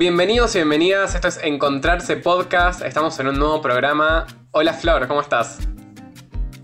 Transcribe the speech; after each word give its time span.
Bienvenidos 0.00 0.54
y 0.54 0.60
bienvenidas, 0.60 1.14
esto 1.14 1.28
es 1.28 1.36
Encontrarse 1.42 2.16
Podcast, 2.16 2.80
estamos 2.80 3.20
en 3.20 3.28
un 3.28 3.38
nuevo 3.38 3.60
programa. 3.60 4.26
Hola 4.50 4.72
Flor, 4.72 5.06
¿cómo 5.06 5.20
estás? 5.20 5.58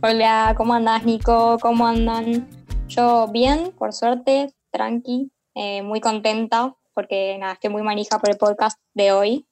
Hola, 0.01 0.55
¿cómo 0.57 0.73
andás 0.73 1.05
Nico? 1.05 1.59
¿Cómo 1.61 1.87
andan? 1.87 2.49
Yo 2.89 3.29
bien, 3.31 3.73
por 3.73 3.93
suerte, 3.93 4.55
tranqui, 4.71 5.31
eh, 5.55 5.83
muy 5.83 6.01
contenta 6.01 6.75
porque 6.95 7.37
nada, 7.39 7.53
estoy 7.53 7.69
muy 7.69 7.83
manija 7.83 8.19
por 8.19 8.31
el 8.31 8.39
podcast 8.39 8.81
de 8.95 9.13
hoy. 9.13 9.47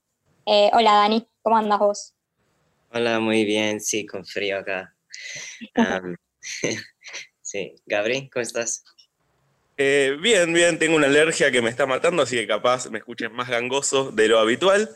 Eh, 0.47 0.71
hola 0.73 0.95
Dani, 0.95 1.29
¿cómo 1.43 1.59
andas 1.59 1.79
vos? 1.79 2.15
Hola, 2.91 3.21
muy 3.21 3.45
bien, 3.45 3.83
sí, 3.83 4.07
con 4.07 4.25
frío 4.25 4.61
acá. 4.61 4.97
sí, 7.43 7.75
Gabri, 7.85 8.31
¿cómo 8.31 8.41
estás? 8.41 8.83
Eh, 9.77 10.17
bien, 10.21 10.53
bien, 10.53 10.79
tengo 10.79 10.97
una 10.97 11.07
alergia 11.07 11.51
que 11.51 11.61
me 11.61 11.71
está 11.71 11.87
matando, 11.87 12.23
así 12.23 12.37
que 12.37 12.47
capaz 12.47 12.89
me 12.91 12.99
escuchen 12.99 13.33
más 13.33 13.49
gangoso 13.49 14.13
de 14.13 14.29
lo 14.29 14.39
habitual. 14.39 14.91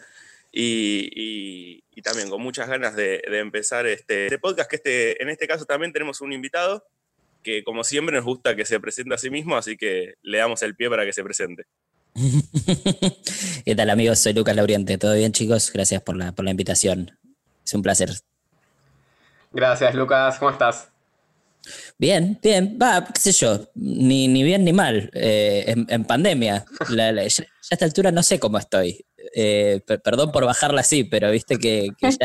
Y, 0.53 1.83
también 2.03 2.31
con 2.31 2.41
muchas 2.41 2.69
ganas 2.69 2.95
de, 2.95 3.21
empezar 3.27 3.87
este, 3.87 4.27
este, 4.27 4.39
podcast, 4.39 4.71
que 4.71 4.77
este, 4.77 5.23
en 5.23 5.29
este 5.29 5.49
caso 5.49 5.65
también 5.65 5.93
tenemos 5.93 6.21
un 6.21 6.33
invitado 6.33 6.87
que 7.43 7.65
como 7.65 7.85
siempre 7.85 8.15
nos 8.15 8.25
gusta 8.25 8.57
que 8.57 8.65
se 8.65 8.79
presente 8.81 9.15
a 9.15 9.19
sí 9.19 9.31
mismo, 9.31 9.57
así 9.57 9.77
que 9.77 10.15
le 10.23 10.39
damos 10.39 10.63
el 10.63 10.77
pie 10.77 10.89
para 10.89 11.05
que 11.05 11.13
se 11.13 11.23
presente. 11.25 11.65
¿Qué 13.65 13.75
tal 13.77 13.91
amigos? 13.91 14.21
Soy 14.21 14.33
Lucas 14.33 14.57
Lauriente. 14.57 14.97
¿Todo 14.97 15.15
bien 15.15 15.33
chicos? 15.33 15.73
Gracias 15.73 16.03
por 16.03 16.17
la, 16.17 16.33
por 16.33 16.45
la 16.45 16.51
invitación. 16.51 17.19
Es 17.65 17.75
un 17.75 17.83
placer. 17.83 18.11
Gracias 19.53 19.95
Lucas, 19.95 20.39
¿cómo 20.39 20.51
estás? 20.51 20.91
Bien, 21.99 22.39
bien, 22.43 22.79
va, 22.81 23.07
qué 23.13 23.21
sé 23.21 23.33
yo, 23.33 23.71
ni, 23.75 24.29
ni 24.29 24.43
bien 24.43 24.65
ni 24.65 24.73
mal, 24.73 25.11
eh, 25.15 25.75
en, 25.89 26.05
pandemia. 26.05 26.65
ya, 26.95 27.09
a 27.09 27.23
esta 27.23 27.85
altura 27.85 28.11
no 28.11 28.23
sé 28.23 28.39
cómo 28.39 28.59
estoy. 28.59 29.05
Eh, 29.35 29.81
perdón 30.03 30.33
por 30.33 30.45
bajarla 30.45 30.81
así, 30.81 31.05
pero 31.05 31.31
viste 31.31 31.59
que, 31.59 31.89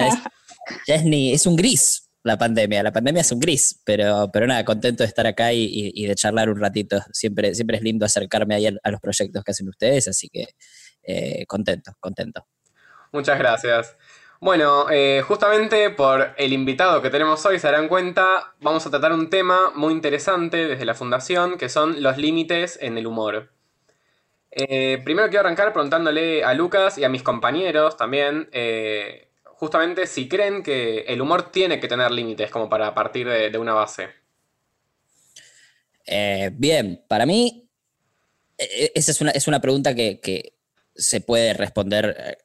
ya, 0.88 0.96
es, 0.96 1.04
ni, 1.04 1.34
es 1.34 1.46
un 1.46 1.56
gris 1.56 2.10
la 2.24 2.38
pandemia. 2.38 2.84
La 2.84 2.92
pandemia 2.92 3.22
es 3.22 3.32
un 3.32 3.40
gris, 3.40 3.82
pero, 3.86 4.30
pero 4.32 4.48
nada, 4.48 4.64
contento 4.64 5.04
de 5.04 5.08
estar 5.08 5.28
acá 5.28 5.52
y, 5.54 6.06
de 6.06 6.16
charlar 6.16 6.50
un 6.50 6.60
ratito. 6.60 7.02
Siempre, 7.12 7.54
siempre 7.54 7.78
es 7.78 7.84
lindo 7.84 8.06
acercarme 8.06 8.56
ahí 8.56 8.68
a, 8.68 8.92
los 8.92 9.02
proyectos 9.02 9.44
que 9.44 9.52
hacen 9.52 9.68
ustedes, 9.68 10.08
así 10.08 10.30
que 10.30 10.48
eh, 11.04 11.46
contento, 11.46 11.92
contento. 12.00 12.48
Muchas 13.12 13.38
gracias. 13.38 13.96
Bueno, 14.44 14.92
eh, 14.92 15.22
justamente 15.26 15.90
por 15.90 16.36
el 16.38 16.52
invitado 16.52 17.02
que 17.02 17.10
tenemos 17.10 17.46
hoy, 17.46 17.60
se 17.60 17.68
darán 17.68 17.88
cuenta, 17.88 18.54
vamos 18.60 18.86
a 18.86 18.90
tratar 18.90 19.14
un 19.14 19.30
tema 19.30 19.72
muy 19.74 19.94
interesante 19.94 20.68
desde 20.68 20.84
la 20.84 20.96
fundación, 20.96 21.58
que 21.58 21.70
son 21.70 22.04
los 22.04 22.18
límites 22.18 22.78
en 22.82 22.98
el 22.98 23.08
humor. 23.08 23.54
Eh, 24.52 25.00
primero 25.06 25.30
quiero 25.30 25.46
arrancar 25.46 25.72
preguntándole 25.72 26.44
a 26.44 26.54
Lucas 26.56 26.98
y 26.98 27.06
a 27.06 27.10
mis 27.10 27.24
compañeros 27.24 27.96
también, 27.96 28.50
eh, 28.52 29.30
justamente 29.46 30.08
si 30.08 30.28
creen 30.28 30.62
que 30.62 31.06
el 31.08 31.22
humor 31.22 31.50
tiene 31.50 31.80
que 31.80 31.88
tener 31.88 32.12
límites 32.12 32.52
como 32.52 32.68
para 32.68 32.94
partir 32.94 33.30
de, 33.30 33.58
una 33.58 33.74
base. 33.74 34.10
bien, 36.52 37.02
para 37.08 37.26
mí, 37.26 37.70
esa 38.58 39.12
es 39.12 39.22
una, 39.22 39.32
es 39.32 39.48
una 39.48 39.62
pregunta 39.62 39.96
que, 39.96 40.20
que 40.20 40.52
se 40.96 41.22
puede 41.22 41.54
responder 41.54 42.43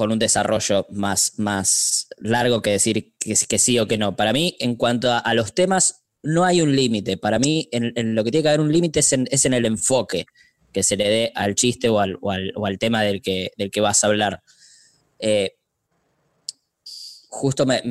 con 0.00 0.12
un 0.12 0.18
desarrollo 0.18 0.86
más, 0.88 1.34
más 1.36 2.08
largo 2.16 2.62
que 2.62 2.70
decir 2.70 3.12
que, 3.18 3.58
sí 3.58 3.78
o 3.78 3.86
que 3.86 3.98
no. 3.98 4.16
Para 4.16 4.32
mí, 4.32 4.56
en 4.58 4.74
cuanto 4.76 5.12
a, 5.12 5.34
los 5.34 5.54
temas, 5.54 6.06
no 6.22 6.46
hay 6.46 6.62
un 6.62 6.74
límite. 6.74 7.18
Para 7.18 7.38
mí, 7.38 7.68
en, 7.70 8.14
lo 8.14 8.24
que 8.24 8.30
tiene 8.30 8.44
que 8.44 8.48
haber 8.48 8.62
un 8.62 8.72
límite 8.72 9.00
es 9.00 9.12
en, 9.12 9.52
el 9.52 9.66
enfoque 9.66 10.24
que 10.72 10.82
se 10.82 10.96
le 10.96 11.06
dé 11.06 11.32
al 11.34 11.54
chiste 11.54 11.90
o 11.90 12.00
al, 12.00 12.78
tema 12.78 13.02
del 13.02 13.20
que, 13.20 13.52
del 13.58 13.70
que 13.70 13.82
vas 13.82 14.02
a 14.02 14.06
hablar. 14.06 14.42
Eh, 15.18 15.56
justo 17.28 17.66
me, 17.66 17.82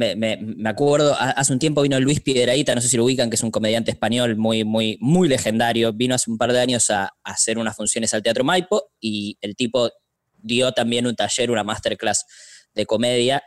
acuerdo, 0.66 1.16
hace 1.16 1.54
un 1.54 1.60
tiempo 1.60 1.84
vino 1.84 2.00
Luis 2.00 2.22
Piedraíta, 2.22 2.74
no 2.74 2.82
sé 2.82 2.90
si 2.90 2.98
lo 2.98 3.06
ubican, 3.06 3.30
que 3.30 3.36
es 3.36 3.44
un 3.44 3.52
comediante 3.52 3.92
español 3.92 4.36
muy, 4.36 4.64
muy, 4.64 4.98
muy 5.00 5.28
legendario. 5.28 5.94
Vino 5.94 6.16
hace 6.16 6.32
un 6.32 6.40
par 6.40 6.54
de 6.54 6.60
años 6.60 6.90
a 6.90 7.14
hacer 7.24 7.60
unas 7.60 7.76
funciones 7.76 8.16
al 8.16 8.24
Teatro 8.24 8.44
Maipo 8.44 8.90
y 9.00 9.38
el 9.42 9.56
tipo 9.56 9.92
dio 10.42 10.72
también 10.72 11.08
un 11.08 11.16
taller, 11.16 11.52
una 11.52 11.64
masterclass 11.64 12.26
de 12.74 12.86
comedia. 12.86 13.44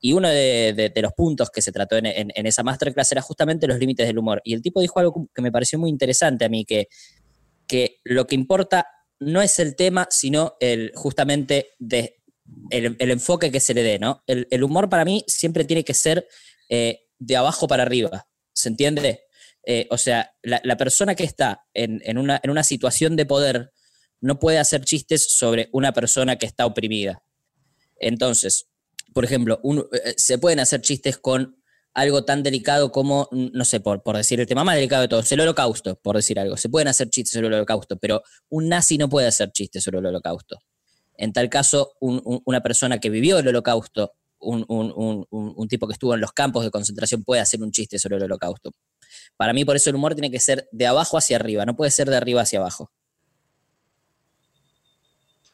Y 0.00 0.12
uno 0.12 0.28
de, 0.28 0.92
los 0.96 1.12
puntos 1.14 1.50
que 1.50 1.62
se 1.62 1.72
trató 1.72 1.96
en, 1.96 2.30
esa 2.46 2.62
masterclass 2.62 3.12
era 3.12 3.22
justamente 3.22 3.66
los 3.66 3.78
límites 3.78 4.06
del 4.06 4.18
humor. 4.18 4.42
Y 4.44 4.52
el 4.52 4.60
tipo 4.60 4.80
dijo 4.80 5.00
algo 5.00 5.30
que 5.34 5.40
me 5.40 5.50
pareció 5.50 5.78
muy 5.78 5.88
interesante 5.88 6.44
a 6.44 6.48
mí, 6.50 6.66
que, 6.66 6.88
que 7.66 8.00
lo 8.04 8.26
que 8.26 8.34
importa 8.34 8.86
no 9.20 9.40
es 9.40 9.58
el 9.58 9.76
tema, 9.76 10.06
sino 10.10 10.56
el, 10.60 10.92
justamente 10.94 11.70
el, 12.70 13.10
enfoque 13.10 13.50
que 13.50 13.60
se 13.60 13.74
le 13.74 13.82
dé, 13.82 13.98
¿no? 13.98 14.22
El, 14.26 14.62
humor 14.62 14.88
para 14.88 15.04
mí 15.04 15.24
siempre 15.26 15.64
tiene 15.64 15.84
que 15.84 15.94
ser 15.94 16.26
eh, 16.68 17.06
de 17.18 17.36
abajo 17.36 17.66
para 17.66 17.84
arriba, 17.84 18.28
¿se 18.52 18.68
entiende? 18.68 19.22
Eh, 19.66 19.86
o 19.90 19.96
sea, 19.96 20.34
la, 20.42 20.76
persona 20.76 21.14
que 21.14 21.24
está 21.24 21.64
en, 21.72 22.18
una, 22.18 22.40
en 22.42 22.50
una 22.50 22.62
situación 22.62 23.16
de 23.16 23.26
poder 23.26 23.70
no 24.20 24.38
puede 24.38 24.58
hacer 24.58 24.84
chistes 24.84 25.36
sobre 25.36 25.68
una 25.72 25.92
persona 25.92 26.36
que 26.36 26.46
está 26.46 26.66
oprimida. 26.66 27.22
Entonces, 27.96 28.68
por 29.12 29.24
ejemplo, 29.24 29.60
eh, 29.92 30.14
se 30.16 30.38
pueden 30.38 30.60
hacer 30.60 30.80
chistes 30.80 31.18
con 31.18 31.56
algo 31.94 32.24
tan 32.24 32.42
delicado 32.42 32.90
como, 32.90 33.28
no 33.30 33.64
sé, 33.64 33.80
por, 33.80 34.02
por 34.02 34.16
decir 34.16 34.40
el 34.40 34.46
tema 34.46 34.64
más 34.64 34.74
delicado 34.74 35.02
de 35.02 35.08
todos, 35.08 35.30
el 35.30 35.40
holocausto, 35.40 35.96
por 36.02 36.16
decir 36.16 36.38
algo. 36.40 36.56
Se 36.56 36.68
pueden 36.68 36.88
hacer 36.88 37.08
chistes 37.08 37.32
sobre 37.32 37.46
el 37.46 37.54
holocausto, 37.54 37.96
pero 37.96 38.22
un 38.48 38.68
nazi 38.68 38.98
no 38.98 39.08
puede 39.08 39.28
hacer 39.28 39.52
chistes 39.52 39.84
sobre 39.84 40.00
el 40.00 40.06
holocausto. 40.06 40.58
En 41.16 41.32
tal 41.32 41.48
caso, 41.48 41.92
una 42.00 42.60
persona 42.60 42.98
que 42.98 43.08
vivió 43.10 43.38
el 43.38 43.46
holocausto, 43.46 44.12
un, 44.40 44.66
un, 44.68 45.68
tipo 45.68 45.86
que 45.86 45.92
estuvo 45.92 46.12
en 46.14 46.20
los 46.20 46.32
campos 46.32 46.64
de 46.64 46.70
concentración 46.70 47.22
puede 47.22 47.40
hacer 47.40 47.62
un 47.62 47.70
chiste 47.70 48.00
sobre 48.00 48.16
el 48.16 48.24
holocausto. 48.24 48.72
Para 49.36 49.52
mí, 49.52 49.64
por 49.64 49.76
eso 49.76 49.90
el 49.90 49.96
humor 49.96 50.14
tiene 50.14 50.32
que 50.32 50.40
ser 50.40 50.68
de 50.72 50.86
abajo 50.86 51.16
hacia 51.16 51.36
arriba, 51.36 51.64
no 51.64 51.76
puede 51.76 51.92
ser 51.92 52.10
de 52.10 52.16
arriba 52.16 52.42
hacia 52.42 52.58
abajo. 52.58 52.90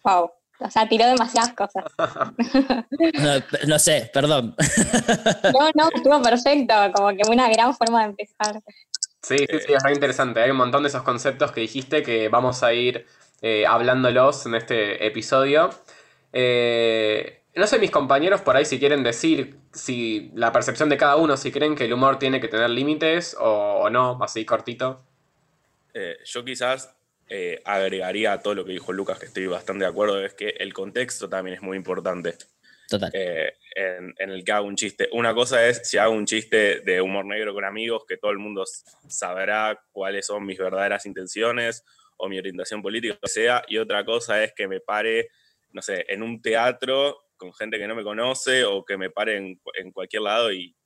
Wow. 0.04 0.30
O 0.62 0.70
sea, 0.70 0.86
tiró 0.88 1.06
demasiadas 1.06 1.54
cosas. 1.54 1.84
No, 3.66 3.78
sé, 3.78 4.10
perdón. 4.12 4.54
No, 5.52 5.70
no, 5.74 5.88
estuvo 5.94 6.22
perfecto, 6.22 6.74
como 6.94 7.08
que 7.10 7.22
una 7.30 7.48
gran 7.48 7.74
forma 7.74 8.00
de 8.00 8.10
empezar. 8.10 8.60
Sí, 9.22 9.36
sí, 9.38 9.58
sí, 9.66 9.72
es 9.72 9.82
re 9.82 9.92
interesante. 9.92 10.40
Hay 10.42 10.50
un 10.50 10.56
montón 10.56 10.82
de 10.82 10.88
esos 10.88 11.02
conceptos 11.02 11.52
que 11.52 11.60
dijiste 11.60 12.02
que 12.02 12.28
vamos 12.28 12.62
a 12.62 12.72
ir 12.72 13.06
eh, 13.42 13.66
hablándolos 13.66 14.46
en 14.46 14.54
este 14.54 15.06
episodio. 15.06 15.70
Eh, 16.32 17.42
no 17.54 17.66
sé, 17.66 17.78
mis 17.78 17.90
compañeros 17.90 18.40
por 18.42 18.56
ahí 18.56 18.64
si 18.64 18.78
quieren 18.78 19.02
decir 19.02 19.58
si 19.72 20.30
la 20.34 20.52
percepción 20.52 20.88
de 20.88 20.96
cada 20.96 21.16
uno, 21.16 21.36
si 21.36 21.52
creen 21.52 21.74
que 21.74 21.84
el 21.84 21.92
humor 21.92 22.18
tiene 22.18 22.40
que 22.40 22.48
tener 22.48 22.70
límites 22.70 23.36
o, 23.38 23.88
no, 23.90 24.18
así 24.22 24.44
cortito. 24.44 25.02
Eh, 25.92 26.16
yo 26.24 26.44
quizás 26.44 26.94
eh, 27.32 27.62
agregaría 27.64 28.32
a 28.32 28.42
todo 28.42 28.56
lo 28.56 28.64
que 28.64 28.72
dijo 28.72 28.92
Lucas, 28.92 29.20
que 29.20 29.26
estoy 29.26 29.46
bastante 29.46 29.84
de 29.84 29.90
acuerdo, 29.90 30.20
es 30.24 30.34
que 30.34 30.48
el 30.58 30.72
contexto 30.72 31.28
también 31.28 31.54
es 31.54 31.62
muy 31.62 31.76
importante. 31.76 32.34
Total. 32.88 33.08
Eh, 33.14 33.52
en, 33.76 34.30
el 34.30 34.42
que 34.42 34.50
hago 34.50 34.66
un 34.66 34.74
chiste. 34.74 35.08
Una 35.12 35.32
cosa 35.32 35.64
es 35.64 35.88
si 35.88 35.96
hago 35.96 36.12
un 36.12 36.26
chiste 36.26 36.80
de 36.80 37.00
humor 37.00 37.24
negro 37.24 37.54
con 37.54 37.64
amigos, 37.64 38.02
que 38.04 38.16
todo 38.16 38.32
el 38.32 38.38
mundo 38.38 38.64
sabrá 39.06 39.80
cuáles 39.92 40.26
son 40.26 40.44
mis 40.44 40.58
verdaderas 40.58 41.06
intenciones 41.06 41.84
o 42.16 42.28
mi 42.28 42.36
orientación 42.36 42.82
política, 42.82 43.16
o 43.22 43.28
sea, 43.28 43.62
y 43.68 43.78
otra 43.78 44.04
cosa 44.04 44.42
es 44.42 44.52
que 44.52 44.66
me 44.66 44.80
pare, 44.80 45.28
no 45.70 45.82
sé, 45.82 46.04
en 46.08 46.24
un 46.24 46.42
teatro 46.42 47.16
con 47.36 47.54
gente 47.54 47.78
que 47.78 47.86
no 47.86 47.94
me 47.94 48.02
conoce 48.02 48.64
o 48.64 48.84
que 48.84 48.98
me 48.98 49.08
pare 49.08 49.36
en, 49.36 49.60
en 49.74 49.92
cualquier 49.92 50.22
lado 50.22 50.52
y, 50.52 50.76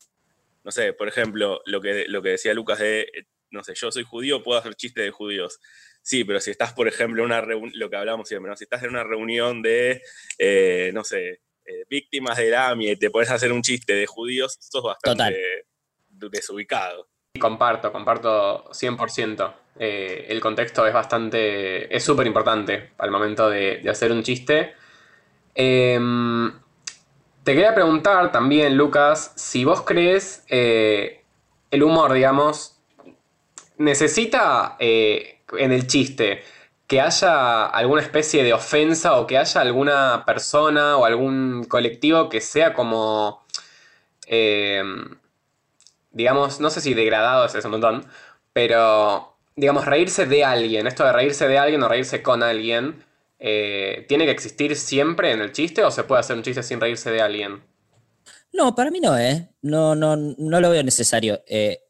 no 0.63 0.71
sé, 0.71 0.93
por 0.93 1.09
ejemplo, 1.09 1.63
lo 1.65 1.81
que, 1.81 2.05
lo 2.07 2.21
que 2.21 2.29
decía 2.29 2.53
Lucas 2.53 2.81
de, 2.81 3.09
no 3.51 3.65
sé, 3.65 3.75
yo 3.75 3.91
soy 3.91 4.05
judío, 4.05 4.43
puedo 4.43 4.59
hacer 4.59 4.75
chistes 4.75 5.05
de 5.05 5.11
judíos. 5.11 5.59
Sí, 6.05 6.23
pero 6.25 6.39
si 6.39 6.51
estás, 6.51 6.75
por 6.75 6.87
ejemplo, 6.87 7.23
en 7.23 7.33
una 7.33 7.41
lo 7.41 7.89
que 7.89 7.97
hablamos 7.97 8.29
siempre, 8.29 8.51
¿no? 8.51 8.57
si 8.57 8.65
estás 8.65 8.83
en 8.83 8.91
una 8.91 9.05
reunión 9.05 9.63
de, 9.63 10.03
eh, 10.39 10.91
no 10.93 11.03
sé, 11.03 11.41
eh, 11.65 11.85
víctimas 11.89 12.37
de 12.37 12.55
AMI 12.55 12.91
y 12.91 12.97
te 12.97 13.09
puedes 13.09 13.31
hacer 13.31 13.51
un 13.51 13.63
chiste 13.63 13.95
de 13.95 14.05
judíos, 14.05 14.59
sos 14.61 14.83
bastante 14.83 15.65
desubicado. 16.11 17.09
Comparto, 17.41 17.91
comparto 17.91 18.71
100%. 18.71 19.55
Eh, 19.79 20.27
el 20.29 20.41
contexto 20.41 20.87
es 20.87 20.93
bastante, 20.93 21.97
es 21.97 22.05
súper 22.05 22.27
importante 22.27 22.91
al 22.99 23.11
momento 23.11 23.49
de, 23.49 23.83
hacer 23.89 24.13
un 24.13 24.23
chiste. 24.23 24.75
Em, 25.55 26.53
te 27.45 27.55
quería 27.55 27.75
preguntar 27.75 28.31
también, 28.31 28.77
Lucas, 28.77 29.33
si 29.37 29.65
vos 29.65 29.81
crees 29.81 30.45
el 30.51 31.83
humor, 31.83 32.13
digamos, 32.13 32.79
necesita 33.79 34.77
en 35.59 35.73
el 35.73 35.87
chiste 35.87 36.43
que 36.87 37.01
haya 37.01 37.67
alguna 37.67 38.03
especie 38.03 38.45
de 38.45 38.53
ofensa 38.53 39.19
o 39.19 39.27
que 39.27 39.39
haya 39.39 39.61
alguna 39.61 40.25
persona 40.27 40.97
o 40.97 41.05
algún 41.05 41.65
colectivo 41.65 42.29
que 42.29 42.41
sea 42.41 42.75
como, 42.75 43.45
em, 44.27 45.17
digamos, 46.13 46.61
no 46.61 46.71
sé 46.71 46.81
si 46.81 46.95
degradado 46.95 47.47
es 47.47 47.65
un 47.65 47.71
montón, 47.73 48.07
pero, 48.53 49.37
digamos, 49.57 49.87
reírse 49.87 50.27
de 50.27 50.45
alguien, 50.45 50.87
esto 50.87 51.05
de 51.05 51.13
reírse 51.13 51.49
de 51.49 51.59
alguien 51.59 51.83
o 51.83 51.89
reírse 51.89 52.23
con 52.23 52.43
alguien, 52.43 53.05
eh, 53.39 54.07
¿tiene 54.09 54.25
que 54.27 54.31
existir 54.33 54.77
siempre 54.77 55.33
en 55.33 55.41
el 55.41 55.53
chiste 55.53 55.85
o 55.85 55.91
se 55.91 56.05
puede 56.05 56.21
hacer 56.21 56.37
un 56.37 56.43
chiste 56.43 56.63
sin 56.63 56.81
reírse 56.81 57.11
de 57.11 57.21
alguien? 57.23 57.63
No, 58.53 58.75
para 58.75 58.91
mí 58.91 59.01
no, 59.01 59.19
¿eh? 59.19 59.51
No, 59.63 59.95
no, 59.97 60.17
no 60.17 60.61
lo 60.61 60.71
veo 60.71 60.83
necesario. 60.85 61.43
Eh, 61.49 61.81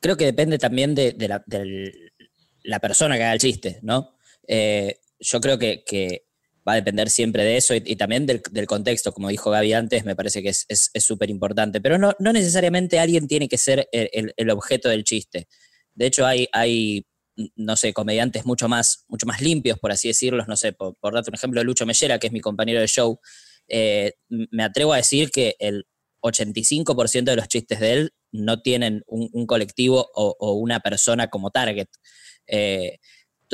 creo 0.00 0.16
que 0.18 0.26
depende 0.26 0.58
también 0.58 0.94
de, 0.94 1.14
la, 1.26 1.42
la, 2.64 2.80
persona 2.80 3.16
que 3.16 3.22
haga 3.22 3.32
el 3.32 3.38
chiste, 3.38 3.78
¿no? 3.82 4.16
Eh, 4.48 4.98
yo 5.20 5.40
creo 5.40 5.58
que, 5.58 6.24
va 6.66 6.72
a 6.72 6.76
depender 6.76 7.10
siempre 7.10 7.44
de 7.44 7.58
eso 7.58 7.74
y, 7.74 7.94
también 7.96 8.24
del, 8.24 8.40
contexto, 8.66 9.12
como 9.12 9.28
dijo 9.28 9.50
Gaby 9.50 9.74
antes, 9.74 10.06
me 10.06 10.16
parece 10.16 10.42
que 10.42 10.48
es 10.48 10.90
súper 10.98 11.28
importante. 11.28 11.80
Pero 11.82 11.98
no, 11.98 12.14
necesariamente 12.18 12.98
alguien 12.98 13.28
tiene 13.28 13.48
que 13.48 13.58
ser 13.58 13.86
el, 13.92 14.50
objeto 14.50 14.88
del 14.88 15.04
chiste. 15.04 15.46
De 15.94 16.06
hecho, 16.06 16.24
hay, 16.26 17.06
no 17.56 17.76
sé, 17.76 17.92
comediantes 17.92 18.46
mucho 18.46 18.66
más, 18.66 19.04
mucho 19.08 19.26
más 19.26 19.42
limpios, 19.42 19.78
por 19.78 19.92
así 19.92 20.08
decirlo. 20.08 20.42
No 20.46 20.56
sé, 20.56 20.72
por, 20.72 20.96
por 20.96 21.12
darte 21.12 21.30
un 21.30 21.34
ejemplo, 21.34 21.62
Lucho 21.62 21.84
Mellera, 21.84 22.18
que 22.18 22.28
es 22.28 22.32
mi 22.32 22.40
compañero 22.40 22.80
de 22.80 22.88
show, 22.88 23.20
eh, 23.68 24.14
me 24.28 24.62
atrevo 24.62 24.92
a 24.94 24.98
decir 24.98 25.30
que 25.30 25.56
el 25.58 25.86
85% 26.22 27.24
de 27.24 27.36
los 27.36 27.48
chistes 27.48 27.80
de 27.80 27.92
él 27.92 28.14
no 28.32 28.60
tienen 28.62 29.02
un, 29.06 29.46
colectivo 29.46 30.10
o, 30.14 30.54
una 30.54 30.80
persona 30.80 31.28
como 31.28 31.50
target. 31.50 31.88
Eh, 32.46 32.98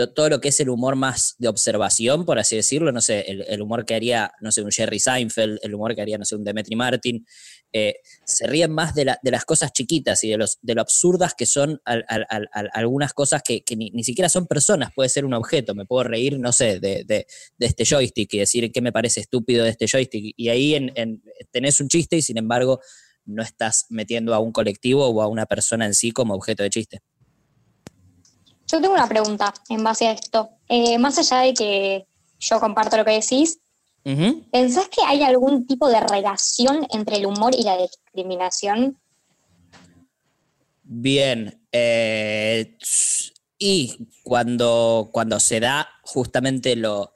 todo 0.06 0.28
lo 0.28 0.40
que 0.40 0.48
es 0.48 0.60
el 0.60 0.68
humor 0.68 0.96
más 0.96 1.34
de 1.38 1.48
observación, 1.48 2.24
por 2.24 2.38
así 2.38 2.56
decirlo, 2.56 2.92
no 2.92 3.00
sé, 3.00 3.24
el, 3.28 3.60
humor 3.60 3.84
que 3.84 3.94
haría, 3.94 4.32
no 4.40 4.52
sé, 4.52 4.62
un 4.62 4.70
Jerry 4.70 4.98
Seinfeld, 4.98 5.58
el 5.62 5.74
humor 5.74 5.94
que 5.94 6.02
haría, 6.02 6.18
no 6.18 6.24
sé, 6.24 6.36
un 6.36 6.44
Demetri 6.44 6.76
Martin, 6.76 7.26
eh, 7.72 7.96
se 8.24 8.46
ríen 8.46 8.72
más 8.72 8.94
de, 8.94 9.04
las 9.04 9.44
cosas 9.44 9.72
chiquitas 9.72 10.22
y 10.24 10.30
de, 10.30 10.36
los, 10.36 10.58
de 10.62 10.74
lo 10.74 10.80
absurdas 10.80 11.34
que 11.34 11.46
son 11.46 11.80
algunas 12.72 13.12
cosas 13.12 13.42
que, 13.42 13.62
ni, 13.76 14.04
siquiera 14.04 14.28
son 14.28 14.46
personas, 14.46 14.92
puede 14.94 15.08
ser 15.08 15.24
un 15.24 15.34
objeto, 15.34 15.74
me 15.74 15.86
puedo 15.86 16.04
reír, 16.04 16.38
no 16.38 16.52
sé, 16.52 16.80
de, 16.80 17.26
este 17.58 17.84
joystick 17.84 18.34
y 18.34 18.38
decir 18.38 18.70
qué 18.72 18.80
me 18.80 18.92
parece 18.92 19.20
estúpido 19.20 19.64
de 19.64 19.70
este 19.70 19.86
joystick, 19.86 20.34
y 20.36 20.48
ahí 20.48 20.74
en, 20.74 21.22
tenés 21.50 21.80
un 21.80 21.88
chiste 21.88 22.16
y 22.16 22.22
sin 22.22 22.38
embargo 22.38 22.80
no 23.24 23.42
estás 23.42 23.86
metiendo 23.90 24.34
a 24.34 24.38
un 24.38 24.50
colectivo 24.50 25.06
o 25.06 25.22
a 25.22 25.28
una 25.28 25.46
persona 25.46 25.86
en 25.86 25.94
sí 25.94 26.10
como 26.10 26.34
objeto 26.34 26.62
de 26.62 26.70
chiste. 26.70 27.00
Yo 28.70 28.80
tengo 28.80 28.94
una 28.94 29.08
pregunta 29.08 29.52
en 29.68 29.82
base 29.82 30.06
a 30.06 30.12
esto. 30.12 30.50
Eh, 30.68 30.98
más 30.98 31.18
allá 31.18 31.40
de 31.40 31.54
que 31.54 32.06
yo 32.38 32.60
comparto 32.60 32.96
lo 32.96 33.04
que 33.04 33.12
decís, 33.12 33.58
¿pensás 34.52 34.88
que 34.88 35.02
hay 35.04 35.22
algún 35.22 35.66
tipo 35.66 35.88
de 35.88 36.00
relación 36.00 36.86
entre 36.92 37.16
el 37.16 37.26
humor 37.26 37.52
y 37.56 37.64
la 37.64 37.76
discriminación? 37.76 38.98
Bien. 40.84 41.60
Eh, 41.72 42.76
y 43.58 44.08
cuando, 44.22 45.10
cuando 45.12 45.40
se 45.40 45.58
da 45.58 45.88
justamente 46.02 46.76
lo, 46.76 47.12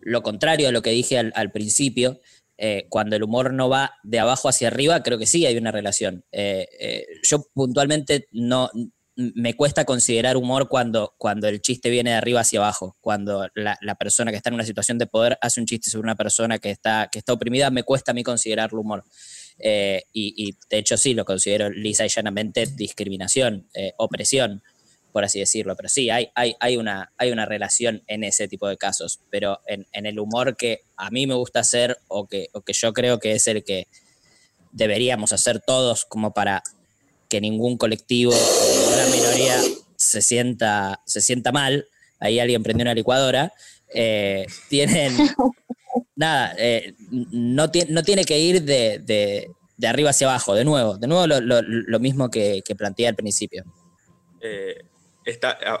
lo 0.00 0.22
contrario 0.22 0.68
a 0.68 0.72
lo 0.72 0.82
que 0.82 0.90
dije 0.90 1.18
al, 1.18 1.50
principio, 1.50 2.20
eh, 2.56 2.86
cuando 2.88 3.16
el 3.16 3.24
humor 3.24 3.52
no 3.52 3.68
va 3.68 3.94
de 4.04 4.20
abajo 4.20 4.48
hacia 4.48 4.68
arriba, 4.68 5.02
creo 5.02 5.18
que 5.18 5.26
sí 5.26 5.44
hay 5.44 5.56
una 5.56 5.72
relación. 5.72 6.24
yo 7.24 7.42
puntualmente 7.52 8.28
no, 8.30 8.70
me 9.16 9.54
cuesta 9.54 9.84
considerar 9.84 10.36
humor 10.36 10.68
cuando, 10.68 11.14
cuando 11.18 11.48
el 11.48 11.60
chiste 11.60 11.90
viene 11.90 12.10
de 12.10 12.16
arriba 12.16 12.40
hacia 12.40 12.60
abajo, 12.60 12.96
cuando 13.00 13.48
la, 13.54 13.94
persona 13.96 14.30
que 14.30 14.38
está 14.38 14.48
en 14.48 14.54
una 14.54 14.64
situación 14.64 14.98
de 14.98 15.06
poder 15.06 15.38
hace 15.42 15.60
un 15.60 15.66
chiste 15.66 15.90
sobre 15.90 16.06
una 16.06 16.16
persona 16.16 16.58
que 16.58 16.70
está, 16.70 17.08
que 17.12 17.18
está 17.18 17.32
oprimida, 17.32 17.70
me 17.70 17.82
cuesta 17.82 18.12
a 18.12 18.14
mí 18.14 18.22
considerarlo 18.22 18.80
humor. 18.80 19.04
Eh, 19.58 20.04
y, 20.12 20.56
de 20.70 20.78
hecho 20.78 20.96
sí, 20.96 21.14
lo 21.14 21.24
considero 21.24 21.68
lisa 21.70 22.06
y 22.06 22.08
llanamente 22.08 22.66
discriminación, 22.66 23.68
eh, 23.74 23.92
opresión, 23.98 24.62
por 25.12 25.24
así 25.24 25.40
decirlo. 25.40 25.76
Pero 25.76 25.90
sí, 25.90 26.08
hay, 26.08 26.30
hay, 26.34 26.54
hay, 26.58 26.78
una, 26.78 27.12
hay 27.18 27.32
una 27.32 27.44
relación 27.44 28.02
en 28.06 28.24
ese 28.24 28.48
tipo 28.48 28.66
de 28.66 28.78
casos, 28.78 29.20
pero 29.30 29.60
en, 29.66 29.86
en 29.92 30.06
el 30.06 30.18
humor 30.18 30.56
que 30.56 30.80
a 30.96 31.10
mí 31.10 31.26
me 31.26 31.34
gusta 31.34 31.60
hacer 31.60 31.98
o 32.08 32.26
que, 32.26 32.48
o 32.54 32.62
que 32.62 32.72
yo 32.72 32.94
creo 32.94 33.18
que 33.18 33.32
es 33.32 33.46
el 33.46 33.62
que 33.62 33.88
deberíamos 34.72 35.32
hacer 35.32 35.60
todos 35.60 36.06
como 36.06 36.32
para 36.32 36.62
que 37.28 37.40
ningún 37.40 37.76
colectivo 37.76 38.34
una 38.92 39.06
minoría 39.06 39.60
se 40.02 40.20
sienta, 40.20 41.00
se 41.06 41.20
sienta 41.20 41.52
mal. 41.52 41.86
Ahí 42.18 42.40
alguien 42.40 42.62
prendió 42.62 42.82
una 42.82 42.94
licuadora. 42.94 43.52
Eh, 43.94 44.46
tienen. 44.68 45.16
nada, 46.16 46.54
eh, 46.58 46.94
no, 47.10 47.70
no, 47.88 48.02
tiene 48.02 48.24
que 48.24 48.38
ir 48.38 48.62
de, 48.62 49.48
arriba 49.86 50.10
hacia 50.10 50.28
abajo, 50.28 50.54
de 50.54 50.64
nuevo. 50.64 50.98
De 50.98 51.06
nuevo, 51.06 51.26
lo, 51.26 52.00
mismo 52.00 52.30
que, 52.30 52.62
que, 52.64 52.74
planteé 52.74 53.08
al 53.08 53.14
principio. 53.14 53.64
Eh, 54.40 54.84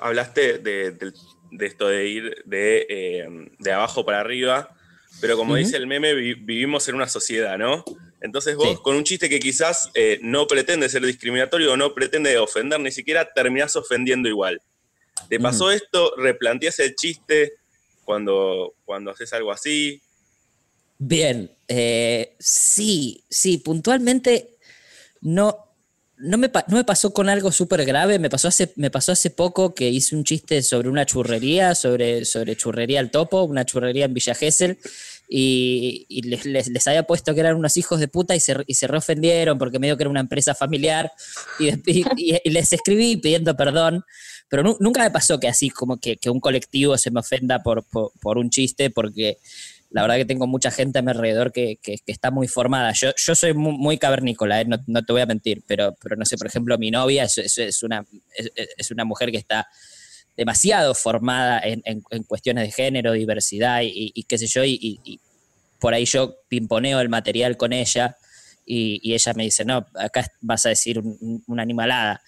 hablaste 0.00 0.58
de, 0.58 1.12
esto 1.60 1.88
de 1.88 2.08
ir 2.08 2.42
de, 2.46 3.72
abajo 3.72 4.04
para 4.04 4.20
arriba, 4.20 4.74
pero 5.20 5.36
como 5.36 5.56
dice 5.56 5.76
el 5.76 5.86
meme, 5.86 6.14
vivimos 6.14 6.88
en 6.88 6.94
una 6.94 7.08
sociedad, 7.08 7.58
¿no? 7.58 7.84
Entonces 8.22 8.56
vos, 8.56 8.80
con 8.80 8.96
un 8.96 9.04
chiste 9.04 9.28
que 9.28 9.40
quizás 9.40 9.90
eh, 9.94 10.18
no 10.22 10.46
pretende 10.46 10.88
ser 10.88 11.04
discriminatorio 11.04 11.72
o 11.72 11.76
no 11.76 11.92
pretende 11.92 12.38
ofender, 12.38 12.78
ni 12.80 12.92
siquiera 12.92 13.28
terminás 13.34 13.74
ofendiendo 13.74 14.28
igual. 14.28 14.62
¿Te 15.28 15.40
pasó 15.40 15.70
esto? 15.70 16.14
¿Replanteas 16.16 16.78
el 16.78 16.94
chiste 16.94 17.54
cuando, 18.04 18.74
cuando 18.84 19.10
haces 19.10 19.32
algo 19.32 19.50
así? 19.50 20.00
Bien, 20.98 21.50
eh, 21.66 22.36
sí, 22.38 23.24
sí, 23.28 23.58
puntualmente 23.58 24.56
no, 25.20 25.72
no, 26.16 26.38
me, 26.38 26.48
pasó 26.48 27.12
con 27.12 27.28
algo 27.28 27.50
súper 27.50 27.84
grave, 27.84 28.20
me 28.20 28.30
pasó, 28.30 28.46
hace, 28.46 28.72
me 28.76 28.90
pasó 28.90 29.10
hace 29.10 29.30
poco 29.30 29.74
que 29.74 29.88
hice 29.88 30.14
un 30.14 30.22
chiste 30.22 30.62
sobre 30.62 30.88
una 30.88 31.06
churrería, 31.06 31.74
sobre, 31.74 32.24
sobre 32.24 32.56
churrería 32.56 33.00
al 33.00 33.10
topo, 33.10 33.42
una 33.42 33.64
churrería 33.64 34.04
en 34.04 34.14
Villa 34.14 34.34
Gesell, 34.34 34.78
y, 35.34 36.20
les, 36.24 36.86
había 36.86 37.04
puesto 37.04 37.32
que 37.32 37.40
eran 37.40 37.56
unos 37.56 37.78
hijos 37.78 37.98
de 37.98 38.06
puta 38.06 38.36
y 38.36 38.40
se, 38.40 38.54
y 38.66 38.74
se 38.74 38.86
reofendieron 38.86 39.56
porque 39.56 39.78
medio 39.78 39.96
que 39.96 40.02
era 40.02 40.10
una 40.10 40.20
empresa 40.20 40.54
familiar 40.54 41.10
y, 41.58 42.50
les 42.50 42.72
escribí 42.72 43.16
pidiendo 43.16 43.56
perdón, 43.56 44.04
pero 44.50 44.76
nunca 44.78 45.02
me 45.02 45.10
pasó 45.10 45.40
que 45.40 45.48
así 45.48 45.70
como 45.70 45.98
que, 45.98 46.18
un 46.26 46.38
colectivo 46.38 46.98
se 46.98 47.10
me 47.10 47.20
ofenda 47.20 47.62
por, 47.62 47.86
un 48.22 48.50
chiste 48.50 48.90
porque 48.90 49.38
la 49.88 50.02
verdad 50.02 50.16
que 50.16 50.26
tengo 50.26 50.46
mucha 50.46 50.70
gente 50.70 50.98
a 50.98 51.02
mi 51.02 51.12
alrededor 51.12 51.50
que, 51.50 51.78
está 52.06 52.30
muy 52.30 52.46
formada. 52.46 52.92
Yo, 52.92 53.12
yo 53.16 53.34
soy 53.34 53.54
muy, 53.54 53.96
cavernícola, 53.96 54.60
¿eh? 54.60 54.66
no, 54.66 55.02
te 55.02 55.12
voy 55.14 55.22
a 55.22 55.26
mentir, 55.26 55.62
pero, 55.66 55.94
pero 56.02 56.14
no 56.16 56.26
sé, 56.26 56.36
por 56.36 56.46
ejemplo, 56.46 56.76
mi 56.76 56.90
novia 56.90 57.24
es, 57.24 57.82
una, 57.82 58.04
es, 58.76 58.90
una 58.90 59.06
mujer 59.06 59.30
que 59.30 59.38
está 59.38 59.66
demasiado 60.36 60.94
formada 60.94 61.60
en, 61.64 62.02
cuestiones 62.26 62.64
de 62.64 62.72
género, 62.72 63.12
diversidad 63.12 63.80
y, 63.82 64.24
qué 64.24 64.38
sé 64.38 64.46
yo, 64.46 64.64
y, 64.64 65.20
por 65.78 65.94
ahí 65.94 66.04
yo 66.04 66.36
pimponeo 66.48 67.00
el 67.00 67.08
material 67.08 67.56
con 67.56 67.72
ella 67.72 68.16
y, 68.64 69.12
ella 69.12 69.34
me 69.34 69.44
dice, 69.44 69.64
no, 69.64 69.86
acá 69.94 70.26
vas 70.40 70.66
a 70.66 70.70
decir 70.70 71.02
una 71.46 71.62
animalada. 71.62 72.22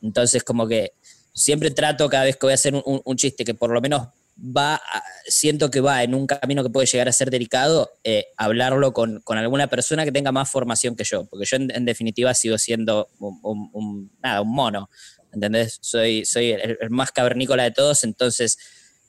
Entonces 0.00 0.42
como 0.42 0.66
que 0.66 0.92
siempre 1.32 1.70
trato 1.70 2.08
cada 2.08 2.24
vez 2.24 2.36
que 2.36 2.46
voy 2.46 2.52
a 2.52 2.54
hacer 2.54 2.74
un, 2.74 3.16
chiste 3.16 3.44
que 3.44 3.54
por 3.54 3.70
lo 3.70 3.80
menos 3.80 4.08
va, 4.38 4.80
siento 5.26 5.70
que 5.70 5.80
va 5.80 6.02
en 6.02 6.14
un 6.14 6.26
camino 6.26 6.62
que 6.62 6.70
puede 6.70 6.86
llegar 6.86 7.08
a 7.08 7.12
ser 7.12 7.30
delicado, 7.30 7.90
eh, 8.04 8.26
hablarlo 8.36 8.92
con, 8.92 9.22
alguna 9.26 9.66
persona 9.68 10.04
que 10.04 10.12
tenga 10.12 10.32
más 10.32 10.50
formación 10.50 10.96
que 10.96 11.04
yo, 11.04 11.24
porque 11.26 11.46
yo 11.46 11.56
en, 11.56 11.84
definitiva 11.84 12.34
sigo 12.34 12.58
siendo 12.58 13.08
un, 13.18 14.10
nada, 14.22 14.42
un 14.42 14.52
mono. 14.52 14.88
¿Entendés? 15.32 15.78
Soy, 15.80 16.24
soy 16.24 16.52
el, 16.52 16.78
más 16.90 17.12
cavernícola 17.12 17.64
de 17.64 17.70
todos, 17.70 18.04
entonces 18.04 18.58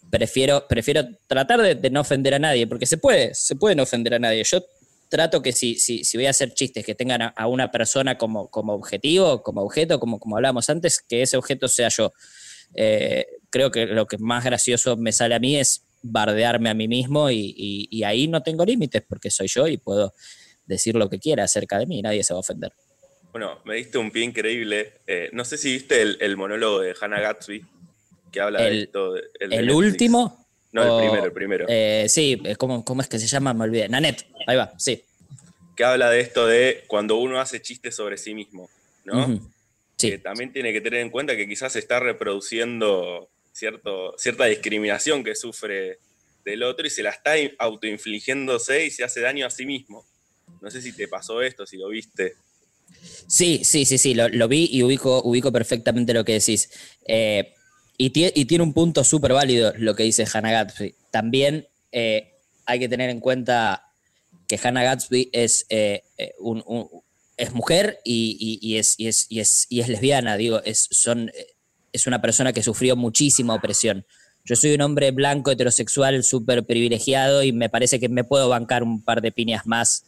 prefiero, 0.10 0.68
prefiero 0.68 1.08
tratar 1.28 1.62
de, 1.62 1.90
no 1.90 2.02
ofender 2.02 2.34
a 2.34 2.40
nadie, 2.40 2.68
porque 2.68 2.86
se 2.86 2.98
puede, 2.98 3.34
se 3.34 3.56
puede 3.56 3.76
no 3.76 3.84
ofender 3.84 4.14
a 4.16 4.20
nadie. 4.20 4.44
Yo 4.44 4.64
trato 5.10 5.42
que 5.42 5.52
si, 5.52 5.76
si, 5.76 6.04
si 6.04 6.18
voy 6.18 6.26
a 6.26 6.32
hacer 6.32 6.54
chistes 6.54 6.86
que 6.86 6.96
tengan 6.96 7.34
a, 7.36 7.48
una 7.48 7.72
persona 7.72 8.18
como, 8.18 8.50
como 8.50 8.74
objetivo, 8.74 9.44
como 9.44 9.62
objeto, 9.62 10.00
como, 10.00 10.20
como 10.20 10.38
hablábamos 10.38 10.70
antes, 10.70 11.02
que 11.02 11.22
ese 11.22 11.38
objeto 11.38 11.68
sea 11.68 11.90
yo. 11.90 12.12
Eh, 12.76 13.28
creo 13.50 13.70
que 13.70 13.86
lo 13.86 14.08
que 14.08 14.18
más 14.18 14.44
gracioso 14.44 14.98
me 14.98 15.12
sale 15.12 15.36
a 15.36 15.40
mí 15.40 15.56
es 15.56 15.86
bardearme 16.04 16.70
a 16.70 16.74
mí 16.74 16.88
mismo 16.88 17.32
y, 17.32 18.04
ahí 18.04 18.28
no 18.28 18.44
tengo 18.44 18.66
límites 18.66 19.02
porque 19.08 19.32
soy 19.32 19.48
yo 19.48 19.68
y 19.68 19.78
puedo 19.78 20.14
decir 20.66 20.96
lo 20.96 21.10
que 21.10 21.20
quiera 21.20 21.44
acerca 21.46 21.80
de 21.80 21.86
mí 21.86 22.00
y 22.00 22.02
nadie 22.02 22.24
se 22.24 22.34
va 22.34 22.40
a 22.40 22.42
ofender. 22.42 22.74
Bueno, 23.34 23.60
me 23.66 23.76
diste 23.76 23.98
un 23.98 24.12
pie 24.12 24.24
increíble. 24.24 24.94
Eh, 25.08 25.30
no 25.34 25.44
sé 25.44 25.58
si 25.58 25.74
viste 25.74 26.02
el, 26.04 26.38
monólogo 26.38 26.82
de 26.82 26.96
Hannah 27.00 27.20
Gatsby, 27.20 27.66
que 28.32 28.40
habla 28.40 28.62
de 28.62 28.84
esto. 28.84 29.16
¿El, 29.40 29.72
último? 29.72 30.46
No, 30.72 31.00
el 31.00 31.06
primero, 31.08 31.26
el 31.26 31.32
primero. 31.32 31.66
Eh, 31.68 32.06
sí, 32.10 32.40
¿cómo, 32.60 32.86
¿cómo, 32.86 33.02
es 33.02 33.08
que 33.08 33.18
se 33.18 33.26
llama? 33.26 33.56
Me 33.56 33.64
olvidé. 33.64 33.90
Nanette, 33.90 34.28
ahí 34.46 34.56
va, 34.56 34.72
sí. 34.78 35.04
Que 35.76 35.84
habla 35.84 36.12
de 36.12 36.20
esto 36.20 36.46
de 36.46 36.84
cuando 36.86 37.18
uno 37.18 37.40
hace 37.42 37.60
chistes 37.60 37.96
sobre 37.96 38.20
sí 38.20 38.36
mismo, 38.36 38.70
¿no? 39.04 39.42
Sí. 39.98 40.12
Que 40.12 40.18
también 40.20 40.54
tiene 40.54 40.72
que 40.72 40.82
tener 40.82 41.00
en 41.00 41.10
cuenta 41.10 41.36
que 41.36 41.48
quizás 41.48 41.74
se 41.74 41.80
está 41.80 42.00
reproduciendo 42.00 43.30
cierto, 43.52 44.14
cierta 44.16 44.46
discriminación 44.46 45.24
que 45.24 45.34
sufre 45.34 45.98
del 46.46 46.62
otro 46.62 46.86
y 46.86 46.92
se 46.92 47.02
la 47.02 47.10
está 47.10 47.34
autoinfligiéndose 47.58 48.86
y 48.86 48.92
se 48.92 49.04
hace 49.04 49.22
daño 49.22 49.48
a 49.48 49.50
sí 49.50 49.66
mismo. 49.66 50.06
No 50.62 50.70
sé 50.70 50.84
si 50.84 50.94
te 50.94 51.08
pasó 51.08 51.42
esto, 51.42 51.66
si 51.66 51.78
lo 51.78 51.90
viste. 51.90 52.36
Sí, 53.28 53.62
sí, 53.64 53.86
sí, 53.86 53.98
sí, 53.98 54.14
lo, 54.14 54.48
vi 54.48 54.70
y 54.72 54.84
ubico, 54.84 55.22
ubico 55.24 55.52
perfectamente 55.52 56.14
lo 56.14 56.24
que 56.24 56.34
decís. 56.34 56.70
Eh, 57.08 57.54
y, 57.98 58.10
tiene 58.10 58.64
un 58.64 58.74
punto 58.74 59.04
súper 59.04 59.34
válido 59.34 59.74
lo 59.78 59.96
que 59.96 60.04
dice 60.04 60.28
Hannah 60.32 60.52
Gatsby. 60.52 60.96
También 61.12 61.68
eh, 61.92 62.34
hay 62.66 62.80
que 62.80 62.90
tener 62.90 63.10
en 63.10 63.20
cuenta 63.20 63.86
que 64.48 64.60
Hannah 64.62 64.84
Gatsby 64.84 65.30
es, 65.32 65.66
eh, 65.70 66.04
eh, 66.18 66.34
es 67.38 67.54
mujer 67.54 68.00
y, 68.04 68.76
es, 68.78 68.96
es, 68.98 69.28
es, 69.30 69.68
y, 69.70 69.80
es, 69.80 69.88
lesbiana, 69.90 70.38
digo, 70.38 70.62
es, 70.64 70.88
son, 70.92 71.32
es 71.92 72.08
una 72.08 72.22
persona 72.22 72.52
que 72.52 72.64
sufrió 72.64 72.96
muchísima 72.96 73.54
opresión. 73.54 74.06
Yo 74.44 74.56
soy 74.56 74.74
un 74.74 74.82
hombre 74.82 75.12
blanco, 75.12 75.52
heterosexual, 75.52 76.24
súper 76.24 76.66
privilegiado 76.66 77.44
y 77.44 77.54
me 77.54 77.70
parece 77.70 78.00
que 78.00 78.10
me 78.10 78.24
puedo 78.24 78.50
bancar 78.50 78.84
un 78.84 79.02
par 79.04 79.22
de 79.22 79.32
piñas 79.32 79.66
más 79.66 80.04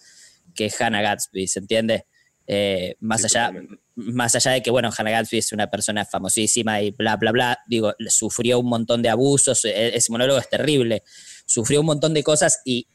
que 0.53 0.71
Hannah 0.77 1.01
Gatsby, 1.01 1.47
¿se 1.47 1.59
entiende? 1.59 2.05
Más, 2.99 3.25
allá, 3.25 3.51
más 3.95 4.35
allá 4.35 4.51
de 4.51 4.61
que, 4.61 4.71
bueno, 4.71 4.91
Hannah 4.95 5.11
Gatsby 5.11 5.39
es 5.39 5.51
una 5.51 5.69
persona 5.69 6.05
famosísima 6.05 6.81
y 6.81 6.91
bla, 6.91 7.15
bla, 7.17 7.31
bla, 7.31 7.59
digo, 7.67 7.93
sufrió 8.07 8.59
un 8.59 8.67
montón 8.67 9.01
de 9.01 9.09
abusos, 9.09 9.65
e, 9.65 9.95
ese 9.95 10.11
monólogo 10.11 10.39
es 10.39 10.49
terrible, 10.49 11.03
sufrió 11.45 11.79
un 11.79 11.87
montón 11.87 12.13
de 12.13 12.23
cosas 12.23 12.61
y 12.65 12.87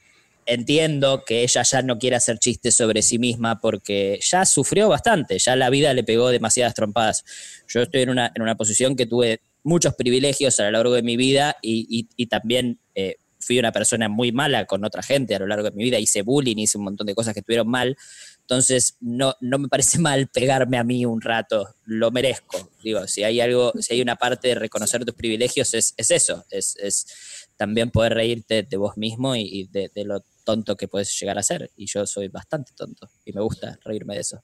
entiendo 0.47 1.25
que 1.25 1.43
ella 1.43 1.63
ya 1.63 1.83
no 1.83 1.99
quiere 1.99 2.17
hacer 2.17 2.39
chistes 2.39 2.77
sobre 2.77 3.03
sí 3.03 3.19
misma 3.19 3.61
porque 3.61 4.19
ya 4.23 4.45
sufrió 4.45 4.89
bastante, 4.89 5.39
ya 5.39 5.55
la 5.57 5.71
vida 5.71 5.95
le 5.95 6.05
pegó 6.05 6.31
demasiadas 6.31 6.75
trompadas. 6.75 7.25
Yo 7.69 7.83
estoy 7.83 8.03
en 8.03 8.11
una, 8.11 8.33
en 8.35 8.43
una 8.43 8.57
posición 8.57 8.97
que 8.97 9.07
tuve 9.07 9.43
muchos 9.63 9.95
privilegios 9.95 10.59
a 10.59 10.65
lo 10.65 10.71
largo 10.73 10.95
de 10.95 11.03
mi 11.03 11.17
vida 11.17 11.57
y, 11.63 12.09
y, 12.17 12.27
también 12.27 12.81
eh, 12.95 13.17
fui 13.39 13.59
una 13.59 13.73
persona 13.73 14.09
muy 14.09 14.33
mala 14.33 14.67
con 14.67 14.85
otra 14.85 15.03
gente 15.03 15.35
a 15.35 15.39
lo 15.39 15.47
largo 15.47 15.71
de 15.71 15.77
mi 15.77 15.85
vida, 15.85 15.99
hice 15.99 16.23
bullying, 16.23 16.57
hice 16.57 16.79
un 16.79 16.85
montón 16.85 17.07
de 17.07 17.15
cosas 17.15 17.35
que 17.35 17.41
estuvieron 17.41 17.69
mal, 17.69 17.97
entonces 18.51 18.97
no, 18.99 19.37
no 19.41 19.59
me 19.61 19.69
parece 19.69 19.99
mal 20.01 20.27
pegarme 20.27 20.77
a 20.77 20.83
mí 20.83 21.07
un 21.07 21.21
rato, 21.21 21.77
lo 21.85 22.11
merezco. 22.11 22.71
Digo, 22.83 23.07
si 23.07 23.23
hay 23.23 23.41
algo, 23.41 23.73
si 23.79 23.95
hay 23.95 24.03
una 24.03 24.17
parte 24.17 24.49
de 24.49 24.57
reconocer 24.57 25.05
tus 25.05 25.15
privilegios, 25.15 25.73
es, 25.75 25.95
es 25.97 26.11
eso, 26.11 26.45
es, 26.51 26.75
es, 26.77 27.07
también 27.57 27.91
poder 27.91 28.15
reírte 28.15 28.65
de 28.65 28.77
vos 28.77 28.97
mismo 28.97 29.37
y, 29.37 29.69
de, 29.71 29.91
de, 29.95 30.05
lo 30.05 30.25
tonto 30.45 30.77
que 30.77 30.89
puedes 30.89 31.17
llegar 31.21 31.39
a 31.39 31.43
ser. 31.43 31.71
Y 31.77 31.87
yo 31.87 32.07
soy 32.07 32.29
bastante 32.29 32.73
tonto 32.75 33.09
y 33.25 33.33
me 33.33 33.43
gusta 33.43 33.79
reírme 33.85 34.15
de 34.15 34.21
eso. 34.21 34.43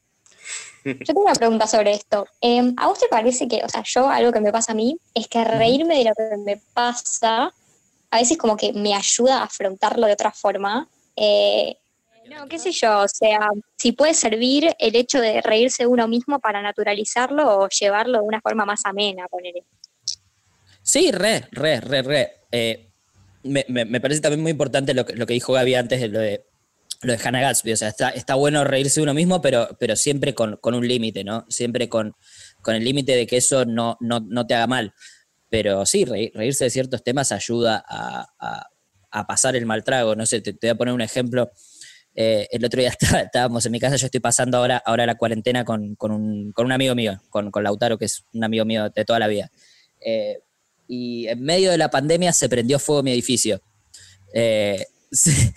Yo 0.85 0.95
tengo 1.05 1.23
una 1.23 1.35
pregunta 1.35 1.67
sobre 1.67 1.95
esto. 1.95 2.27
Em, 2.41 2.75
¿A 2.77 2.87
vos 2.87 3.01
te 3.01 3.09
parece 3.09 3.49
que, 3.49 3.65
o 3.65 3.69
sea, 3.69 3.83
yo 3.85 4.09
algo 4.09 4.31
que 4.31 4.41
me 4.41 4.53
pasa 4.53 4.73
a 4.73 4.75
mí 4.77 5.01
es 5.15 5.27
que 5.27 5.43
reírme 5.43 5.99
de 5.99 6.05
lo 6.05 6.15
que 6.15 6.37
me 6.37 6.63
pasa 6.75 7.53
a 8.11 8.19
veces 8.19 8.39
como 8.39 8.57
que 8.57 8.73
me 8.73 8.95
ayuda 8.95 9.39
a 9.41 9.45
afrontarlo 9.45 10.07
de 10.07 10.13
otra 10.13 10.31
forma? 10.31 10.89
Eh, 11.17 11.79
no, 12.29 12.47
qué 12.49 12.59
sé 12.59 12.73
yo, 12.73 13.01
o 13.01 13.09
sea, 13.09 13.49
si 13.77 13.93
puede 13.93 14.15
servir 14.15 14.75
el 14.79 14.97
hecho 14.97 15.21
de 15.21 15.41
reírse 15.43 15.87
uno 15.87 16.09
mismo 16.09 16.41
para 16.41 16.63
naturalizarlo 16.63 17.59
o 17.59 17.69
llevarlo 17.69 18.19
de 18.19 18.25
una 18.25 18.41
forma 18.41 18.65
más 18.65 18.81
amena, 18.85 19.27
poner. 19.29 19.55
Sí, 20.83 21.11
re, 21.11 21.49
re, 21.51 21.81
re, 21.81 22.03
re. 22.03 22.33
Eh, 22.53 22.91
me, 23.43 23.65
me, 23.69 24.01
parece 24.01 24.21
también 24.21 24.43
muy 24.43 24.53
importante 24.53 24.95
lo 24.95 25.05
que, 25.05 25.15
lo 25.15 25.27
que 25.27 25.35
dijo 25.35 25.53
Gaby 25.53 25.75
antes 25.75 26.01
de 26.01 26.09
lo 26.09 26.19
de, 26.19 26.45
lo 27.03 27.13
de 27.13 27.19
Hannah 27.23 27.41
Gatsby. 27.41 27.73
O 27.73 27.77
sea, 27.77 27.89
está, 27.89 28.11
está 28.11 28.35
bueno 28.35 28.65
reírse 28.65 29.01
uno 29.01 29.15
mismo, 29.15 29.41
pero, 29.41 29.69
pero 29.79 29.97
siempre 29.97 30.35
con, 30.35 30.57
con 30.57 30.75
un 30.75 30.87
límite, 30.87 31.25
¿no? 31.25 31.45
Siempre 31.49 31.89
con, 31.89 32.15
con 32.63 32.75
el 32.75 32.85
límite 32.85 33.17
de 33.17 33.27
que 33.27 33.39
eso 33.39 33.65
no, 33.65 33.97
no, 34.01 34.21
no, 34.21 34.47
te 34.47 34.55
haga 34.55 34.67
mal. 34.67 34.95
Pero 35.49 35.87
sí, 35.87 36.05
reírse 36.05 36.65
de 36.65 36.71
ciertos 36.71 37.03
temas 37.03 37.33
ayuda 37.33 37.85
a, 37.89 38.27
a, 38.39 38.67
a 39.11 39.27
pasar 39.27 39.57
el 39.57 39.67
mal 39.67 39.85
trago. 39.85 40.15
No 40.15 40.27
sé, 40.27 40.41
te, 40.41 40.53
te 40.53 40.67
voy 40.69 40.75
a 40.75 40.75
poner 40.77 40.95
un 40.95 41.01
ejemplo. 41.01 41.51
Eh, 42.19 42.49
el 42.51 42.65
otro 42.65 42.81
día 42.81 42.89
estábamos 43.25 43.67
en 43.67 43.73
mi 43.73 43.79
casa, 43.79 43.97
yo 43.97 44.07
estoy 44.07 44.21
pasando 44.21 44.57
ahora, 44.57 44.83
ahora 44.85 45.05
la 45.05 45.17
cuarentena 45.17 45.65
con, 45.67 45.95
con, 45.97 46.13
un, 46.13 46.51
con 46.53 46.65
un, 46.65 46.73
amigo 46.73 46.95
mío, 46.95 47.21
con, 47.29 47.51
con, 47.51 47.63
Lautaro, 47.63 47.99
que 47.99 48.07
es 48.07 48.25
un 48.33 48.43
amigo 48.43 48.65
mío 48.65 48.89
de 48.89 49.05
toda 49.05 49.19
la 49.19 49.29
vida. 49.29 49.51
Eh, 50.01 50.39
y 50.89 51.29
en 51.29 51.43
medio 51.43 51.71
de 51.71 51.79
la 51.79 51.91
pandemia 51.91 52.33
se 52.33 52.49
prendió 52.49 52.79
fuego 52.79 53.03
mi 53.03 53.13
edificio. 53.13 53.61
Eh, 54.33 54.87
se, 55.13 55.53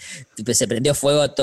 se, 0.54 0.68
prendió 0.68 0.94
fuego 0.94 1.34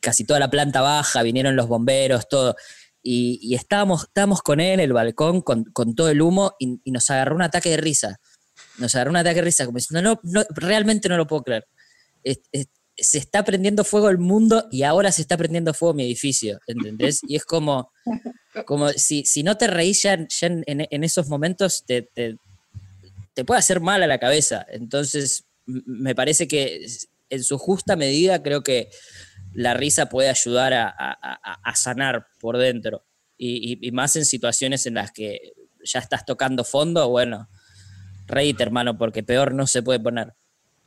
casi 0.00 0.24
toda 0.24 0.40
la 0.40 0.48
planta 0.48 0.80
baja, 0.80 1.22
vinieron 1.22 1.54
los 1.54 1.68
bomberos, 1.68 2.26
todo. 2.28 2.56
Y, 3.02 3.40
y 3.42 3.54
estábamos, 3.56 4.04
estábamos 4.04 4.40
con 4.40 4.60
él 4.60 4.74
en 4.74 4.80
el 4.80 4.92
balcón 4.94 5.42
con, 5.42 5.64
con 5.64 5.94
todo 5.94 6.08
el 6.08 6.22
humo 6.22 6.54
y, 6.58 6.80
y, 6.84 6.92
nos 6.92 7.10
agarró 7.10 7.34
un 7.34 7.42
ataque 7.42 7.68
de 7.68 7.76
risa. 7.76 8.20
Nos 8.78 8.94
agarró 8.94 9.10
un 9.10 9.16
ataque 9.16 9.36
de 9.36 9.42
risa, 9.42 9.66
como 9.66 9.76
diciendo, 9.76 10.02
no, 10.02 10.20
no 10.22 10.46
realmente 10.54 11.10
no 11.10 11.18
lo 11.18 11.26
puedo 11.26 11.42
creer. 11.42 11.66
Es, 12.22 12.40
es, 12.52 12.68
se 13.02 13.18
está 13.18 13.44
prendiendo 13.44 13.84
fuego 13.84 14.08
el 14.08 14.18
mundo 14.18 14.68
y 14.70 14.84
ahora 14.84 15.10
se 15.10 15.22
está 15.22 15.36
prendiendo 15.36 15.74
fuego 15.74 15.94
mi 15.94 16.04
edificio, 16.04 16.60
¿entendés? 16.66 17.20
Y 17.26 17.36
es 17.36 17.44
como, 17.44 17.90
como 18.66 18.90
si, 18.90 19.24
si 19.24 19.42
no 19.42 19.56
te 19.56 19.66
reís 19.66 20.02
ya, 20.02 20.14
en, 20.14 20.28
en, 20.66 21.04
esos 21.04 21.28
momentos, 21.28 21.84
te, 21.84 22.02
te, 22.02 22.36
te, 23.34 23.44
puede 23.44 23.58
hacer 23.58 23.80
mal 23.80 24.02
a 24.02 24.06
la 24.06 24.18
cabeza. 24.18 24.64
Entonces, 24.70 25.44
me 25.66 26.14
parece 26.14 26.46
que 26.46 26.86
en 27.28 27.42
su 27.42 27.58
justa 27.58 27.96
medida 27.96 28.42
creo 28.42 28.62
que 28.62 28.90
la 29.52 29.74
risa 29.74 30.08
puede 30.08 30.28
ayudar 30.28 30.72
a, 30.72 30.88
a, 30.88 31.60
a 31.62 31.76
sanar 31.76 32.26
por 32.40 32.56
dentro. 32.56 33.04
Y, 33.36 33.72
y, 33.72 33.88
y, 33.88 33.90
más 33.90 34.14
en 34.16 34.24
situaciones 34.24 34.86
en 34.86 34.94
las 34.94 35.10
que 35.10 35.54
ya 35.82 35.98
estás 35.98 36.24
tocando 36.24 36.62
fondo, 36.62 37.08
bueno, 37.08 37.48
reíte 38.26 38.62
hermano, 38.62 38.96
porque 38.96 39.24
peor 39.24 39.52
no 39.54 39.66
se 39.66 39.82
puede 39.82 39.98
poner. 39.98 40.34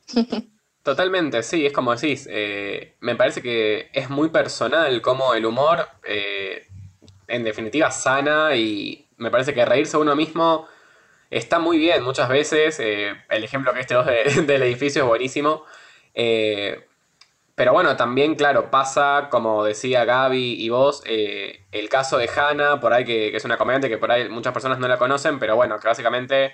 Totalmente, 0.86 1.42
sí, 1.42 1.65
es 1.65 1.74
como 1.74 1.96
decís, 1.96 2.27
eh, 2.30 2.94
me 3.00 3.15
parece 3.15 3.42
que 3.42 3.89
es 3.92 4.12
muy 4.12 4.30
personal 4.30 5.01
como 5.01 5.34
el 5.34 5.44
humor, 5.48 5.88
eh, 6.04 6.68
en 7.27 7.44
definitiva, 7.44 7.89
sana 7.89 8.56
y 8.56 9.08
me 9.18 9.32
parece 9.32 9.56
que 9.56 9.65
reírse 9.65 9.98
uno 9.98 10.15
mismo 10.15 10.68
está 11.32 11.58
muy 11.58 11.80
bien 11.80 12.04
muchas 12.04 12.30
veces. 12.30 12.80
Eh, 12.80 13.15
el 13.30 13.44
ejemplo 13.44 13.74
que 13.74 13.80
este 13.80 13.96
dos 13.96 14.06
de, 14.06 14.25
del 14.46 14.62
edificio 14.62 15.01
es 15.01 15.08
buenísimo. 15.08 15.63
Pero 17.56 17.74
bueno, 17.74 17.96
también, 17.98 18.36
claro, 18.36 18.70
pasa, 18.70 19.30
como 19.32 19.63
decía 19.63 20.06
Gaby 20.06 20.63
y 20.63 20.70
vos, 20.70 21.01
el 21.08 21.89
caso 21.89 22.20
de 22.20 22.30
Hannah, 22.30 22.80
por 22.80 22.94
ahí 22.94 23.06
que, 23.06 23.32
que, 23.32 23.38
es 23.38 23.46
una 23.46 23.58
comediante 23.58 23.89
que 23.89 23.98
por 23.98 24.12
ahí 24.12 24.30
muchas 24.30 24.54
personas 24.54 24.77
no 24.77 24.88
la 24.88 25.00
conocen, 25.00 25.39
pero 25.39 25.56
bueno, 25.56 25.80
que 25.80 25.88
básicamente 25.88 26.54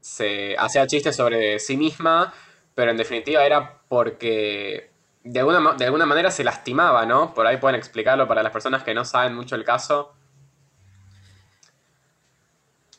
se 0.00 0.54
hacía 0.56 0.86
chistes 0.86 1.16
sobre 1.16 1.58
sí 1.58 1.76
misma 1.76 2.32
pero 2.74 2.90
en 2.90 2.96
definitiva 2.96 3.44
era 3.44 3.80
porque 3.88 4.90
de 5.22 5.40
alguna, 5.40 5.74
de 5.74 5.84
alguna 5.84 6.06
manera 6.06 6.30
se 6.30 6.44
lastimaba, 6.44 7.06
¿no? 7.06 7.32
Por 7.32 7.46
ahí 7.46 7.56
pueden 7.56 7.76
explicarlo 7.76 8.28
para 8.28 8.42
las 8.42 8.52
personas 8.52 8.82
que 8.82 8.94
no 8.94 9.04
saben 9.04 9.34
mucho 9.34 9.54
el 9.54 9.64
caso. 9.64 10.12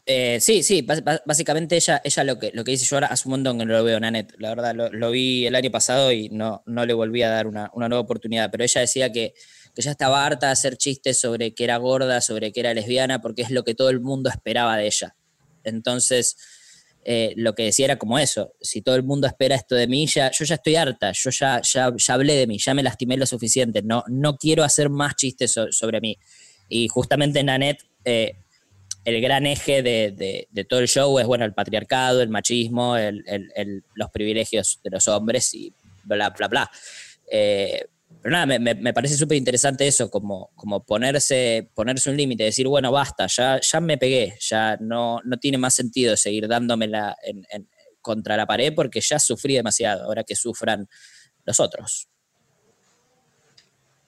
Eh, 0.08 0.40
sí, 0.40 0.62
sí, 0.62 0.86
básicamente 1.26 1.76
ella, 1.76 2.00
ella 2.04 2.24
lo 2.24 2.38
que, 2.38 2.52
lo 2.54 2.64
que 2.64 2.72
dice 2.72 2.86
yo 2.86 2.96
ahora 2.96 3.08
hace 3.08 3.28
un 3.28 3.32
montón 3.32 3.58
que 3.58 3.66
no 3.66 3.74
lo 3.74 3.84
veo, 3.84 4.00
Nanet. 4.00 4.36
La 4.38 4.50
verdad, 4.50 4.76
lo, 4.76 4.90
lo, 4.92 5.12
vi 5.12 5.48
el 5.48 5.56
año 5.56 5.72
pasado 5.72 6.12
y 6.12 6.30
no, 6.30 6.62
no 6.68 6.86
le 6.86 6.94
volví 6.94 7.24
a 7.24 7.30
dar 7.30 7.48
una, 7.48 7.72
una 7.74 7.90
nueva 7.90 8.02
oportunidad. 8.02 8.52
Pero 8.52 8.64
ella 8.64 8.82
decía 8.82 9.12
que, 9.12 9.34
que, 9.74 9.82
ya 9.82 9.92
estaba 9.92 10.24
harta 10.24 10.48
de 10.48 10.52
hacer 10.52 10.78
chistes 10.78 11.20
sobre 11.20 11.56
que 11.56 11.64
era 11.64 11.78
gorda, 11.78 12.22
sobre 12.22 12.52
que 12.52 12.60
era 12.60 12.74
lesbiana, 12.76 13.20
porque 13.20 13.42
es 13.42 13.50
lo 13.50 13.64
que 13.64 13.74
todo 13.74 13.90
el 13.90 14.00
mundo 14.00 14.30
esperaba 14.30 14.78
de 14.78 14.86
ella. 14.86 15.16
Entonces, 15.64 16.38
eh, 17.08 17.34
lo 17.38 17.54
que 17.54 17.64
decía 17.66 17.86
era 17.86 17.98
como 17.98 18.18
eso, 18.18 18.54
si 18.60 18.82
todo 18.82 18.96
el 18.96 19.04
mundo 19.04 19.28
espera 19.28 19.56
esto 19.56 19.76
de 19.76 19.88
mí, 19.88 20.08
ya, 20.08 20.32
yo 20.32 20.44
ya 20.44 20.56
estoy 20.56 20.76
harta, 20.76 21.12
yo 21.12 21.30
ya, 21.30 21.62
ya, 21.62 21.94
ya 21.96 22.14
hablé 22.16 22.34
de 22.34 22.48
mí, 22.48 22.58
ya 22.58 22.74
me 22.74 22.82
lastimé 22.82 23.16
lo 23.16 23.28
suficiente, 23.28 23.84
no, 23.84 24.04
no 24.08 24.38
quiero 24.38 24.64
hacer 24.64 24.90
más 24.90 25.16
chistes 25.16 25.54
so, 25.54 25.72
sobre 25.72 26.02
mí. 26.02 26.18
Y 26.68 26.88
justamente 26.88 27.42
en 27.42 27.52
Anet, 27.52 27.84
eh, 28.06 28.34
el 29.04 29.22
gran 29.22 29.46
eje 29.46 29.84
de, 29.84 30.14
de, 30.18 30.48
de, 30.50 30.64
todo 30.66 30.80
el 30.80 30.88
show 30.88 31.20
es, 31.20 31.28
bueno, 31.28 31.46
el 31.46 31.54
patriarcado, 31.54 32.24
el 32.24 32.30
machismo, 32.30 32.98
el, 32.98 33.24
el, 33.28 33.52
el, 33.56 33.84
los 33.94 34.10
privilegios 34.10 34.80
de 34.84 34.90
los 34.90 35.08
hombres 35.08 35.54
y 35.54 35.72
bla, 36.06 36.32
bla, 36.32 36.48
bla. 36.48 36.72
Eh, 37.32 37.86
pero 38.26 38.38
nada, 38.38 38.48
me, 38.48 38.74
me 38.74 38.92
parece 38.92 39.18
súper 39.18 39.38
interesante 39.38 39.86
eso, 39.86 40.10
como, 40.10 40.52
como 40.56 40.84
ponerse, 40.84 41.70
ponerse 41.76 42.10
un 42.10 42.18
límite, 42.18 42.44
decir, 42.44 42.68
bueno, 42.68 42.92
basta, 42.92 43.28
ya, 43.28 43.60
ya 43.62 43.80
me 43.80 44.00
pegué, 44.00 44.36
ya 44.40 44.78
no, 44.78 45.20
no 45.24 45.38
tiene 45.38 45.60
más 45.60 45.76
sentido 45.76 46.18
seguir 46.18 46.48
dándomela 46.48 47.16
en, 47.22 47.46
en, 47.52 47.70
contra 48.02 48.36
la 48.36 48.48
pared 48.48 48.74
porque 48.76 49.00
ya 49.00 49.20
sufrí 49.20 49.54
demasiado, 49.54 50.06
ahora 50.06 50.24
que 50.24 50.36
sufran 50.36 50.90
los 51.44 51.60
otros. 51.60 52.10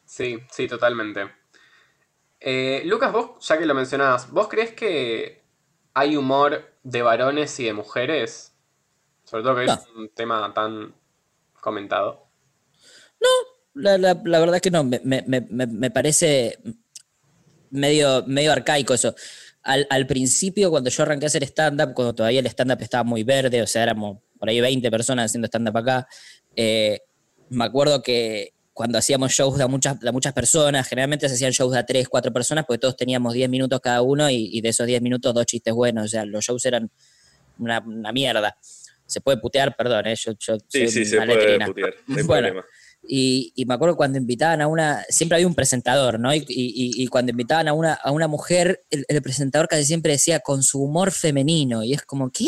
Sí, 0.04 0.40
sí, 0.50 0.68
totalmente. 0.68 1.32
Eh, 2.40 2.82
Lucas, 2.86 3.12
vos, 3.12 3.48
ya 3.48 3.60
que 3.60 3.68
lo 3.68 3.76
mencionabas, 3.76 4.32
¿vos 4.32 4.48
crees 4.48 4.74
que 4.74 5.44
hay 5.94 6.18
humor 6.18 6.74
de 6.82 7.04
varones 7.04 7.60
y 7.60 7.66
de 7.66 7.74
mujeres? 7.74 8.56
Sobre 9.26 9.44
todo 9.44 9.58
que 9.58 9.66
no. 9.68 9.74
es 9.74 9.88
un 9.96 10.10
tema 10.10 10.52
tan 10.56 10.96
comentado. 11.62 12.26
No, 13.22 13.57
la, 13.78 13.98
la, 13.98 14.22
la, 14.24 14.40
verdad 14.40 14.56
es 14.56 14.62
que 14.62 14.72
no, 14.72 14.84
me, 14.84 15.00
me, 15.04 15.24
me, 15.28 15.42
me 15.42 15.92
parece 15.92 16.60
medio, 17.70 18.24
medio 18.28 18.52
arcaico 18.52 18.94
eso. 18.94 19.16
Al, 19.64 19.86
al, 19.90 20.08
principio, 20.08 20.70
cuando 20.70 20.90
yo 20.90 21.04
arranqué 21.04 21.26
a 21.26 21.28
hacer 21.28 21.44
stand-up, 21.44 21.94
cuando 21.94 22.16
todavía 22.16 22.40
el 22.40 22.48
stand-up 22.48 22.82
estaba 22.82 23.04
muy 23.04 23.24
verde, 23.24 23.62
o 23.62 23.68
sea, 23.68 23.84
éramos 23.84 24.20
por 24.40 24.50
ahí 24.50 24.62
20 24.62 24.90
personas 24.90 25.26
haciendo 25.26 25.48
stand-up 25.48 25.78
acá, 25.78 26.08
eh, 26.56 27.02
me 27.50 27.66
acuerdo 27.66 28.02
que 28.02 28.54
cuando 28.74 28.98
hacíamos 28.98 29.32
shows 29.32 29.58
de 29.58 29.68
muchas, 29.68 30.00
de 30.00 30.12
muchas 30.12 30.34
personas, 30.34 30.88
generalmente 30.88 31.28
se 31.28 31.36
hacían 31.36 31.52
shows 31.52 31.74
de 31.74 31.84
3, 31.84 32.08
4 32.08 32.32
personas, 32.32 32.66
porque 32.66 32.80
todos 32.80 32.96
teníamos 32.96 33.34
10 33.34 33.50
minutos 33.50 33.80
cada 33.82 34.02
uno 34.04 34.30
y, 34.30 34.50
y 34.54 34.62
de 34.62 34.70
esos 34.70 34.86
10 34.86 35.02
minutos 35.02 35.34
dos 35.34 35.46
chistes 35.46 35.74
buenos, 35.74 36.06
o 36.06 36.08
sea, 36.08 36.26
los 36.26 36.46
shows 36.46 36.64
eran 36.66 36.92
una, 37.58 37.80
una 37.80 38.12
mierda. 38.12 38.56
Se 39.06 39.22
puede 39.22 39.38
putear, 39.38 39.76
perdón, 39.76 40.08
¿eh? 40.08 40.16
yo, 40.16 40.34
yo 40.34 40.58
Sí, 40.68 40.88
soy 40.88 40.90
sí, 40.90 41.06
se 41.06 41.18
puede 41.18 41.66
putear, 41.66 41.94
no 42.08 42.18
hay 42.18 42.24
Bueno, 42.24 42.48
problema. 42.50 42.66
Y, 43.10 43.54
y 43.56 43.66
me 43.66 43.74
acuerdo 43.74 43.96
cuando 43.96 44.18
invitaban 44.18 44.62
a 44.62 44.68
una, 44.68 45.04
siempre 45.10 45.36
había 45.38 45.48
un 45.48 45.56
presentador, 45.56 46.20
¿no? 46.20 46.34
Y, 46.34 46.40
y- 46.48 47.04
y 47.04 47.08
cuando 47.08 47.32
invitaban 47.32 47.68
a 47.68 47.74
una, 47.74 47.94
a 47.94 48.12
una 48.12 48.28
mujer, 48.28 48.82
el, 48.90 49.06
el 49.08 49.22
presentador 49.22 49.68
casi 49.68 49.86
siempre 49.86 50.12
decía 50.14 50.40
con 50.42 50.62
su 50.64 50.82
humor 50.82 51.12
femenino. 51.12 51.84
Y 51.84 51.94
es 51.94 52.02
como, 52.04 52.30
¿qué? 52.32 52.48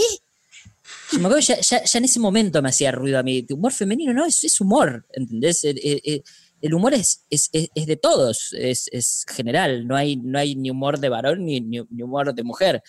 Yo 1.12 1.20
me 1.20 1.26
acuerdo, 1.28 1.40
ya, 1.40 1.60
ya- 1.62 1.84
ya 1.84 1.98
en 2.00 2.06
ese 2.06 2.20
momento 2.20 2.62
me 2.62 2.70
hacía 2.70 2.92
ruido 2.92 3.20
a 3.20 3.24
mí. 3.24 3.46
Humor 3.50 3.72
femenino, 3.72 4.14
no, 4.14 4.26
es, 4.26 4.44
es 4.44 4.60
humor, 4.60 5.06
¿entendés? 5.14 5.64
El, 5.64 5.80
el- 5.84 6.24
el- 6.62 6.74
humor 6.74 6.94
es, 6.94 7.26
es, 7.30 7.50
es- 7.54 7.86
de 7.86 7.96
todos, 7.96 8.54
es, 8.54 8.90
es 8.92 9.24
general. 9.30 9.88
No 9.88 9.96
hay, 9.96 10.18
no 10.18 10.40
hay 10.40 10.56
ni 10.56 10.70
humor 10.72 11.00
de 11.00 11.10
varón 11.10 11.46
ni, 11.46 11.62
ni- 11.62 11.86
ni 11.90 12.04
humor 12.04 12.34
de 12.34 12.44
mujer. 12.44 12.82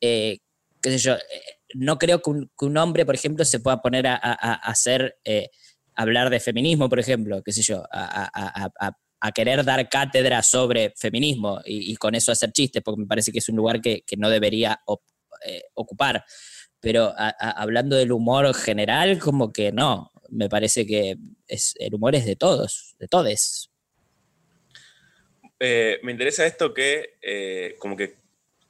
Eh, 0.00 0.38
qué 0.80 0.90
sé 0.90 0.98
yo, 0.98 1.14
eh, 1.14 1.20
no 1.74 1.98
creo 1.98 2.22
que 2.22 2.30
un, 2.30 2.50
que 2.58 2.66
un 2.66 2.76
hombre, 2.76 3.04
por 3.04 3.14
ejemplo, 3.16 3.44
se 3.44 3.58
pueda 3.58 3.82
poner 3.82 4.06
a, 4.06 4.14
a- 4.14 4.32
a 4.34 4.54
hacer, 4.70 5.16
eh, 5.24 5.50
hablar 5.96 6.30
de 6.30 6.40
feminismo, 6.40 6.88
por 6.88 7.00
ejemplo, 7.00 7.42
qué 7.42 7.52
sé 7.52 7.62
yo, 7.62 7.84
a, 7.90 9.32
querer 9.34 9.64
dar 9.64 9.88
cátedra 9.88 10.42
sobre 10.42 10.92
feminismo 10.96 11.60
y, 11.64 11.96
con 11.96 12.14
eso 12.14 12.30
hacer 12.30 12.52
chistes, 12.52 12.82
porque 12.82 13.00
me 13.00 13.06
parece 13.06 13.32
que 13.32 13.38
es 13.38 13.48
un 13.48 13.56
lugar 13.56 13.80
que, 13.80 14.04
no 14.16 14.30
debería 14.30 14.80
eh, 15.44 15.62
ocupar. 15.74 16.24
Pero 16.80 17.12
hablando 17.16 17.96
del 17.96 18.12
humor 18.12 18.54
general, 18.54 19.18
como 19.18 19.52
que 19.52 19.72
no, 19.72 20.12
me 20.28 20.48
parece 20.48 20.86
que 20.86 21.16
el 21.48 21.94
humor 21.94 22.14
es 22.14 22.24
de 22.26 22.36
todos, 22.36 22.94
de 22.98 23.08
todes. 23.08 23.70
Eh, 25.58 25.98
me 26.02 26.12
interesa 26.12 26.46
esto 26.46 26.74
que 26.74 27.14
eh, 27.22 27.76
como 27.78 27.96
que 27.96 28.16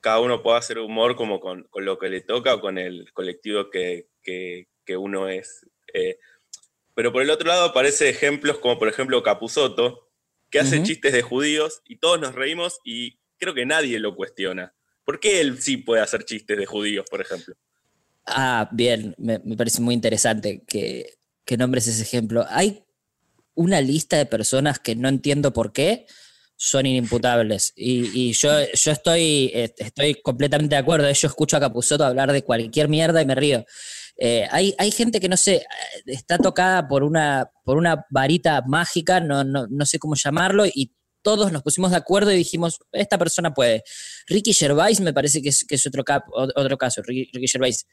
cada 0.00 0.21
uno 0.21 0.42
pueda 0.42 0.59
hacer 0.59 0.78
humor 0.78 1.16
como 1.16 1.40
con, 1.40 1.68
lo 1.75 1.99
que 1.99 2.09
le 2.09 2.21
toca 2.21 2.54
o 2.54 2.61
con 2.61 2.78
el 2.78 3.12
colectivo 3.12 3.71
que, 3.71 4.06
uno 4.97 5.28
es. 5.28 5.66
Pero 6.97 7.12
por 7.12 7.21
el 7.21 7.29
otro 7.29 7.47
lado 7.47 7.67
aparece 7.67 8.09
ejemplos 8.09 8.59
como 8.59 8.79
por 8.79 8.88
ejemplo 8.88 9.23
Capuzoto, 9.23 10.09
que 10.49 10.61
hace 10.61 10.83
chistes 10.83 11.12
de 11.12 11.21
judíos 11.21 11.83
y 11.85 11.99
todos 11.99 12.19
nos 12.19 12.35
reímos 12.35 12.81
y 12.85 13.19
creo 13.37 13.53
que 13.53 13.67
nadie 13.67 14.00
lo 14.00 14.17
cuestiona. 14.17 14.75
¿Por 15.05 15.21
qué 15.21 15.43
él 15.43 15.61
sí 15.61 15.76
puede 15.76 16.00
hacer 16.00 16.25
chistes 16.25 16.57
de 16.57 16.65
judíos, 16.65 17.05
por 17.11 17.21
ejemplo? 17.21 17.55
Ah, 18.25 18.71
bien, 18.73 19.15
me, 19.19 19.38
me 19.45 19.57
parece 19.57 19.83
muy 19.83 19.95
interesante 19.95 20.62
que, 20.67 21.19
que 21.45 21.59
nombres 21.59 21.87
ese 21.87 22.03
ejemplo. 22.03 22.47
Hay 22.49 22.83
una 23.55 23.83
lista 23.83 24.17
de 24.17 24.25
personas 24.25 24.79
que 24.79 24.97
no 24.97 25.11
entiendo 25.11 25.53
por 25.53 25.75
qué 25.75 26.07
son 26.57 26.87
inimputables. 26.87 27.75
Y, 27.76 28.29
y 28.29 28.33
yo, 28.33 28.50
yo 28.73 28.93
estoy, 28.93 29.53
estoy 29.55 30.15
completamente 30.15 30.76
de 30.76 30.81
acuerdo. 30.81 31.11
Yo 31.11 31.29
escucho 31.29 31.59
a 31.59 31.61
Capuzotto 31.61 32.05
hablar 32.05 32.33
de 32.33 32.43
cualquier 32.43 32.88
mierda 32.88 33.21
y 33.21 33.26
me 33.26 33.35
río. 33.35 33.67
Eh, 34.19 34.47
hay, 34.51 34.75
hay 34.79 34.91
gente 34.91 35.21
que 35.21 35.29
no 35.29 35.37
sé, 35.37 35.65
está 36.07 36.39
tocada 36.39 36.89
por 36.89 37.03
una, 37.03 37.51
por 37.65 37.77
una 37.77 38.07
varita 38.11 38.63
mágica, 38.67 39.21
no, 39.21 39.45
no, 39.45 39.67
no 39.69 39.87
sé 39.87 39.99
cómo 39.99 40.15
llamarlo, 40.15 40.65
y 40.67 40.93
todos 41.27 41.51
nos 41.51 41.63
pusimos 41.63 41.91
de 41.91 41.97
acuerdo 41.97 42.31
y 42.33 42.37
dijimos, 42.37 42.79
esta 42.93 43.19
persona 43.19 43.53
puede. 43.53 43.83
Ricky 44.29 44.55
Gervais 44.55 45.01
me 45.01 45.13
parece 45.13 45.43
que 45.43 45.49
es, 45.49 45.65
que 45.65 45.75
es 45.75 45.85
otro, 45.85 46.05
cap- 46.05 46.29
otro 46.33 46.79
caso. 46.79 47.03
Ricky, 47.03 47.29
Ricky 47.33 47.49
Gervais 47.49 47.85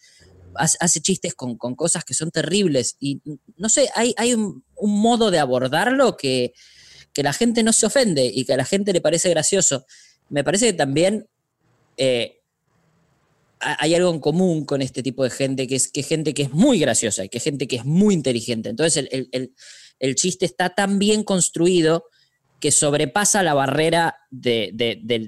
hace, 0.55 1.01
chistes 1.01 1.33
con, 1.33 1.57
con 1.57 1.75
cosas 1.75 2.03
que 2.03 2.13
son 2.13 2.29
terribles 2.29 2.95
y 2.99 3.21
no 3.57 3.69
sé, 3.69 3.89
hay, 3.95 4.13
hay 4.17 4.35
un, 4.35 4.63
modo 4.79 5.31
de 5.31 5.39
abordarlo 5.39 6.15
que, 6.15 6.53
que 7.11 7.23
la 7.23 7.33
gente 7.33 7.63
no 7.63 7.73
se 7.73 7.87
ofende 7.87 8.25
y 8.25 8.45
que 8.45 8.53
a 8.53 8.57
la 8.57 8.65
gente 8.65 8.93
le 8.93 9.01
parece 9.01 9.31
gracioso. 9.31 9.85
Me 10.29 10.43
parece 10.43 10.67
que 10.67 10.73
también 10.73 11.27
eh, 11.97 12.42
hay 13.63 13.95
algo 13.95 14.11
en 14.11 14.19
común 14.19 14.65
con 14.65 14.81
este 14.81 15.03
tipo 15.03 15.23
de 15.23 15.29
gente, 15.29 15.67
que 15.67 15.75
es 15.75 15.91
que 15.91 16.03
gente 16.03 16.33
que 16.33 16.43
es 16.43 16.51
muy 16.51 16.79
graciosa 16.79 17.27
que 17.27 17.39
gente 17.39 17.67
que 17.67 17.77
es 17.77 17.85
muy 17.85 18.13
inteligente. 18.13 18.69
Entonces 18.69 19.07
el, 19.11 20.15
chiste 20.15 20.45
está 20.45 20.69
tan 20.69 20.99
bien 20.99 21.23
construido 21.23 22.05
que 22.59 22.71
sobrepasa 22.71 23.43
la 23.43 23.53
barrera 23.53 24.17
de, 24.29 24.73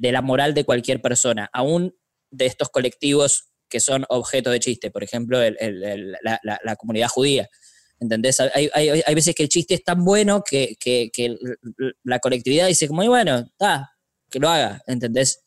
la 0.02 0.22
moral 0.22 0.54
de 0.54 0.66
cualquier 0.66 1.02
persona, 1.02 1.50
aún 1.54 1.96
de 2.32 2.46
estos 2.46 2.70
colectivos 2.70 3.50
que 3.70 3.80
son 3.80 4.06
objeto 4.10 4.52
de 4.52 4.60
chiste, 4.60 4.92
por 4.92 5.04
ejemplo, 5.04 5.40
la, 5.42 6.76
comunidad 6.78 7.08
judía. 7.08 7.50
¿Entendés? 8.00 8.40
Hay, 8.42 8.70
hay- 8.74 9.16
veces 9.16 9.34
que 9.34 9.44
el 9.44 9.50
chiste 9.50 9.74
es 9.74 9.84
tan 9.84 10.04
bueno 10.04 10.44
que, 10.44 10.76
que- 10.80 11.10
la 12.04 12.20
colectividad 12.20 12.68
dice 12.68 12.88
como, 12.88 13.04
"Y 13.04 13.08
bueno, 13.08 13.40
está, 13.40 13.92
que 14.30 14.40
lo 14.40 14.50
haga, 14.50 14.82
¿entendés? 14.86 15.45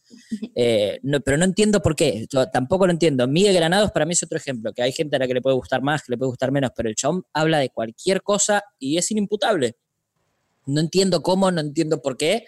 Eh, 0.55 0.99
no- 1.03 1.21
pero 1.21 1.37
no 1.37 1.45
entiendo 1.45 1.81
por 1.83 1.95
qué, 1.97 2.27
yo 2.33 2.47
tampoco 2.51 2.87
lo 2.87 2.93
entiendo. 2.93 3.27
Miguel 3.29 3.55
Granados 3.55 3.91
para 3.93 4.07
mí 4.07 4.13
es 4.13 4.23
otro 4.23 4.39
ejemplo, 4.39 4.73
que 4.73 4.83
hay 4.83 4.93
gente 4.93 5.17
a 5.17 5.19
la 5.19 5.27
que 5.27 5.35
le 5.35 5.41
puede 5.43 5.57
gustar 5.57 5.83
más, 5.83 6.03
que 6.03 6.13
le 6.13 6.19
puede 6.19 6.29
gustar 6.31 6.51
menos, 6.53 6.71
pero 6.77 6.89
el 6.89 6.95
chabón 6.95 7.25
habla 7.33 7.59
de 7.59 7.71
cualquier 7.71 8.23
cosa 8.23 8.63
y 8.79 8.99
es 8.99 9.11
inimputable. 9.11 9.77
No 10.67 10.81
entiendo 10.81 11.23
cómo, 11.23 11.51
no 11.51 11.61
entiendo 11.61 12.03
por 12.03 12.17
qué. 12.17 12.45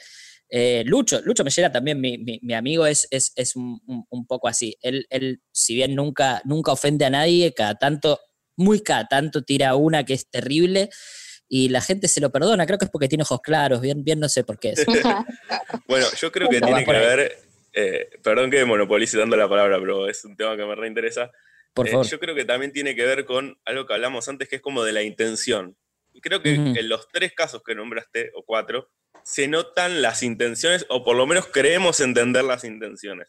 Eh, 0.49 0.83
Lucho, 0.85 1.21
Lucho 1.23 1.45
Mellera 1.45 1.71
también, 1.71 2.01
mi, 2.01 2.19
mi- 2.19 2.41
mi 2.43 2.55
amigo, 2.55 2.85
es, 2.87 3.07
es, 3.11 3.33
es 3.37 3.55
un, 3.57 3.81
un- 3.87 4.05
un 4.11 4.27
poco 4.27 4.49
así. 4.49 4.77
Él, 4.83 5.07
él, 5.11 5.41
si 5.53 5.75
bien 5.75 5.95
nunca, 5.95 6.43
nunca 6.45 6.73
ofende 6.73 7.05
a 7.05 7.11
nadie, 7.11 7.55
cada 7.55 7.77
tanto, 7.77 8.19
muy 8.57 8.81
cada 8.81 9.07
tanto 9.07 9.43
tira 9.43 9.75
una 9.77 10.05
que 10.05 10.15
es 10.15 10.29
terrible 10.29 10.91
y 11.49 11.69
la 11.69 11.81
gente 11.81 12.09
se 12.09 12.21
lo 12.21 12.31
perdona. 12.31 12.67
Creo 12.67 12.79
que 12.79 12.85
es 12.87 12.91
porque 12.91 13.09
tiene 13.09 13.23
ojos 13.23 13.41
claros, 13.43 13.81
bien, 13.81 14.03
bien 14.05 14.19
no 14.21 14.29
sé 14.29 14.43
por 14.45 14.59
qué 14.59 14.71
es. 14.71 14.85
Bueno, 15.87 16.07
yo 16.21 16.31
creo 16.31 16.49
que 16.49 16.61
tiene 16.61 16.85
que 16.85 16.91
ahí. 16.91 17.01
ver, 17.17 17.39
eh, 17.73 18.11
perdón 18.23 18.51
que 18.51 18.65
monopolice 18.65 19.19
dando 19.19 19.37
la 19.37 19.49
palabra, 19.49 19.79
pero 19.79 20.09
es 20.09 20.25
un 20.25 20.37
tema 20.37 20.57
que 20.57 20.65
me 20.65 20.75
reinteresa. 20.75 21.31
Por 21.75 21.87
Eh, 21.87 21.93
favor. 21.93 22.07
yo 22.07 22.19
creo 22.19 22.35
que 22.35 22.45
también 22.45 22.73
tiene 22.73 22.95
que 22.97 23.05
ver 23.05 23.25
con 23.25 23.59
algo 23.65 23.87
que 23.87 23.95
hablamos 23.95 24.29
antes, 24.29 24.49
que 24.49 24.57
es 24.57 24.63
como 24.63 24.83
de 24.85 24.93
la 24.93 25.03
intención. 25.03 25.77
Y 26.13 26.21
creo 26.21 26.43
que 26.43 26.55
en 26.55 26.89
los 26.89 27.07
tres 27.09 27.33
casos 27.35 27.63
que 27.65 27.75
nombraste, 27.75 28.33
o 28.35 28.43
cuatro, 28.45 28.91
se 29.23 29.47
notan 29.47 30.03
las 30.03 30.23
intenciones, 30.25 30.85
o 30.89 31.05
por 31.05 31.15
lo 31.17 31.27
menos 31.27 31.47
creemos 31.47 32.01
entender 32.01 32.43
las 32.43 32.65
intenciones. 32.65 33.29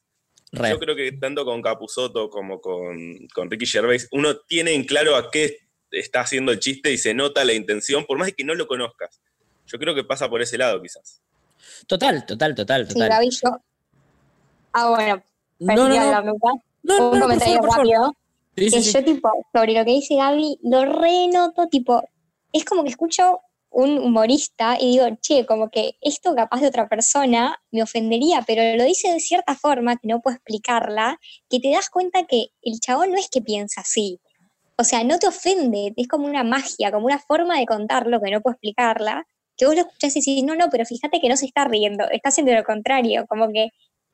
Re. 0.51 0.71
Yo 0.71 0.79
creo 0.79 0.95
que 0.95 1.11
tanto 1.13 1.45
con 1.45 1.61
Capusotto 1.61 2.29
como 2.29 2.59
con, 2.59 3.27
con 3.33 3.49
Ricky 3.51 3.65
Gervais, 3.67 4.07
uno 4.11 4.37
tiene 4.39 4.73
en 4.73 4.83
claro 4.85 5.15
a 5.15 5.29
qué 5.29 5.59
está 5.91 6.21
haciendo 6.21 6.51
el 6.51 6.59
chiste 6.59 6.91
y 6.91 6.97
se 6.97 7.13
nota 7.13 7.45
la 7.45 7.53
intención, 7.53 8.05
por 8.05 8.17
más 8.17 8.27
de 8.27 8.33
que 8.33 8.43
no 8.43 8.55
lo 8.55 8.65
conozcas. 8.67 9.21
Yo 9.67 9.77
creo 9.77 9.93
que 9.93 10.03
pasa 10.03 10.27
por 10.29 10.41
ese 10.41 10.57
lado, 10.57 10.81
quizás. 10.81 11.21
Total, 11.87 12.25
total, 12.25 12.55
total, 12.55 12.87
Sí, 12.87 12.93
total. 12.93 13.09
Gaby, 13.09 13.29
yo. 13.29 13.49
Ah, 14.73 14.89
bueno, 14.89 15.23
no, 15.59 15.75
no, 15.75 15.83
perdí 15.83 15.99
no, 15.99 16.11
la 16.11 16.21
pregunta. 16.21 16.47
no, 16.83 16.97
no, 16.97 17.11
un 17.11 17.19
no, 17.19 17.19
por 17.19 17.21
comentario 17.21 17.55
favor, 17.55 17.69
por 17.69 17.75
favor. 17.75 17.87
rápido. 17.87 18.15
Sí, 18.57 18.69
sí, 18.69 18.75
que 18.77 18.81
sí. 18.83 18.91
yo, 18.93 19.03
tipo, 19.03 19.31
sobre 19.53 19.73
lo 19.73 19.85
que 19.85 19.91
dice 19.91 20.15
Gaby, 20.15 20.59
lo 20.63 20.85
renoto, 20.85 21.67
tipo, 21.67 22.03
es 22.51 22.65
como 22.65 22.83
que 22.83 22.89
escucho 22.89 23.39
un 23.71 23.97
humorista 23.99 24.77
y 24.79 24.91
digo, 24.97 25.05
che, 25.21 25.45
como 25.45 25.69
que 25.69 25.95
esto 26.01 26.35
capaz 26.35 26.59
de 26.59 26.67
otra 26.67 26.89
persona 26.89 27.57
me 27.71 27.81
ofendería, 27.81 28.43
pero 28.45 28.75
lo 28.77 28.83
dice 28.83 29.11
de 29.13 29.19
cierta 29.21 29.55
forma 29.55 29.95
que 29.95 30.07
no 30.09 30.19
puedo 30.19 30.35
explicarla, 30.35 31.17
que 31.49 31.59
te 31.59 31.71
das 31.71 31.89
cuenta 31.89 32.25
que 32.25 32.47
el 32.61 32.79
chabón 32.81 33.11
no 33.11 33.17
es 33.17 33.29
que 33.29 33.41
piensa 33.41 33.81
así. 33.81 34.19
O 34.77 34.83
sea, 34.83 35.03
no 35.05 35.19
te 35.19 35.27
ofende, 35.27 35.93
es 35.95 36.07
como 36.07 36.25
una 36.25 36.43
magia, 36.43 36.91
como 36.91 37.05
una 37.05 37.19
forma 37.19 37.57
de 37.59 37.65
contarlo 37.65 38.19
que 38.21 38.31
no 38.31 38.41
puedo 38.41 38.55
explicarla, 38.55 39.25
que 39.55 39.65
vos 39.65 39.75
lo 39.75 39.81
escuchás 39.81 40.15
y 40.17 40.19
decís, 40.19 40.43
no, 40.43 40.55
no, 40.55 40.69
pero 40.69 40.85
fíjate 40.85 41.21
que 41.21 41.29
no 41.29 41.37
se 41.37 41.45
está 41.45 41.63
riendo, 41.65 42.09
está 42.09 42.29
haciendo 42.29 42.53
lo 42.53 42.63
contrario, 42.63 43.25
como 43.27 43.51
que 43.53 43.69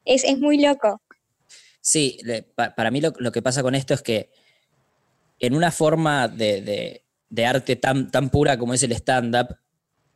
es, 0.08 0.24
es 0.24 0.40
muy 0.40 0.60
loco. 0.62 1.02
Sí, 1.82 2.20
para 2.56 2.92
mí 2.92 3.00
lo, 3.02 3.14
lo 3.20 3.32
que 3.32 3.42
pasa 3.42 3.62
con 3.62 3.76
esto 3.76 3.94
es 3.94 4.02
que 4.02 4.30
en 5.40 5.54
una 5.54 5.72
forma 5.72 6.28
de, 6.28 6.62
de- 7.30 7.46
arte 7.46 7.76
tan, 7.76 8.10
tan 8.10 8.30
pura 8.30 8.58
como 8.58 8.74
es 8.74 8.84
el 8.84 8.92
stand-up, 8.94 9.56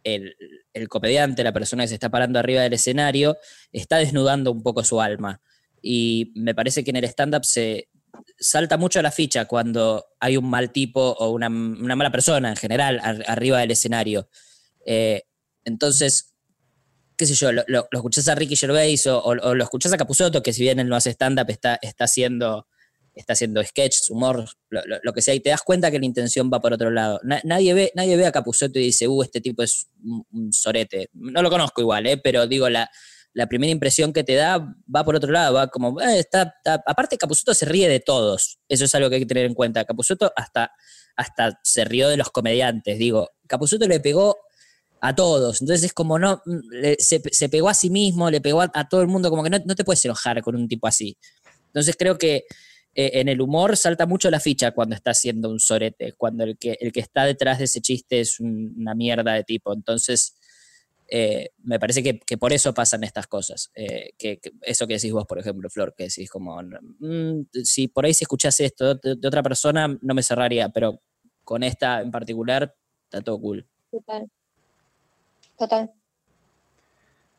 el, 0.04 0.36
el 0.74 0.88
comediante, 0.90 1.44
la 1.44 1.54
persona 1.54 1.84
que 1.84 1.90
se 1.90 1.94
está 1.94 2.10
parando 2.10 2.40
arriba 2.40 2.62
del 2.64 2.74
escenario, 2.74 3.38
está 3.72 3.98
desnudando 3.98 4.52
un 4.52 4.64
poco 4.64 4.84
su 4.84 5.00
alma. 5.00 5.40
Y 5.82 6.32
me 6.36 6.56
parece 6.56 6.84
que 6.84 6.90
en 6.90 6.96
el 6.98 7.04
stand-up 7.06 7.46
se 7.46 7.90
salta 8.40 8.78
mucho 8.78 9.00
a 9.00 9.04
la 9.04 9.12
ficha 9.12 9.46
cuando 9.46 10.08
hay 10.20 10.38
un 10.38 10.50
mal 10.50 10.72
tipo 10.72 11.00
o 11.12 11.30
una, 11.30 11.48
una 11.48 11.96
mala 11.96 12.12
persona 12.12 12.50
en 12.50 12.56
general 12.56 13.00
ar- 13.04 13.24
arriba 13.28 13.60
del 13.60 13.72
escenario. 13.72 14.28
Eh, 14.86 15.24
entonces, 15.64 16.31
qué 17.22 17.28
sé 17.28 17.36
yo, 17.36 17.52
lo, 17.52 17.64
lo- 17.68 17.88
escuchás 17.92 18.28
a 18.30 18.34
Ricky 18.34 18.56
Gervais 18.56 19.06
o, 19.06 19.36
lo 19.36 19.64
escuchás 19.64 19.94
a 19.94 19.98
Capusotto, 19.98 20.42
que 20.42 20.54
si 20.54 20.64
bien 20.64 20.80
él 20.80 20.90
no 20.90 20.96
hace 20.96 21.12
stand-up, 21.12 21.46
está, 21.52 21.78
está 21.84 22.06
haciendo 22.06 22.66
está 23.14 23.34
haciendo 23.34 23.64
sketches, 23.64 24.10
humor, 24.10 24.46
lo, 24.70 24.82
lo- 25.04 25.14
que 25.14 25.22
sea, 25.22 25.36
y 25.36 25.40
te 25.40 25.52
das 25.52 25.62
cuenta 25.62 25.92
que 25.92 26.00
la 26.00 26.06
intención 26.08 26.50
va 26.52 26.60
por 26.62 26.74
otro 26.74 26.90
lado. 26.90 27.20
Na- 27.24 27.42
nadie, 27.44 27.76
ve, 27.76 27.92
nadie 27.94 28.18
ve 28.18 28.26
a 28.26 28.32
Capusotto 28.32 28.80
y 28.80 28.84
dice, 28.86 29.08
uh, 29.08 29.22
este 29.22 29.40
tipo 29.40 29.62
es 29.62 29.88
un, 30.04 30.26
un 30.32 30.52
sorete. 30.52 31.10
No 31.14 31.44
lo 31.44 31.52
conozco 31.52 31.82
igual, 31.82 32.08
¿eh? 32.08 32.18
pero 32.18 32.48
digo, 32.48 32.70
la, 32.70 32.90
la 33.34 33.46
primera 33.48 33.70
impresión 33.72 34.14
que 34.14 34.24
te 34.24 34.34
da 34.34 34.58
va 34.96 35.04
por 35.04 35.16
otro 35.16 35.32
lado, 35.32 35.54
va 35.54 35.68
como, 35.68 36.02
eh, 36.02 36.18
está, 36.20 36.56
aparte 36.88 37.18
Capusotto 37.20 37.54
se 37.54 37.66
ríe 37.66 37.88
de 37.88 38.00
todos, 38.00 38.58
eso 38.68 38.86
es 38.86 38.96
algo 38.96 39.10
que 39.10 39.16
hay 39.18 39.22
que 39.22 39.28
tener 39.28 39.46
en 39.46 39.54
cuenta. 39.54 39.86
Capusotto 39.86 40.32
hasta, 40.36 40.72
hasta 41.16 41.60
se 41.64 41.84
rió 41.86 42.10
de 42.10 42.18
los 42.18 42.32
comediantes, 42.32 42.98
digo, 42.98 43.30
Capusotto 43.46 43.88
le 43.88 44.00
pegó 44.00 44.38
a 45.02 45.16
todos, 45.16 45.62
entonces 45.62 45.86
es 45.86 45.94
como 45.94 46.18
no, 46.20 46.42
mm, 46.46 46.60
se, 47.00 47.22
se 47.32 47.50
pegó 47.50 47.70
a 47.70 47.74
sí 47.74 47.90
mismo, 47.90 48.30
le 48.30 48.40
pegó 48.40 48.62
a, 48.62 48.72
a 48.74 48.88
todo 48.88 49.02
el 49.02 49.08
mundo, 49.08 49.30
como 49.30 49.44
que 49.44 49.50
no, 49.50 49.60
no 49.66 49.76
te 49.76 49.84
puedes 49.84 50.06
enojar 50.06 50.42
con 50.42 50.56
un 50.56 50.68
tipo 50.68 50.88
así. 50.88 51.18
Entonces 51.68 51.96
creo 51.98 52.18
que 52.18 52.46
eh, 52.94 53.22
en 53.22 53.30
el 53.30 53.40
humor 53.40 53.78
salta 53.78 54.06
mucho 54.06 54.30
la 54.30 54.40
ficha 54.42 54.72
cuando 54.72 54.96
está 54.96 55.12
haciendo 55.12 55.50
un 55.50 55.60
sorete, 55.60 56.14
cuando 56.14 56.44
el 56.44 56.58
que, 56.58 56.78
el 56.82 56.92
que 56.92 57.00
está 57.00 57.24
detrás 57.24 57.60
de 57.60 57.66
ese 57.66 57.80
chiste 57.80 58.20
es 58.20 58.40
una 58.40 58.94
mierda 58.96 59.34
de 59.34 59.44
tipo. 59.46 59.74
Entonces, 59.74 60.36
eh, 61.08 61.52
me 61.64 61.80
parece 61.80 62.04
que, 62.04 62.38
por 62.38 62.52
eso 62.52 62.74
pasan 62.74 63.04
estas 63.06 63.28
cosas. 63.28 63.72
Eh, 63.76 64.12
que, 64.18 64.40
eso 64.62 64.88
que 64.88 64.96
decís 64.96 65.14
vos, 65.14 65.26
por 65.26 65.40
ejemplo, 65.40 65.70
Flor, 65.70 65.94
que 65.96 66.06
decís 66.06 66.30
como, 66.30 66.62
mm, 66.62 67.48
si 67.64 67.88
por 67.88 68.06
ahí 68.06 68.14
si 68.14 68.26
escuchás 68.26 68.60
esto 68.60 68.96
de, 68.96 69.28
otra 69.28 69.42
persona, 69.42 69.88
no 70.02 70.14
me 70.14 70.24
cerraría, 70.24 70.68
pero 70.70 71.02
con 71.46 71.64
esta 71.64 72.02
en 72.02 72.12
particular, 72.12 72.76
está 73.06 73.22
todo 73.22 73.40
cool. 73.40 73.68
Total. 73.90 74.30
Total. 75.62 75.92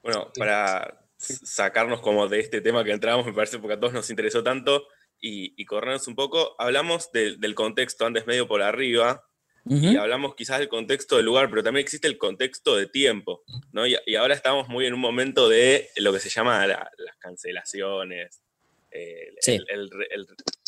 Bueno, 0.00 0.30
para 0.38 1.08
sacarnos 1.16 2.00
como 2.00 2.28
de 2.28 2.38
este 2.38 2.60
tema 2.60 2.84
que 2.84 2.92
entramos, 2.92 3.26
me 3.26 3.32
parece, 3.32 3.58
porque 3.58 3.74
a 3.74 3.80
todos 3.80 3.92
nos 3.92 4.10
interesó 4.10 4.44
tanto, 4.44 4.86
y, 5.20 5.64
corrernos 5.64 6.06
un 6.06 6.14
poco, 6.14 6.54
hablamos 6.56 7.10
del 7.10 7.54
contexto 7.56 8.06
antes 8.06 8.24
medio 8.28 8.46
por 8.46 8.62
arriba, 8.62 9.24
y 9.64 9.96
hablamos 9.96 10.36
quizás 10.36 10.60
del 10.60 10.68
contexto 10.68 11.16
del 11.16 11.24
lugar, 11.24 11.50
pero 11.50 11.64
también 11.64 11.82
existe 11.82 12.06
el 12.06 12.16
contexto 12.16 12.76
de 12.76 12.86
tiempo, 12.86 13.42
¿no? 13.72 13.88
Y, 13.88 13.96
ahora 14.14 14.34
estamos 14.34 14.68
muy 14.68 14.86
en 14.86 14.94
un 14.94 15.00
momento 15.00 15.48
de 15.48 15.90
lo 15.96 16.12
que 16.12 16.20
se 16.20 16.28
llama 16.28 16.64
las 16.68 17.16
cancelaciones. 17.18 18.40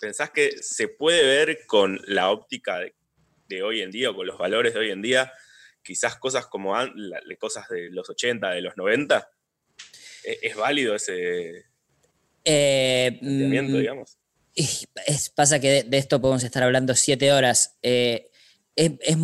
¿Pensás 0.00 0.30
que 0.30 0.60
se 0.60 0.88
puede 0.88 1.24
ver 1.24 1.66
con 1.66 2.00
la 2.08 2.32
óptica 2.32 2.80
de, 3.48 3.62
hoy 3.62 3.80
en 3.80 3.92
día 3.92 4.10
o 4.10 4.16
con 4.16 4.26
los 4.26 4.38
valores 4.38 4.74
de 4.74 4.80
hoy 4.80 4.90
en 4.90 5.02
día, 5.02 5.32
quizás 5.84 6.16
cosas 6.16 6.46
como 6.46 6.74
cosas 7.38 7.68
de 7.68 7.90
los 7.90 8.08
80, 8.08 8.50
de 8.50 8.62
los 8.62 8.76
90? 8.76 9.30
¿E, 10.24 10.38
¿Es, 10.42 10.56
válido 10.56 10.94
ese 10.94 11.66
eh, 12.44 13.18
mm, 13.20 13.78
digamos? 13.78 14.18
Es, 14.54 15.30
pasa 15.30 15.58
que 15.58 15.82
de, 15.84 15.98
esto 15.98 16.20
podemos 16.20 16.44
estar 16.44 16.62
hablando 16.62 16.94
siete 16.94 17.32
horas. 17.32 17.78
Eh, 17.82 18.30
eh, 18.76 18.98
es, 19.00 19.16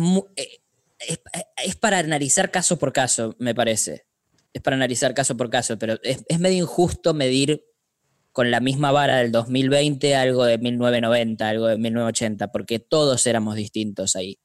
es, 1.63 1.75
para 1.75 1.99
analizar 1.99 2.51
caso 2.51 2.77
por 2.77 2.91
caso, 2.91 3.35
me 3.39 3.55
parece. 3.55 4.05
Es 4.53 4.61
para 4.61 4.75
analizar 4.75 5.13
caso 5.13 5.37
por 5.37 5.49
caso, 5.49 5.79
pero 5.79 5.97
es, 6.03 6.39
medio 6.39 6.63
injusto 6.63 7.13
medir 7.13 7.63
con 8.33 8.51
la 8.51 8.59
misma 8.59 8.91
vara 8.91 9.17
del 9.17 9.31
2020 9.31 10.15
algo 10.15 10.45
de 10.45 10.57
1990, 10.57 11.47
algo 11.47 11.67
de 11.67 11.77
1980, 11.77 12.51
porque 12.51 12.79
todos 12.79 13.25
éramos 13.25 13.55
distintos 13.55 14.15
ahí. 14.15 14.39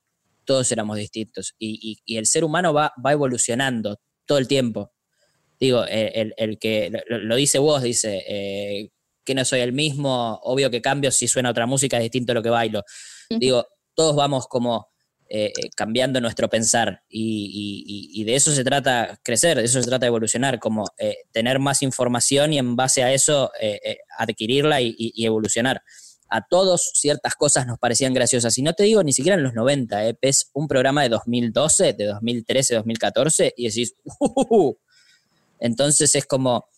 Todos 0.46 0.72
éramos 0.72 0.96
distintos. 0.96 1.54
Y, 1.58 1.98
el 2.06 2.26
ser 2.26 2.44
humano 2.44 2.72
va, 2.72 2.92
va, 3.04 3.12
evolucionando 3.12 4.00
todo 4.24 4.38
el 4.38 4.48
tiempo. 4.48 4.92
Digo, 5.60 5.84
el, 5.86 6.58
que 6.58 6.90
lo, 7.08 7.36
dice 7.36 7.58
vos, 7.58 7.82
dice, 7.82 8.24
eh, 8.26 8.90
que 9.24 9.34
no 9.34 9.44
soy 9.44 9.60
el 9.60 9.72
mismo, 9.72 10.40
obvio 10.42 10.70
que 10.70 10.80
cambio 10.80 11.10
si 11.10 11.28
suena 11.28 11.50
otra 11.50 11.66
música, 11.66 11.98
es 11.98 12.04
distinto 12.04 12.32
a 12.32 12.34
lo 12.36 12.42
que 12.42 12.50
bailo. 12.50 12.82
Digo, 13.28 13.66
todos 13.94 14.16
vamos 14.16 14.46
como 14.46 14.88
eh, 15.28 15.46
eh, 15.46 15.70
cambiando 15.74 16.20
nuestro 16.20 16.48
pensar 16.48 17.02
y, 17.08 18.22
de 18.22 18.36
eso 18.36 18.52
se 18.52 18.62
trata 18.62 19.18
crecer, 19.24 19.58
de 19.58 19.64
eso 19.64 19.82
se 19.82 19.88
trata 19.88 20.06
evolucionar, 20.06 20.60
como 20.60 20.84
eh, 20.98 21.16
tener 21.32 21.58
más 21.58 21.82
información 21.82 22.52
y 22.52 22.58
en 22.58 22.76
base 22.76 23.02
a 23.02 23.12
eso 23.12 23.50
adquirirla 24.18 24.80
y, 24.80 25.12
evolucionar. 25.24 25.82
A 26.28 26.46
todos 26.46 26.90
ciertas 26.94 27.34
cosas 27.34 27.66
nos 27.66 27.78
parecían 27.78 28.14
graciosas. 28.14 28.56
Y 28.58 28.62
no 28.62 28.72
te 28.72 28.84
digo 28.84 29.02
ni 29.02 29.12
siquiera 29.12 29.36
en 29.36 29.42
los 29.42 29.54
90, 29.54 30.08
es 30.20 30.50
un 30.52 30.68
programa 30.68 31.02
de 31.02 31.08
2012, 31.10 31.92
de 31.92 32.04
2013, 32.06 32.74
2014 32.76 33.54
y 33.56 33.68
decís, 33.68 33.94
uh, 34.20 34.74
entonces 35.58 36.14
es 36.14 36.26
como 36.26 36.68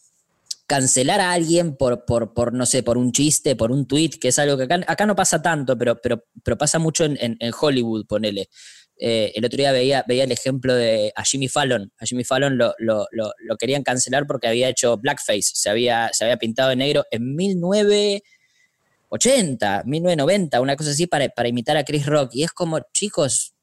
cancelar 0.68 1.20
a 1.20 1.32
alguien 1.32 1.76
por, 1.76 2.04
por, 2.04 2.34
por, 2.34 2.52
no 2.52 2.66
sé, 2.66 2.82
por 2.82 2.98
un 2.98 3.10
chiste, 3.10 3.56
por 3.56 3.72
un 3.72 3.88
tweet, 3.88 4.10
que 4.20 4.28
es 4.28 4.38
algo 4.38 4.58
que 4.58 4.64
acá, 4.64 5.06
no 5.06 5.16
pasa 5.16 5.40
tanto, 5.40 5.78
pero, 5.78 5.98
pero, 6.00 6.22
pero 6.44 6.58
pasa 6.58 6.78
mucho 6.78 7.06
en, 7.06 7.38
Hollywood, 7.58 8.06
ponele. 8.06 8.50
Eh, 9.00 9.32
el 9.34 9.44
otro 9.46 9.56
día 9.56 9.72
veía, 9.72 10.04
veía 10.06 10.24
el 10.24 10.32
ejemplo 10.32 10.74
de 10.74 11.10
a 11.16 11.24
Jimmy 11.24 11.48
Fallon. 11.48 11.90
A 11.98 12.04
Jimmy 12.04 12.22
Fallon 12.22 12.58
lo, 12.58 12.74
lo, 12.78 13.06
lo, 13.12 13.56
querían 13.56 13.82
cancelar 13.82 14.26
porque 14.26 14.46
había 14.46 14.68
hecho 14.68 14.98
blackface, 14.98 15.52
se 15.54 15.70
había, 15.70 16.10
se 16.12 16.24
había 16.24 16.36
pintado 16.36 16.68
de 16.68 16.76
negro 16.76 17.04
en 17.10 17.34
1980, 19.10 19.82
1990, 19.84 20.60
una 20.60 20.76
cosa 20.76 20.90
así 20.90 21.06
para, 21.06 21.28
para 21.28 21.48
imitar 21.48 21.76
a 21.76 21.84
Chris 21.84 22.06
Rock. 22.06 22.30
Y 22.34 22.44
es 22.44 22.52
como, 22.52 22.80
chicos, 22.92 23.54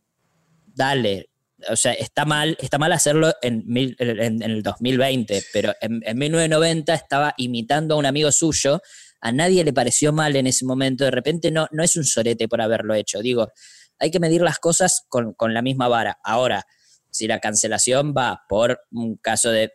dale, 0.65 1.29
o 1.69 1.75
sea, 1.75 1.93
está 1.93 2.25
mal, 2.25 2.57
está 2.59 2.77
mal 2.77 2.91
hacerlo 2.91 3.33
en, 3.41 3.63
en, 3.67 4.41
el 4.41 4.63
2020, 4.63 5.43
pero 5.53 5.73
en, 5.81 5.99
1990 6.17 6.93
estaba 6.93 7.33
imitando 7.37 7.95
a 7.95 7.97
un 7.97 8.05
amigo 8.05 8.31
suyo, 8.31 8.81
a 9.21 9.31
nadie 9.31 9.63
le 9.63 9.73
pareció 9.73 10.11
mal 10.11 10.35
en 10.35 10.47
ese 10.47 10.65
momento, 10.65 11.05
de 11.05 11.11
repente 11.11 11.51
no, 11.51 11.67
no 11.71 11.83
es 11.83 11.95
un 11.95 12.03
sorete 12.03 12.47
por 12.47 12.61
haberlo 12.61 12.93
hecho, 12.93 13.21
digo, 13.21 13.49
hay 13.99 14.11
que 14.11 14.19
medir 14.19 14.41
las 14.41 14.59
cosas 14.59 15.05
con, 15.07 15.33
con 15.33 15.53
la 15.53 15.61
misma 15.61 15.87
vara. 15.87 16.19
Ahora, 16.23 16.65
si 17.09 17.27
la 17.27 17.39
cancelación 17.39 18.13
va 18.15 18.41
por 18.49 18.81
un 18.91 19.15
caso 19.15 19.49
de, 19.49 19.71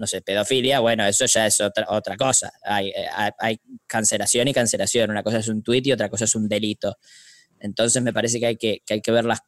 no 0.00 0.06
sé, 0.06 0.22
pedofilia, 0.22 0.80
bueno, 0.80 1.06
eso 1.06 1.26
ya 1.26 1.46
es 1.46 1.60
otra, 1.60 1.84
otra 1.90 2.16
cosa. 2.16 2.50
Hay, 2.64 2.90
hay, 3.14 3.30
hay 3.38 3.60
cancelación 3.86 4.48
y 4.48 4.54
cancelación, 4.54 5.10
una 5.10 5.22
cosa 5.22 5.38
es 5.38 5.48
un 5.48 5.62
tuit 5.62 5.86
y 5.86 5.92
otra 5.92 6.08
cosa 6.08 6.24
es 6.24 6.34
un 6.34 6.48
delito. 6.48 6.96
Entonces 7.60 8.02
me 8.02 8.12
parece 8.12 8.40
que 8.40 8.46
hay 8.46 8.56
que, 8.56 8.82
hay 8.88 9.02
que 9.02 9.12
ver 9.12 9.24
las, 9.26 9.42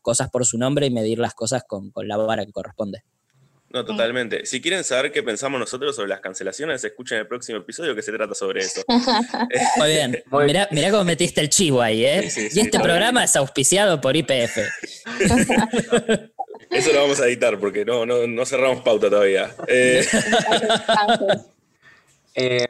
cosas 0.00 0.30
por 0.30 0.46
su 0.46 0.58
nombre 0.58 0.86
y 0.86 0.90
medir 0.90 1.18
las 1.18 1.34
cosas 1.34 1.62
con, 1.66 1.92
la 1.94 2.16
vara 2.16 2.46
que 2.46 2.52
corresponde. 2.52 3.04
No, 3.72 3.84
totalmente. 3.84 4.46
Si 4.46 4.60
quieren 4.60 4.82
saber 4.82 5.12
qué 5.12 5.22
pensamos 5.22 5.60
nosotros 5.60 5.94
sobre 5.94 6.08
las 6.08 6.20
cancelaciones, 6.20 6.82
escuchen 6.82 7.18
el 7.18 7.28
próximo 7.28 7.58
episodio 7.58 7.94
que 7.94 8.02
se 8.02 8.10
trata 8.10 8.34
sobre 8.34 8.62
eso. 8.62 8.82
Muy 9.76 9.88
bien. 9.90 10.24
Mirá, 10.72 10.90
cómo 10.90 11.04
metiste 11.04 11.40
el 11.40 11.50
chivo 11.50 11.80
ahí, 11.80 12.04
¿eh? 12.04 12.28
y 12.52 12.58
este 12.58 12.80
programa 12.80 13.22
es 13.22 13.36
auspiciado 13.36 14.00
por 14.00 14.16
IPF. 14.16 14.58
Eso 16.70 16.92
lo 16.92 17.02
vamos 17.02 17.20
a 17.20 17.26
editar 17.26 17.58
porque 17.58 17.84
no, 17.84 18.06
no, 18.06 18.46
cerramos 18.46 18.82
pauta 18.82 19.10
todavía. 19.10 19.50
Eh, 19.66 20.06
eh, 22.34 22.68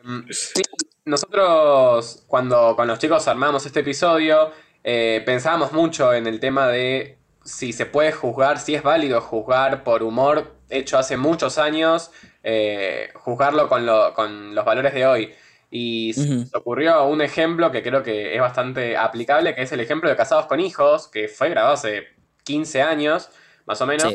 nosotros 1.05 2.25
cuando 2.27 2.75
con 2.77 2.89
los 2.89 2.99
chicos 2.99 3.29
armamos 3.29 3.67
este 3.67 3.81
episodio, 3.81 4.53
eh, 4.83 5.23
pensábamos 5.27 5.73
mucho 5.73 6.15
en 6.15 6.27
el 6.27 6.41
tema 6.41 6.69
de 6.69 7.19
si 7.45 7.73
se 7.73 7.87
puede 7.87 8.13
juzgar, 8.13 8.59
si 8.59 8.75
es 8.75 8.83
válido 8.83 9.21
juzgar 9.21 9.85
por 9.85 10.03
humor 10.03 10.55
hecho 10.69 10.99
hace 10.99 11.17
muchos 11.17 11.59
años, 11.59 12.11
eh, 12.43 13.11
juzgarlo 13.15 13.69
con, 13.69 14.55
los 14.55 14.65
valores 14.65 14.95
de 14.95 15.07
hoy. 15.07 15.35
Y 15.73 16.13
se 16.15 16.57
ocurrió 16.57 17.07
un 17.07 17.23
ejemplo 17.23 17.71
que 17.71 17.83
creo 17.83 18.03
que 18.03 18.35
es 18.35 18.41
bastante 18.41 18.97
aplicable, 18.97 19.55
que 19.55 19.63
es 19.63 19.73
el 19.73 19.81
ejemplo 19.81 20.11
de 20.11 20.17
Casados 20.17 20.47
con 20.47 20.59
Hijos, 20.59 21.07
que 21.07 21.29
fue 21.29 21.49
grabado 21.49 21.75
hace 21.75 22.09
15 22.43 22.83
años, 22.83 23.31
más 23.71 23.81
o 23.81 23.87
menos. 23.87 24.15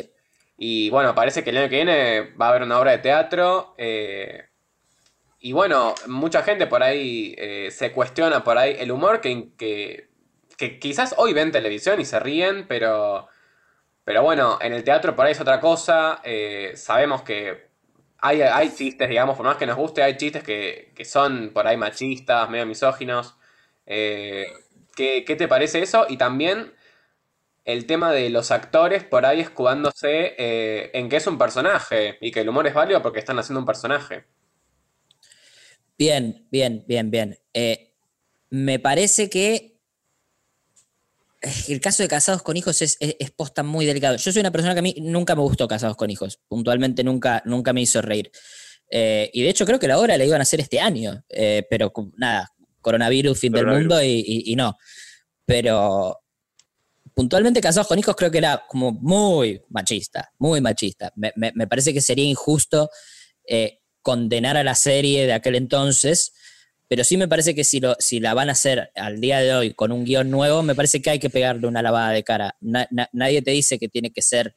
Y 0.58 0.88
bueno, 0.90 1.14
parece 1.14 1.42
que 1.42 1.50
el 1.50 1.56
año 1.56 1.68
que 1.68 1.76
viene 1.76 2.20
va 2.40 2.46
a 2.46 2.48
haber 2.50 2.62
una 2.62 2.78
obra 2.78 2.92
de 2.92 2.98
teatro. 2.98 3.74
Eh, 3.76 4.44
y 5.40 5.52
bueno, 5.52 5.94
mucha 6.06 6.42
gente 6.42 6.66
por 6.66 6.82
ahí 6.82 7.34
se 7.70 7.92
cuestiona 7.92 8.42
por 8.42 8.58
ahí 8.58 8.76
el 8.78 8.90
humor 8.90 9.20
que, 9.20 9.50
que 9.56 10.06
que 10.56 10.78
quizás 10.78 11.14
hoy 11.18 11.32
ven 11.32 11.52
televisión 11.52 12.00
y 12.00 12.04
se 12.04 12.18
ríen, 12.18 12.66
pero, 12.66 13.28
pero 14.04 14.22
bueno, 14.22 14.58
en 14.60 14.72
el 14.72 14.84
teatro 14.84 15.14
por 15.14 15.26
ahí 15.26 15.32
es 15.32 15.40
otra 15.40 15.60
cosa. 15.60 16.20
Eh, 16.24 16.72
sabemos 16.76 17.22
que 17.22 17.68
hay, 18.18 18.40
hay, 18.42 18.70
chistes, 18.74 19.08
digamos, 19.08 19.36
por 19.36 19.46
más 19.46 19.56
que 19.56 19.66
nos 19.66 19.76
guste, 19.76 20.02
hay 20.02 20.16
chistes 20.16 20.42
que, 20.42 20.92
son 21.04 21.50
por 21.52 21.66
ahí 21.66 21.76
machistas, 21.76 22.48
medio 22.48 22.66
misóginos. 22.66 23.36
Eh, 23.84 24.46
¿qué, 24.96 25.22
te 25.22 25.48
parece 25.48 25.82
eso? 25.82 26.06
Y 26.08 26.16
también 26.16 26.72
el 27.66 27.84
tema 27.84 28.12
de 28.12 28.30
los 28.30 28.50
actores 28.50 29.04
por 29.04 29.26
ahí 29.26 29.40
escudándose 29.40 30.34
eh, 30.38 30.90
en 30.94 31.10
que 31.10 31.16
es 31.16 31.26
un 31.26 31.36
personaje 31.36 32.16
y 32.22 32.30
que 32.30 32.40
el 32.40 32.48
humor 32.48 32.66
es 32.66 32.72
válido 32.72 33.02
porque 33.02 33.18
están 33.18 33.38
haciendo 33.38 33.60
un 33.60 33.66
personaje. 33.66 34.24
Bien, 35.98 36.46
bien, 36.50 36.84
bien, 36.88 37.10
bien. 37.10 37.38
me 38.48 38.78
parece 38.78 39.28
que 39.28 39.76
el 41.68 41.80
caso 41.80 42.02
de 42.02 42.08
casados 42.08 42.42
con 42.42 42.56
hijos 42.56 42.82
es, 42.82 42.98
posta 43.36 43.62
muy 43.62 43.86
delicado. 43.86 44.16
Yo 44.16 44.32
soy 44.32 44.40
una 44.40 44.50
persona 44.50 44.74
que 44.74 44.80
a 44.80 44.82
mí 44.82 44.94
nunca 45.00 45.34
me 45.34 45.42
gustó 45.42 45.68
casados 45.68 45.96
con 45.96 46.10
hijos. 46.10 46.40
Puntualmente 46.48 47.04
nunca, 47.04 47.42
nunca 47.44 47.72
me 47.72 47.82
hizo 47.82 48.02
reír. 48.02 48.30
Eh, 48.90 49.30
y 49.32 49.42
de 49.42 49.48
hecho 49.50 49.66
creo 49.66 49.78
que 49.78 49.88
la 49.88 49.98
obra 49.98 50.16
la 50.16 50.24
iban 50.24 50.40
a 50.40 50.42
hacer 50.42 50.60
este 50.60 50.80
año. 50.80 51.24
Eh, 51.28 51.64
pero 51.68 51.92
nada, 52.16 52.52
coronavirus, 52.80 53.38
fin 53.38 53.52
del 53.52 53.66
mundo 53.66 54.02
y, 54.02 54.54
no. 54.56 54.76
Pero 55.44 56.20
puntualmente 57.16 57.62
casados 57.62 57.88
con 57.88 57.98
hijos 57.98 58.14
creo 58.14 58.30
que 58.30 58.38
era 58.38 58.64
como 58.68 58.92
muy 58.92 59.62
machista, 59.70 60.30
muy 60.38 60.60
machista. 60.60 61.12
Me, 61.16 61.32
parece 61.66 61.94
que 61.94 62.02
sería 62.02 62.26
injusto 62.26 62.90
eh, 63.48 63.80
condenar 64.02 64.58
a 64.58 64.62
la 64.62 64.74
serie 64.74 65.26
de 65.26 65.32
aquel 65.32 65.54
entonces 65.54 66.34
pero 66.88 67.02
sí 67.02 67.16
me 67.16 67.26
parece 67.26 67.54
que 67.54 67.64
si, 67.64 67.80
lo, 67.80 67.96
si 67.98 68.20
la 68.20 68.34
van 68.34 68.48
a 68.48 68.52
hacer 68.52 68.92
al 68.94 69.20
día 69.20 69.40
de 69.40 69.54
hoy 69.54 69.74
con 69.74 69.90
un 69.90 70.04
guion 70.04 70.30
nuevo, 70.30 70.62
me 70.62 70.74
parece 70.74 71.02
que 71.02 71.10
hay 71.10 71.18
que 71.18 71.30
pegarle 71.30 71.66
una 71.66 71.82
lavada 71.82 72.10
de 72.10 72.22
cara. 72.22 72.56
nadie 72.60 73.42
te 73.42 73.50
dice 73.50 73.78
que 73.78 73.88
tiene 73.88 74.12
que 74.12 74.22
ser 74.22 74.54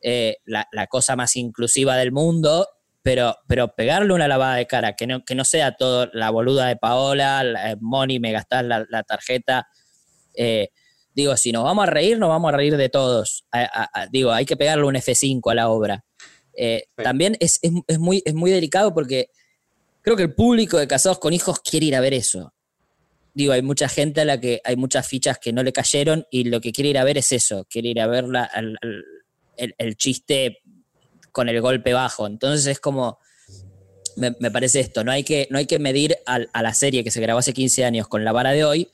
eh, 0.00 0.36
la, 0.44 0.86
cosa 0.86 1.16
más 1.16 1.34
inclusiva 1.34 1.96
del 1.96 2.12
mundo, 2.12 2.68
pero, 3.02 3.36
pero 3.48 3.74
pegarle 3.74 4.12
una 4.12 4.28
lavada 4.28 4.54
de 4.54 4.66
cara, 4.66 4.94
que 4.94 5.06
no, 5.06 5.24
que 5.24 5.34
no 5.34 5.44
sea 5.44 5.72
todo 5.76 6.08
la 6.12 6.30
boluda 6.30 6.68
de 6.68 6.76
Paola, 6.76 7.42
la, 7.42 7.72
eh, 7.72 7.76
Moni, 7.80 8.20
me 8.20 8.30
gastás 8.30 8.64
la, 8.64 8.86
la 8.88 9.02
tarjeta. 9.02 9.66
eh, 10.34 10.68
digo, 11.14 11.36
si 11.36 11.52
nos 11.52 11.64
vamos 11.64 11.84
a 11.86 11.90
reír, 11.90 12.18
nos 12.18 12.28
vamos 12.28 12.52
a 12.52 12.56
reír 12.56 12.76
de 12.76 12.88
todos. 12.88 13.44
A- 13.50 13.62
a- 13.62 13.90
a- 14.02 14.06
digo, 14.08 14.32
hay 14.32 14.44
que 14.44 14.56
pegarle 14.56 14.84
un 14.84 14.96
F5 14.96 15.50
a 15.50 15.54
la 15.54 15.68
obra. 15.68 16.04
Eh, 16.56 16.84
Sí. 16.96 17.02
También 17.04 17.36
es, 17.40 17.58
es- 17.62 17.72
es 17.86 17.98
muy, 17.98 18.22
es 18.24 18.34
muy 18.34 18.50
delicado 18.50 18.92
porque 18.94 19.30
creo 20.02 20.16
que 20.16 20.22
el 20.24 20.34
público 20.34 20.78
de 20.78 20.86
Casados 20.86 21.18
con 21.18 21.32
Hijos 21.32 21.60
quiere 21.60 21.86
ir 21.86 21.96
a 21.96 22.00
ver 22.00 22.14
eso. 22.14 22.52
Digo, 23.32 23.52
hay 23.52 23.62
mucha 23.62 23.88
gente 23.88 24.20
a 24.20 24.24
la 24.24 24.38
que 24.40 24.60
hay 24.64 24.76
muchas 24.76 25.08
fichas 25.08 25.38
que 25.38 25.52
no 25.52 25.62
le 25.64 25.72
cayeron 25.72 26.26
y 26.30 26.44
lo 26.44 26.60
que 26.60 26.70
quiere 26.72 26.90
ir 26.90 26.98
a 26.98 27.04
ver 27.04 27.18
es 27.18 27.32
eso, 27.32 27.66
quiere 27.68 27.88
ir 27.88 28.00
a 28.00 28.06
ver 28.06 28.24
la- 28.28 28.44
al- 28.44 28.78
al- 28.80 29.04
el, 29.56 29.74
el 29.78 29.96
chiste 29.96 30.58
con 31.32 31.48
el 31.48 31.60
golpe 31.60 31.92
bajo. 31.92 32.26
Entonces 32.28 32.66
es 32.66 32.78
como, 32.78 33.18
me, 34.16 34.36
me 34.38 34.52
parece 34.52 34.78
esto, 34.78 35.02
no 35.02 35.10
hay 35.10 35.24
que, 35.24 35.48
no 35.50 35.58
hay 35.58 35.66
que 35.66 35.80
medir 35.80 36.16
a, 36.26 36.38
la 36.62 36.74
serie 36.74 37.02
que 37.02 37.10
se 37.10 37.20
grabó 37.20 37.40
hace 37.40 37.52
15 37.52 37.84
años 37.84 38.06
con 38.06 38.24
la 38.24 38.30
vara 38.30 38.52
de 38.52 38.64
hoy, 38.64 38.88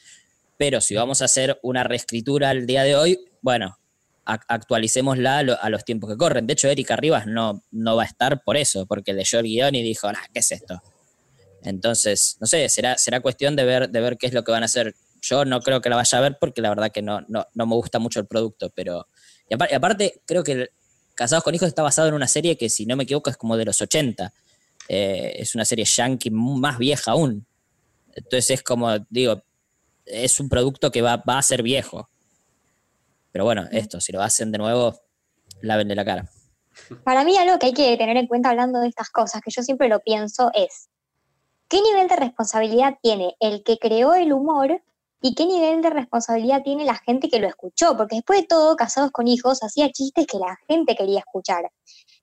pero 0.60 0.82
si 0.82 0.94
vamos 0.94 1.22
a 1.22 1.24
hacer 1.24 1.58
una 1.62 1.84
reescritura 1.84 2.50
al 2.50 2.66
día 2.66 2.82
de 2.82 2.94
hoy, 2.94 3.18
bueno, 3.40 3.78
ac- 4.26 4.44
actualicémosla 4.46 5.38
a, 5.38 5.40
a 5.54 5.70
los 5.70 5.86
tiempos 5.86 6.10
que 6.10 6.18
corren. 6.18 6.46
De 6.46 6.52
hecho, 6.52 6.68
Erika 6.68 6.96
Rivas 6.96 7.26
no, 7.26 7.64
no 7.70 7.96
va 7.96 8.02
a 8.02 8.04
estar 8.04 8.42
por 8.44 8.58
eso, 8.58 8.84
porque 8.84 9.14
leyó 9.14 9.38
el 9.38 9.46
guion 9.46 9.74
y 9.74 9.82
dijo, 9.82 10.12
nah, 10.12 10.20
¿qué 10.34 10.40
es 10.40 10.52
esto? 10.52 10.82
Entonces, 11.62 12.36
no 12.40 12.46
sé, 12.46 12.68
será, 12.68 12.98
será 12.98 13.20
cuestión 13.20 13.56
de 13.56 13.64
ver, 13.64 13.88
de 13.88 14.00
ver 14.02 14.18
qué 14.18 14.26
es 14.26 14.34
lo 14.34 14.44
que 14.44 14.52
van 14.52 14.62
a 14.62 14.66
hacer. 14.66 14.94
Yo 15.22 15.46
no 15.46 15.60
creo 15.62 15.80
que 15.80 15.88
la 15.88 15.96
vaya 15.96 16.18
a 16.18 16.20
ver 16.20 16.36
porque 16.38 16.60
la 16.60 16.68
verdad 16.68 16.92
que 16.92 17.00
no, 17.00 17.22
no, 17.28 17.46
no 17.54 17.66
me 17.66 17.74
gusta 17.76 17.98
mucho 17.98 18.20
el 18.20 18.26
producto, 18.26 18.68
pero... 18.74 19.08
Y 19.48 19.54
apar- 19.54 19.68
y 19.70 19.74
aparte, 19.74 20.20
creo 20.26 20.44
que 20.44 20.68
Casados 21.14 21.42
con 21.42 21.54
Hijos 21.54 21.68
está 21.68 21.82
basado 21.82 22.08
en 22.08 22.14
una 22.14 22.28
serie 22.28 22.58
que, 22.58 22.68
si 22.68 22.84
no 22.84 22.96
me 22.96 23.04
equivoco, 23.04 23.30
es 23.30 23.38
como 23.38 23.56
de 23.56 23.64
los 23.64 23.80
80. 23.80 24.30
Eh, 24.88 25.36
es 25.36 25.54
una 25.54 25.64
serie 25.64 25.86
yankee 25.86 26.30
más 26.30 26.76
vieja 26.76 27.12
aún. 27.12 27.46
Entonces 28.14 28.50
es 28.50 28.62
como, 28.62 28.98
digo, 29.10 29.42
es 30.10 30.40
un 30.40 30.48
producto 30.48 30.90
que 30.90 31.02
va, 31.02 31.16
va 31.18 31.38
a 31.38 31.42
ser 31.42 31.62
viejo. 31.62 32.08
Pero 33.32 33.44
bueno, 33.44 33.66
esto, 33.70 34.00
si 34.00 34.12
lo 34.12 34.22
hacen 34.22 34.50
de 34.52 34.58
nuevo, 34.58 35.00
lávenle 35.62 35.94
la 35.94 36.04
cara. 36.04 36.28
Para 37.04 37.24
mí 37.24 37.36
algo 37.36 37.58
que 37.58 37.66
hay 37.66 37.72
que 37.72 37.96
tener 37.96 38.16
en 38.16 38.26
cuenta 38.26 38.50
hablando 38.50 38.80
de 38.80 38.88
estas 38.88 39.10
cosas, 39.10 39.40
que 39.42 39.50
yo 39.50 39.62
siempre 39.62 39.88
lo 39.88 40.00
pienso, 40.00 40.50
es 40.54 40.88
qué 41.68 41.80
nivel 41.82 42.08
de 42.08 42.16
responsabilidad 42.16 42.98
tiene 43.02 43.36
el 43.40 43.62
que 43.62 43.78
creó 43.78 44.14
el 44.14 44.32
humor 44.32 44.82
y 45.22 45.34
qué 45.34 45.46
nivel 45.46 45.82
de 45.82 45.90
responsabilidad 45.90 46.62
tiene 46.62 46.84
la 46.84 46.94
gente 46.96 47.28
que 47.28 47.38
lo 47.40 47.46
escuchó, 47.46 47.96
porque 47.96 48.16
después 48.16 48.40
de 48.40 48.46
todo, 48.46 48.74
Casados 48.76 49.10
con 49.10 49.28
Hijos 49.28 49.62
hacía 49.62 49.90
chistes 49.92 50.26
que 50.26 50.38
la 50.38 50.56
gente 50.68 50.96
quería 50.96 51.18
escuchar. 51.20 51.70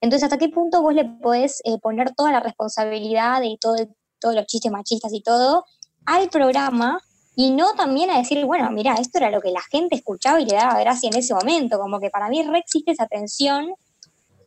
Entonces, 0.01 0.23
¿hasta 0.23 0.37
qué 0.37 0.49
punto 0.49 0.81
vos 0.81 0.93
le 0.93 1.05
podés 1.05 1.61
eh, 1.63 1.77
poner 1.79 2.13
toda 2.15 2.31
la 2.31 2.39
responsabilidad 2.39 3.41
de 3.41 3.57
todo 3.61 3.75
el- 3.75 3.95
todos 4.19 4.33
los 4.33 4.45
chistes 4.47 4.71
machistas 4.71 5.13
y 5.13 5.21
todo 5.21 5.63
al 6.07 6.29
programa 6.29 6.99
y 7.39 7.51
no 7.51 7.75
también 7.75 8.09
a 8.09 8.17
decir, 8.17 8.43
bueno, 8.45 8.71
mira, 8.71 8.95
esto 8.95 9.19
era 9.19 9.29
lo 9.29 9.41
que 9.41 9.51
la 9.51 9.61
gente 9.61 9.95
escuchaba 9.95 10.41
y 10.41 10.45
le 10.45 10.55
daba 10.55 10.79
gracia 10.79 11.07
en 11.09 11.15
ese 11.17 11.35
momento? 11.35 11.77
Como 11.77 11.99
que 11.99 12.09
para 12.09 12.29
mí 12.29 12.41
re 12.41 12.57
existe 12.57 12.91
esa 12.91 13.05
tensión 13.05 13.75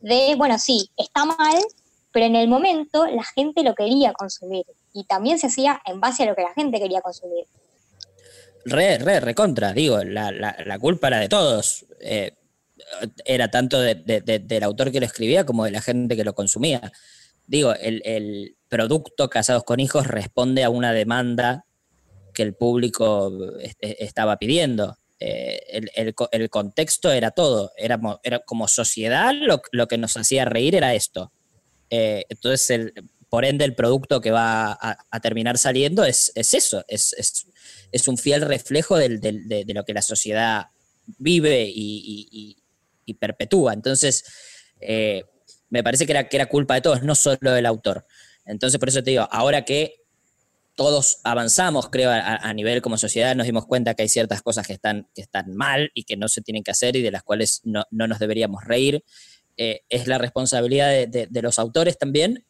de, 0.01 0.35
bueno, 0.35 0.59
sí, 0.59 0.91
está 0.97 1.23
mal, 1.23 1.57
pero 2.11 2.25
en 2.25 2.35
el 2.35 2.49
momento 2.49 3.05
la 3.07 3.23
gente 3.23 3.63
lo 3.63 3.75
quería 3.75 4.11
consumir 4.11 4.65
y 4.93 5.05
también 5.05 5.39
se 5.39 5.47
hacía 5.47 5.81
en 5.85 6.01
base 6.01 6.23
a 6.23 6.25
lo 6.25 6.35
que 6.35 6.41
la 6.41 6.53
gente 6.53 6.79
quería 6.79 6.99
consumir. 6.99 7.45
Re, 8.65 8.97
re, 8.97 9.21
recontra, 9.21 9.71
digo, 9.71 10.03
la, 10.03 10.31
la- 10.33 10.77
culpa 10.79 11.07
era 11.07 11.19
de 11.19 11.29
todos. 11.29 11.85
Eh, 12.01 12.33
era 13.23 13.49
tanto 13.49 13.79
de- 13.79 13.95
del 13.95 14.63
autor 14.63 14.91
que 14.91 14.99
lo 14.99 15.05
escribía 15.05 15.45
como 15.45 15.63
de 15.63 15.71
la 15.71 15.81
gente 15.81 16.17
que 16.17 16.25
lo 16.25 16.33
consumía. 16.35 16.91
Digo, 17.47 17.73
el, 17.73 18.01
el 18.03 18.57
producto 18.67 19.29
Casados 19.29 19.63
con 19.63 19.79
Hijos 19.79 20.07
responde 20.07 20.65
a 20.65 20.69
una 20.69 20.91
demanda 20.91 21.63
que 22.33 22.43
el 22.43 22.55
público 22.55 23.31
est- 23.59 23.77
estaba 23.81 24.37
pidiendo. 24.37 24.97
Eh, 25.19 25.61
el, 25.69 25.91
el 25.95 26.15
el 26.31 26.49
contexto 26.49 27.11
era 27.11 27.29
todo, 27.31 27.71
era 27.77 27.99
como 28.45 28.67
sociedad 28.67 29.33
lo, 29.33 29.61
lo 29.71 29.87
que 29.87 29.97
nos 29.99 30.17
hacía 30.17 30.45
reír 30.45 30.75
era 30.75 30.95
esto. 30.95 31.31
Eh, 31.91 32.25
entonces, 32.29 32.91
por 33.29 33.45
ende, 33.45 33.65
el 33.65 33.75
producto 33.75 34.19
que 34.19 34.31
va 34.31 34.71
a, 34.81 35.19
terminar 35.19 35.57
saliendo 35.57 36.03
es, 36.05 36.31
es 36.35 36.53
eso, 36.53 36.83
es, 36.87 37.13
es, 37.13 37.47
es 37.91 38.07
un 38.07 38.17
fiel 38.17 38.41
reflejo 38.41 38.97
de, 38.97 39.65
lo 39.73 39.83
que 39.85 39.93
la 39.93 40.01
sociedad 40.01 40.67
vive 41.17 41.63
y, 41.65 42.27
y- 42.31 42.57
y- 43.05 43.13
perpetúa. 43.13 43.73
Entonces, 43.73 44.23
eh, 44.79 45.23
me 45.69 45.83
parece 45.83 46.05
que 46.05 46.13
era, 46.13 46.29
que 46.29 46.37
era 46.37 46.47
culpa 46.47 46.75
de 46.75 46.81
todos, 46.81 47.03
no 47.03 47.13
solo 47.13 47.51
del 47.51 47.65
autor. 47.65 48.05
Entonces, 48.45 48.79
por 48.79 48.87
eso 48.89 49.03
te 49.03 49.11
digo, 49.11 49.27
ahora 49.31 49.65
que 49.65 50.00
todos 50.75 51.19
avanzamos, 51.23 51.89
creo, 51.89 52.09
a, 52.11 52.53
nivel 52.53 52.81
como 52.81 52.97
sociedad, 52.97 53.35
nos 53.35 53.45
dimos 53.45 53.65
cuenta 53.65 53.93
que 53.93 54.03
hay 54.03 54.09
ciertas 54.09 54.41
cosas 54.41 54.65
que 54.65 54.73
están, 54.73 55.07
mal 55.47 55.91
y 55.93 56.03
que 56.05 56.17
no 56.17 56.27
se 56.27 56.41
tienen 56.41 56.63
que 56.63 56.71
hacer 56.71 56.95
y 56.95 57.01
de 57.01 57.11
las 57.11 57.23
cuales 57.23 57.61
no, 57.63 57.83
no 57.91 58.07
nos 58.07 58.19
deberíamos 58.19 58.63
reír. 58.63 59.03
Eh, 59.57 59.81
es 59.89 60.07
la 60.07 60.17
responsabilidad 60.17 60.89
de, 60.89 61.27
de- 61.29 61.41
los 61.41 61.59
autores 61.59 61.97
también 61.97 62.45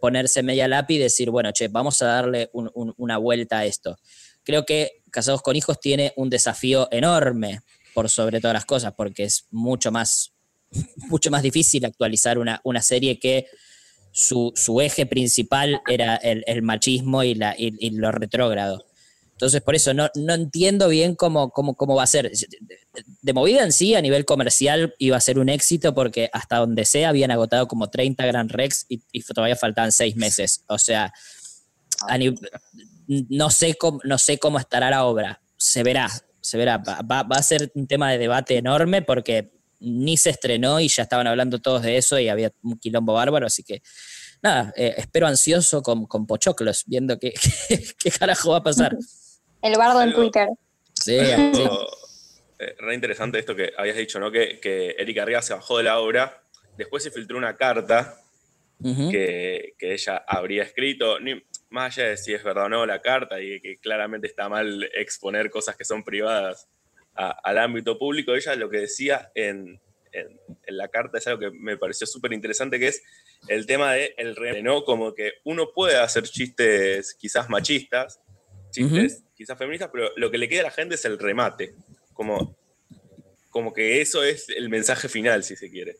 ponerse 0.00 0.42
media 0.42 0.66
lápiz 0.66 0.96
y 0.96 0.98
decir, 0.98 1.30
bueno, 1.30 1.52
che, 1.52 1.68
vamos 1.68 2.02
a 2.02 2.06
darle 2.06 2.50
un- 2.52 2.70
un- 2.74 2.92
una 2.96 3.16
vuelta 3.18 3.60
a 3.60 3.64
esto. 3.64 3.96
Creo 4.42 4.66
que 4.66 5.02
Casados 5.10 5.42
con 5.42 5.54
Hijos 5.54 5.78
tiene 5.78 6.12
un 6.16 6.28
desafío 6.30 6.88
enorme 6.90 7.60
por 7.94 8.10
sobre 8.10 8.40
todas 8.40 8.54
las 8.54 8.64
cosas, 8.64 8.94
porque 8.96 9.22
es 9.24 9.46
mucho 9.50 9.92
más, 9.92 10.32
mucho 11.08 11.30
más 11.30 11.42
difícil 11.42 11.84
actualizar 11.84 12.38
una, 12.38 12.60
una 12.64 12.82
serie 12.82 13.20
que 13.20 13.46
su, 14.12 14.52
su 14.54 14.80
eje 14.80 15.06
principal 15.06 15.80
era 15.88 16.16
el, 16.16 16.44
el 16.46 16.62
machismo 16.62 17.22
y, 17.24 17.34
la, 17.34 17.54
y, 17.58 17.74
y 17.84 17.90
lo 17.90 18.12
retrógrado. 18.12 18.86
Entonces, 19.32 19.60
por 19.62 19.74
eso 19.74 19.92
no, 19.92 20.08
no 20.14 20.34
entiendo 20.34 20.88
bien 20.88 21.16
cómo, 21.16 21.50
cómo, 21.50 21.74
cómo 21.74 21.96
va 21.96 22.04
a 22.04 22.06
ser. 22.06 22.30
De 23.22 23.32
movida 23.32 23.64
en 23.64 23.72
sí, 23.72 23.94
a 23.96 24.00
nivel 24.00 24.24
comercial, 24.24 24.94
iba 24.98 25.16
a 25.16 25.20
ser 25.20 25.40
un 25.40 25.48
éxito 25.48 25.94
porque 25.94 26.30
hasta 26.32 26.58
donde 26.58 26.84
sea 26.84 27.08
habían 27.08 27.32
agotado 27.32 27.66
como 27.66 27.90
30 27.90 28.24
Grand 28.26 28.52
Rex 28.52 28.86
y, 28.88 29.02
y 29.10 29.20
todavía 29.22 29.56
faltaban 29.56 29.90
seis 29.90 30.14
meses. 30.14 30.62
O 30.68 30.78
sea, 30.78 31.12
a 32.06 32.18
no, 33.28 33.50
sé 33.50 33.74
cómo, 33.74 33.98
no 34.04 34.18
sé 34.18 34.38
cómo 34.38 34.58
estará 34.58 34.90
la 34.90 35.04
obra. 35.06 35.42
Se 35.56 35.82
verá, 35.82 36.08
se 36.40 36.56
verá. 36.56 36.78
Va- 36.78 37.22
va 37.24 37.36
a 37.36 37.42
ser 37.42 37.72
un 37.74 37.86
tema 37.88 38.12
de 38.12 38.18
debate 38.18 38.56
enorme 38.56 39.02
porque 39.02 39.50
ni 39.82 40.16
se 40.16 40.30
estrenó 40.30 40.80
y 40.80 40.88
ya 40.88 41.02
estaban 41.02 41.26
hablando 41.26 41.60
todos 41.60 41.82
de 41.82 41.96
eso 41.96 42.18
y 42.18 42.28
había 42.28 42.52
un 42.62 42.78
quilombo 42.78 43.12
bárbaro, 43.14 43.46
así 43.46 43.62
que 43.62 43.82
nada, 44.42 44.72
eh, 44.76 44.94
espero 44.96 45.26
ansioso 45.26 45.82
con, 45.82 46.06
con 46.06 46.26
Pochoclos, 46.26 46.84
viendo 46.86 47.18
qué, 47.18 47.32
qué, 47.68 47.84
qué 47.98 48.10
carajo 48.10 48.50
va 48.52 48.58
a 48.58 48.62
pasar. 48.62 48.96
El 49.62 49.76
bardo 49.76 50.02
en 50.02 50.12
Twitter. 50.12 50.48
Sí, 50.94 51.18
sí. 51.54 51.62
Eh, 52.58 52.74
re 52.78 52.94
interesante 52.94 53.38
esto 53.38 53.54
que 53.56 53.72
habías 53.76 53.96
dicho, 53.96 54.18
¿no? 54.20 54.30
Que, 54.30 54.58
que 54.60 54.90
Erika 54.98 55.24
Rivas 55.24 55.46
se 55.46 55.54
bajó 55.54 55.78
de 55.78 55.84
la 55.84 55.98
obra. 55.98 56.42
Después 56.76 57.02
se 57.02 57.10
filtró 57.10 57.36
una 57.38 57.56
carta 57.56 58.16
que, 59.10 59.74
que 59.78 59.92
ella 59.94 60.24
habría 60.26 60.64
escrito, 60.64 61.20
ni- 61.20 61.40
más 61.70 61.96
allá 61.96 62.08
de 62.08 62.16
si 62.16 62.34
es 62.34 62.42
verdad 62.42 62.64
o 62.64 62.68
no 62.68 62.84
la 62.86 63.00
carta, 63.00 63.40
y 63.40 63.60
que 63.60 63.78
claramente 63.78 64.26
está 64.26 64.48
mal 64.48 64.82
exponer 64.94 65.50
cosas 65.50 65.76
que 65.76 65.84
son 65.84 66.02
privadas 66.02 66.68
a- 67.14 67.38
al 67.42 67.58
ámbito 67.58 67.98
público, 67.98 68.34
ella 68.34 68.54
lo 68.56 68.68
que 68.70 68.78
decía 68.78 69.30
en, 69.34 69.80
en- 70.12 70.40
en 70.66 70.76
la 70.76 70.88
carta 70.88 71.18
es 71.18 71.26
algo 71.26 71.40
que 71.40 71.50
me 71.50 71.76
pareció 71.76 72.06
súper 72.06 72.32
interesante, 72.32 72.78
que 72.78 72.88
es 72.88 73.02
el 73.48 73.66
tema 73.66 73.92
de 73.94 74.14
el 74.18 74.36
re- 74.36 74.62
¿no? 74.62 74.84
Como 74.84 75.14
que 75.14 75.32
uno 75.44 75.70
puede 75.74 75.96
hacer 75.96 76.24
chistes 76.24 77.14
quizás 77.14 77.48
machistas, 77.48 78.20
chistes 78.70 79.24
quizás 79.36 79.58
feministas, 79.58 79.90
pero 79.92 80.10
lo 80.16 80.30
que 80.30 80.38
le 80.38 80.48
queda 80.48 80.60
a 80.60 80.64
la 80.64 80.70
gente 80.70 80.94
es 80.94 81.04
el 81.04 81.18
remate, 81.18 81.74
como, 82.14 82.56
como 83.50 83.72
que 83.72 84.00
eso 84.00 84.22
es 84.22 84.48
el 84.48 84.68
mensaje 84.68 85.08
final, 85.08 85.42
si 85.44 85.56
se 85.56 85.70
quiere. 85.70 85.96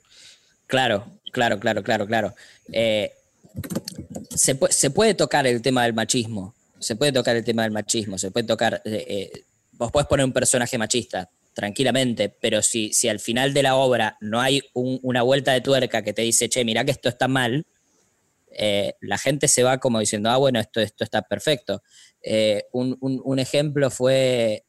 Claro, 0.66 1.04
claro, 1.32 1.58
claro, 1.60 1.82
claro, 1.82 2.06
claro. 2.06 2.34
Eh, 2.72 3.12
se, 4.30 4.58
pu- 4.58 4.70
se 4.70 4.90
puede 4.90 5.14
tocar 5.14 5.46
el 5.46 5.60
tema 5.60 5.82
del 5.84 5.92
machismo, 5.92 6.54
se 6.78 6.96
puede 6.96 7.12
tocar 7.12 7.36
el 7.36 7.44
tema 7.44 7.62
del 7.64 7.72
machismo, 7.72 8.16
se 8.18 8.30
puede 8.30 8.46
tocar... 8.46 8.80
eh, 8.84 9.04
eh, 9.08 9.42
vos 9.82 9.92
podés 9.92 10.06
poner 10.08 10.24
un 10.24 10.32
personaje 10.32 10.78
machista, 10.78 11.30
tranquilamente, 11.54 12.28
pero 12.28 12.62
si, 12.62 12.92
si 12.92 13.08
al 13.08 13.20
final 13.20 13.52
de 13.52 13.62
la 13.62 13.76
obra 13.76 14.16
no 14.20 14.40
hay 14.40 14.62
un- 14.74 14.98
una 15.02 15.22
vuelta 15.22 15.52
de 15.52 15.60
tuerca 15.60 16.02
que 16.02 16.12
te 16.12 16.22
dice, 16.22 16.48
che, 16.48 16.64
mira 16.64 16.84
que 16.84 16.90
esto 16.92 17.08
está 17.08 17.28
mal, 17.28 17.66
eh, 18.54 18.94
la 19.00 19.18
gente 19.18 19.48
se 19.48 19.62
va 19.62 19.78
como 19.78 19.98
diciendo, 20.00 20.30
ah, 20.30 20.36
bueno, 20.36 20.60
esto, 20.60 20.80
esto 20.80 21.04
está 21.04 21.22
perfecto. 21.22 21.82
Eh, 22.22 22.64
un, 22.72 22.96
un- 23.00 23.38
ejemplo 23.38 23.90
fue, 23.90 24.64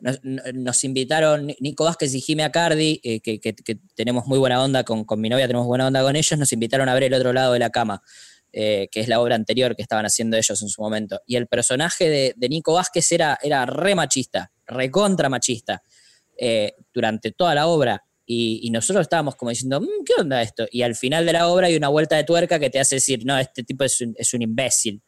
nos, 0.00 0.18
nos 0.22 0.82
invitaron 0.84 1.54
Nico 1.60 1.84
Vázquez 1.84 2.14
y 2.14 2.20
Jimmy 2.20 2.42
Acardi, 2.42 3.00
eh, 3.04 3.20
que, 3.20 3.40
que- 3.40 3.54
que 3.54 3.78
tenemos 3.94 4.26
muy 4.26 4.38
buena 4.38 4.62
onda 4.62 4.82
con, 4.84 5.04
con 5.04 5.20
mi 5.20 5.28
novia, 5.28 5.46
tenemos 5.46 5.66
buena 5.66 5.86
onda 5.86 6.02
con 6.02 6.16
ellos, 6.16 6.38
nos 6.38 6.52
invitaron 6.52 6.88
a 6.88 6.94
ver 6.94 7.04
El 7.04 7.14
otro 7.14 7.32
lado 7.32 7.52
de 7.52 7.60
la 7.60 7.70
cama, 7.70 8.02
eh, 8.52 8.88
que 8.90 9.00
es 9.00 9.08
la 9.08 9.20
obra 9.20 9.34
anterior 9.34 9.74
que 9.74 9.82
estaban 9.82 10.04
haciendo 10.04 10.36
ellos 10.36 10.60
en 10.62 10.68
su 10.68 10.82
momento. 10.82 11.20
Y 11.26 11.36
el 11.36 11.46
personaje 11.46 12.08
de, 12.08 12.34
de 12.36 12.48
Nico 12.48 12.74
Vázquez 12.74 13.10
era, 13.12 13.38
era 13.42 13.64
re 13.66 13.94
machista, 13.94 14.52
recontra 14.66 15.28
machista. 15.28 15.82
Eh, 16.36 16.74
durante 16.92 17.30
toda 17.32 17.54
la 17.54 17.66
obra 17.66 18.02
Y, 18.24 18.60
y 18.62 18.70
nosotros 18.70 19.02
estábamos 19.02 19.36
como 19.36 19.50
diciendo, 19.50 19.80
"Mm, 19.80 20.04
¿qué 20.06 20.14
onda 20.18 20.40
esto? 20.40 20.66
Y 20.70 20.82
al 20.82 20.94
final 20.94 21.26
de 21.26 21.32
la 21.34 21.48
obra 21.48 21.66
hay 21.66 21.76
una 21.76 21.88
vuelta 21.88 22.16
de 22.16 22.24
tuerca 22.24 22.58
que 22.58 22.70
te 22.70 22.80
hace 22.80 22.96
decir, 22.96 23.26
no, 23.26 23.36
este 23.38 23.64
tipo 23.64 23.84
es 23.84 24.00
un, 24.00 24.14
es 24.16 24.32
un 24.32 24.42
imbécil. 24.42 25.02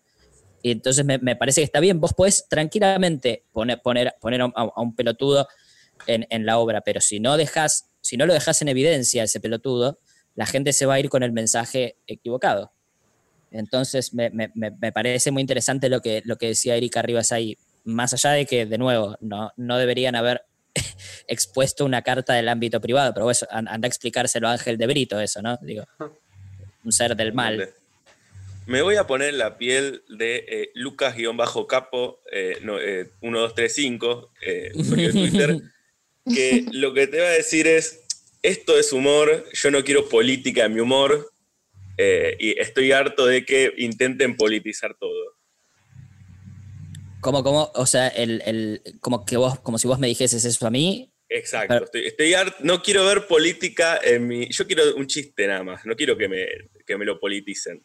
Y 0.62 0.72
entonces 0.72 1.04
me, 1.04 1.36
parece 1.36 1.60
que 1.60 1.64
está 1.64 1.80
bien. 1.80 2.00
Vos 2.00 2.12
podés 2.12 2.46
tranquilamente 2.48 3.44
poner, 3.52 3.80
poner, 3.82 4.14
poner 4.20 4.42
a, 4.42 4.46
a 4.54 4.80
un 4.82 4.94
pelotudo 4.94 5.46
en, 6.06 6.26
en 6.28 6.44
la 6.44 6.58
obra, 6.58 6.80
pero 6.82 7.00
si 7.00 7.20
no 7.20 7.36
dejas, 7.36 7.90
si 8.02 8.16
no 8.16 8.26
lo 8.26 8.34
dejas 8.34 8.60
en 8.62 8.68
evidencia 8.68 9.22
ese 9.24 9.40
pelotudo, 9.40 9.98
la 10.34 10.46
gente 10.46 10.72
se 10.72 10.84
va 10.86 10.94
a 10.94 11.00
ir 11.00 11.08
con 11.08 11.22
el 11.22 11.32
mensaje 11.32 11.96
equivocado. 12.06 12.73
Entonces 13.54 14.12
me, 14.12 14.30
me- 14.30 14.50
me- 14.54 14.92
parece 14.92 15.30
muy 15.30 15.40
interesante 15.40 15.88
lo 15.88 16.00
que, 16.00 16.22
lo 16.24 16.36
que 16.36 16.48
decía 16.48 16.76
Erika 16.76 17.02
Rivas 17.02 17.30
ahí, 17.32 17.56
más 17.84 18.12
allá 18.12 18.30
de 18.32 18.46
que, 18.46 18.66
de 18.66 18.78
nuevo, 18.78 19.16
no, 19.20 19.52
no 19.56 19.78
deberían 19.78 20.16
haber 20.16 20.42
expuesto 21.28 21.84
una 21.84 22.02
carta 22.02 22.34
del 22.34 22.48
ámbito 22.48 22.80
privado, 22.80 23.14
pero 23.14 23.30
eso, 23.30 23.46
an- 23.50 23.68
anda 23.68 23.86
a 23.86 23.88
explicárselo 23.88 24.48
a 24.48 24.52
Ángel 24.52 24.76
de 24.76 24.86
Brito, 24.86 25.20
eso, 25.20 25.40
¿no? 25.40 25.56
Digo, 25.62 25.84
un 26.84 26.92
ser 26.92 27.14
del 27.16 27.32
mal. 27.40 27.72
Me 28.66 28.80
voy 28.82 28.96
a 28.96 29.06
poner 29.06 29.34
la 29.34 29.58
piel 29.58 30.02
de 30.08 30.36
eh, 30.48 30.70
Lucas-Capo 30.74 32.20
eh, 32.32 32.58
no, 32.62 32.80
eh, 32.80 33.10
1235, 33.20 34.32
eh, 34.44 34.70
de 34.74 35.12
Twitter, 35.12 35.58
que 36.34 36.64
lo 36.72 36.94
que 36.94 37.06
te 37.06 37.20
va 37.20 37.26
a 37.28 37.30
decir 37.32 37.66
es, 37.66 38.00
esto 38.42 38.78
es 38.78 38.92
humor, 38.92 39.44
yo 39.52 39.70
no 39.70 39.84
quiero 39.84 40.08
política 40.08 40.64
en 40.64 40.74
mi 40.74 40.80
humor, 40.80 41.30
eh, 41.98 42.36
y 42.38 42.58
estoy 42.60 42.92
harto 42.92 43.26
de 43.26 43.44
que 43.44 43.72
intenten 43.78 44.36
politizar 44.36 44.94
todo. 44.98 45.12
Como, 47.20 47.42
como, 47.42 47.70
o 47.74 47.86
sea, 47.86 48.08
el, 48.08 48.42
el- 48.44 48.82
como 49.00 49.24
que 49.24 49.36
vos, 49.36 49.58
como 49.60 49.78
si 49.78 49.88
vos 49.88 49.98
me 49.98 50.06
dijeses 50.08 50.44
eso 50.44 50.66
a 50.66 50.70
mí, 50.70 51.10
Exacto, 51.26 51.68
Pero- 51.74 51.84
estoy, 51.86 52.06
estoy 52.06 52.34
hart- 52.34 52.60
no 52.60 52.80
quiero 52.82 53.04
ver 53.06 53.26
política 53.26 53.98
en 54.04 54.26
mi... 54.28 54.46
Yo 54.50 54.66
quiero 54.66 54.94
un 54.94 55.06
chiste 55.06 55.46
nada 55.48 55.64
más, 55.64 55.84
no 55.86 55.96
quiero 55.96 56.16
que 56.16 56.28
me, 56.28 56.46
que 56.86 56.96
me 56.98 57.04
lo 57.04 57.18
politicen. 57.18 57.82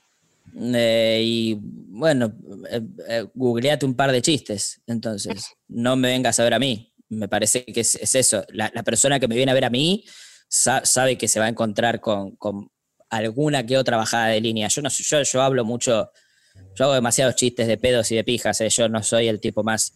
Eh, 0.75 1.21
y 1.23 1.57
bueno, 1.61 2.35
eh, 2.69 2.81
eh, 3.07 3.25
googleate 3.33 3.85
un 3.85 3.95
par 3.95 4.11
de 4.11 4.21
chistes, 4.21 4.81
entonces, 4.85 5.55
no 5.69 5.95
me 5.95 6.09
vengas 6.09 6.39
a 6.39 6.43
ver 6.43 6.53
a 6.53 6.59
mí. 6.59 6.93
Me 7.07 7.27
parece 7.29 7.63
que 7.65 7.79
es, 7.79 7.95
es 7.95 8.13
eso. 8.13 8.45
La, 8.49 8.69
la 8.75 8.83
persona 8.83 9.19
que 9.19 9.27
me 9.27 9.35
viene 9.35 9.51
a 9.51 9.55
ver 9.55 9.65
a 9.65 9.69
mí 9.71 10.03
sa- 10.47 10.85
sabe 10.85 11.17
que 11.17 11.27
se 11.29 11.39
va 11.39 11.45
a 11.45 11.49
encontrar 11.49 12.01
con, 12.01 12.35
con 12.35 12.69
alguna 13.09 13.65
que 13.65 13.77
otra 13.77 13.97
bajada 13.97 14.27
de 14.27 14.41
línea. 14.41 14.67
Yo, 14.67 14.81
no, 14.81 14.89
yo, 14.89 15.21
yo 15.23 15.41
hablo 15.41 15.65
mucho, 15.65 16.11
yo 16.75 16.85
hago 16.85 16.93
demasiados 16.93 17.35
chistes 17.35 17.67
de 17.67 17.77
pedos 17.77 18.11
y 18.11 18.15
de 18.15 18.23
pijas, 18.23 18.59
eh, 18.61 18.69
yo 18.69 18.87
no 18.89 19.01
soy 19.03 19.27
el 19.27 19.39
tipo 19.39 19.63
más, 19.63 19.93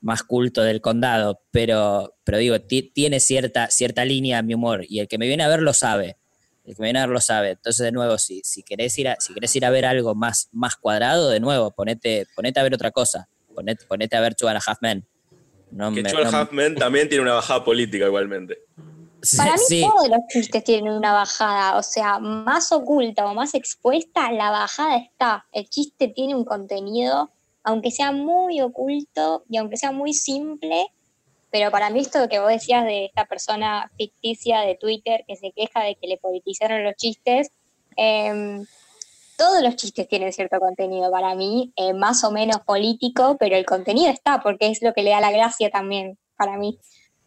más 0.00 0.22
culto 0.22 0.62
del 0.62 0.80
condado, 0.80 1.42
pero, 1.50 2.16
pero 2.24 2.38
digo, 2.38 2.60
ti- 2.60 2.90
tiene 2.94 3.20
cierta, 3.20 3.68
cierta 3.70 4.04
línea 4.04 4.42
mi 4.42 4.54
humor 4.54 4.84
y 4.88 5.00
el 5.00 5.08
que 5.08 5.18
me 5.18 5.26
viene 5.26 5.42
a 5.42 5.48
ver 5.48 5.62
lo 5.62 5.72
sabe. 5.72 6.16
El 6.64 6.74
que 6.76 6.82
me 6.82 6.86
viene 6.88 6.98
a 7.00 7.06
ver 7.06 7.14
lo 7.14 7.20
sabe. 7.20 7.50
Entonces, 7.50 7.82
de 7.84 7.90
nuevo, 7.92 8.16
si, 8.18 8.42
si, 8.44 8.62
querés, 8.62 8.96
ir 8.98 9.08
a, 9.08 9.16
si 9.18 9.32
querés 9.34 9.54
ir 9.56 9.64
a 9.64 9.70
ver 9.70 9.86
algo 9.86 10.14
más, 10.14 10.48
más 10.52 10.76
cuadrado, 10.76 11.28
de 11.30 11.40
nuevo, 11.40 11.70
ponete, 11.72 12.26
ponete 12.36 12.60
a 12.60 12.62
ver 12.62 12.74
otra 12.74 12.90
cosa. 12.90 13.28
Ponete, 13.54 13.84
ponete 13.88 14.16
a 14.16 14.20
ver 14.20 14.34
and 14.42 14.56
a 14.56 14.60
Half 14.64 14.78
Men. 14.80 15.06
No 15.72 15.92
Que 15.94 16.02
me- 16.02 16.10
Joel 16.10 16.24
no- 16.30 16.76
también 16.78 17.08
tiene 17.08 17.22
una 17.22 17.34
bajada 17.34 17.64
política 17.64 18.06
igualmente. 18.06 18.58
Para 19.36 19.52
mí 19.52 19.62
sí. 19.66 19.82
todos 19.82 20.08
los 20.08 20.20
chistes 20.28 20.64
tienen 20.64 20.92
una 20.92 21.12
bajada, 21.12 21.76
o 21.76 21.82
sea, 21.82 22.18
más 22.18 22.72
oculta 22.72 23.26
o 23.26 23.34
más 23.34 23.54
expuesta, 23.54 24.32
la 24.32 24.50
bajada 24.50 24.96
está. 24.96 25.46
El 25.52 25.68
chiste 25.68 26.08
tiene 26.08 26.34
un 26.34 26.44
contenido, 26.44 27.30
aunque 27.62 27.90
sea 27.90 28.12
muy 28.12 28.60
oculto 28.60 29.44
y 29.48 29.58
aunque 29.58 29.76
sea 29.76 29.92
muy 29.92 30.14
simple, 30.14 30.86
pero 31.50 31.70
para 31.70 31.90
mí 31.90 32.00
esto 32.00 32.28
que 32.28 32.40
vos 32.40 32.48
decías 32.48 32.84
de 32.84 33.06
esta 33.06 33.26
persona 33.26 33.90
ficticia 33.96 34.60
de 34.60 34.76
Twitter 34.76 35.24
que 35.26 35.36
se 35.36 35.52
queja 35.52 35.82
de 35.82 35.96
que 35.96 36.06
le 36.06 36.16
politizaron 36.16 36.84
los 36.84 36.94
chistes, 36.96 37.50
em, 37.96 38.64
todos 39.36 39.62
los 39.62 39.76
chistes 39.76 40.08
tienen 40.08 40.32
cierto 40.32 40.58
contenido 40.60 41.10
para 41.10 41.34
mí, 41.34 41.72
eh, 41.76 41.92
más 41.92 42.24
o 42.24 42.30
menos 42.30 42.60
político, 42.60 43.36
pero 43.38 43.56
el 43.56 43.66
contenido 43.66 44.10
está 44.10 44.40
porque 44.42 44.68
es 44.68 44.82
lo 44.82 44.92
que 44.92 45.02
le 45.02 45.10
da 45.10 45.20
la 45.20 45.32
gracia 45.32 45.70
también 45.70 46.18
para 46.36 46.56
mí. 46.56 46.78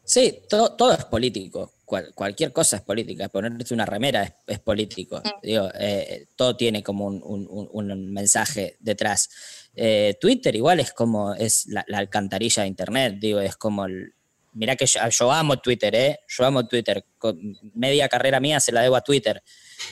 Sí, 0.04 0.42
todo 0.50 0.92
es 0.92 1.06
político. 1.06 1.72
Cual- 1.94 2.12
cualquier 2.16 2.52
cosa 2.52 2.78
es 2.78 2.82
política. 2.82 3.30
Ponerte 3.30 3.72
una 3.72 3.86
remera 3.86 4.24
es, 4.24 4.34
es 4.48 4.60
político. 4.60 5.22
Digo, 5.44 5.70
eh, 5.80 6.26
todo 6.36 6.56
tiene 6.58 6.82
como 6.82 7.06
un, 7.06 7.22
un- 7.24 7.48
un- 7.48 7.92
un 7.92 8.12
mensaje 8.12 8.78
detrás. 8.80 9.30
Eh, 9.76 10.16
Twitter 10.20 10.56
igual 10.56 10.80
es 10.80 10.92
como 10.92 11.36
es 11.36 11.68
la, 11.68 11.86
la 11.88 12.00
alcantarilla 12.00 12.64
de 12.64 12.70
Internet. 12.70 13.18
Digo, 13.20 13.40
es 13.42 13.56
como 13.58 13.86
el. 13.86 14.16
Mirá 14.54 14.76
que 14.76 14.88
yo, 14.88 15.00
yo 15.08 15.32
amo 15.32 15.58
Twitter, 15.60 15.94
¿eh? 15.94 16.20
Yo 16.28 16.46
amo 16.46 16.68
Twitter. 16.68 17.06
Con- 17.20 17.58
media 17.76 18.10
carrera 18.10 18.40
mía 18.40 18.60
se 18.60 18.72
la 18.72 18.82
debo 18.82 18.96
a 18.96 19.02
Twitter. 19.02 19.44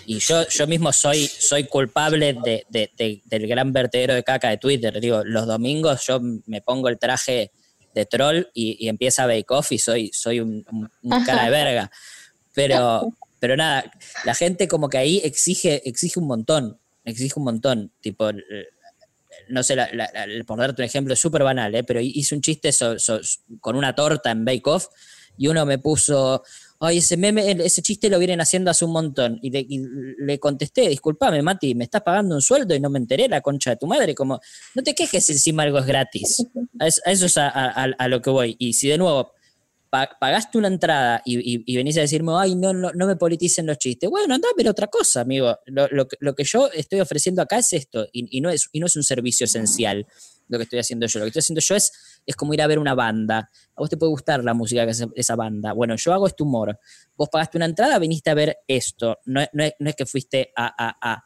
Y 0.08 0.18
yo, 0.20 0.48
yo 0.50 0.66
mismo 0.66 0.92
soy, 0.94 1.28
soy 1.28 1.66
culpable 1.66 2.34
de- 2.34 2.66
de- 2.70 2.92
de- 2.98 3.22
del 3.26 3.46
gran 3.48 3.72
vertedero 3.74 4.16
de 4.16 4.24
caca 4.24 4.50
de 4.50 4.58
Twitter. 4.58 5.00
Digo, 5.00 5.24
los 5.24 5.46
domingos 5.46 6.04
yo 6.08 6.20
me 6.48 6.62
pongo 6.62 6.90
el 6.90 6.98
traje 6.98 7.52
de 7.94 8.06
troll 8.06 8.48
y, 8.54 8.78
y 8.84 8.90
empieza 8.90 9.26
Bake 9.26 9.46
Off 9.50 9.72
y 9.72 9.78
soy, 9.80 10.10
soy 10.14 10.40
un, 10.40 10.66
un- 10.72 10.90
un 11.02 11.24
cara 11.26 11.46
de 11.46 11.50
verga. 11.52 11.92
Pero, 12.54 13.12
pero 13.40 13.56
nada, 13.58 13.92
la 14.26 14.34
gente 14.34 14.68
como 14.68 14.90
que 14.90 14.98
ahí 14.98 15.22
exige, 15.24 15.88
exige 15.88 16.20
un 16.20 16.28
montón, 16.28 16.80
exige 17.06 17.34
un 17.38 17.46
montón. 17.46 17.92
Tipo, 18.02 18.30
eh, 18.30 18.36
no 19.50 19.64
sé, 19.64 19.76
la- 19.76 19.90
la- 19.94 20.10
la- 20.14 20.44
por 20.46 20.60
darte 20.60 20.82
un 20.82 20.86
ejemplo 20.86 21.16
súper 21.16 21.44
banal, 21.44 21.74
¿eh? 21.76 21.84
pero 21.84 22.00
hice 22.00 22.36
un 22.36 22.42
chiste 22.42 22.72
so- 22.72 23.00
so- 23.00 23.20
con 23.60 23.76
una 23.76 23.96
torta 23.96 24.32
en 24.32 24.46
Bake 24.46 24.62
Off 24.70 24.88
y 25.38 25.48
uno 25.48 25.66
me 25.66 25.80
puso, 25.80 26.44
ay, 26.82 26.98
ese 26.98 27.16
meme, 27.16 27.52
ese 27.64 27.82
chiste 27.82 28.10
lo 28.10 28.18
vienen 28.18 28.42
haciendo 28.42 28.72
hace 28.72 28.84
un 28.86 28.92
montón. 28.92 29.40
Y, 29.42 29.52
le- 29.52 30.40
contesté, 30.40 30.90
disculpame, 30.90 31.42
Mati, 31.42 31.76
me 31.76 31.84
estás 31.84 32.02
pagando 32.02 32.36
un 32.36 32.42
sueldo 32.42 32.74
y 32.76 32.80
no 32.80 32.90
me 32.90 32.98
enteré, 33.00 33.30
la 33.30 33.42
concha 33.42 33.70
de 33.70 33.78
tu 33.78 33.86
madre. 33.88 34.16
Como, 34.16 34.40
no 34.76 34.84
te 34.84 34.96
quejes 34.96 35.30
encima 35.30 35.64
algo 35.64 35.78
es 35.80 35.86
gratis. 35.86 36.46
A 36.80 36.88
eso, 36.88 37.02
es 37.28 37.38
a, 37.38 38.08
lo 38.08 38.22
que 38.22 38.30
voy. 38.32 38.56
Y 38.60 38.74
si 38.74 38.88
de 38.88 38.98
nuevo 38.98 39.32
pa- 39.92 40.18
pagaste 40.20 40.58
una 40.58 40.70
entrada 40.70 41.22
y, 41.24 41.76
venís 41.76 41.98
a 41.98 42.02
decirme, 42.02 42.32
ay, 42.36 42.56
no, 42.56 42.74
no, 42.74 42.92
no 42.94 43.06
me 43.08 43.16
politicen 43.16 43.68
los 43.68 43.78
chistes. 43.78 44.10
Bueno, 44.10 44.34
anda 44.34 44.48
a 44.50 44.56
ver 44.58 44.68
otra 44.68 44.88
cosa, 44.88 45.22
amigo. 45.22 45.58
Lo, 45.68 45.88
lo 45.92 46.36
que- 46.36 46.44
yo 46.44 46.72
estoy 46.74 47.00
ofreciendo 47.00 47.42
acá 47.44 47.60
es 47.60 47.74
esto, 47.74 48.08
y 48.12 48.42
no 48.42 48.50
es, 48.50 48.70
y 48.72 48.80
no 48.80 48.88
es 48.88 48.96
un 48.96 49.04
servicio 49.04 49.46
esencial 49.46 50.08
lo 50.52 50.58
que 50.60 50.64
estoy 50.66 50.80
haciendo 50.80 51.08
yo. 51.08 51.20
Lo 51.20 51.26
que 51.26 51.30
estoy 51.30 51.40
haciendo 51.40 51.62
yo 51.62 51.76
es, 51.76 51.92
es 52.26 52.36
como 52.36 52.54
ir 52.54 52.62
a 52.62 52.68
ver 52.68 52.78
una 52.78 52.94
banda. 52.94 53.40
A 53.40 53.80
vos 53.82 53.90
te 53.90 53.98
puede 53.98 54.12
gustar 54.12 54.44
la 54.44 54.54
música 54.54 54.84
que 54.86 54.92
hace 54.92 55.08
esa 55.16 55.36
banda. 55.36 55.74
Bueno, 55.74 55.96
yo 55.96 56.14
hago 56.14 56.28
este 56.28 56.44
humor. 56.44 56.78
Vos 57.18 57.30
pagaste 57.32 57.58
una 57.58 57.66
entrada, 57.66 57.98
viniste 57.98 58.30
a 58.30 58.34
ver 58.36 58.58
esto. 58.68 59.18
No, 59.26 59.42
no 59.54 59.64
es, 59.64 59.74
no 59.80 59.90
es 59.90 59.96
que 59.96 60.06
fuiste 60.06 60.52
a, 60.56 60.66
a- 60.68 60.98
a- 61.02 61.24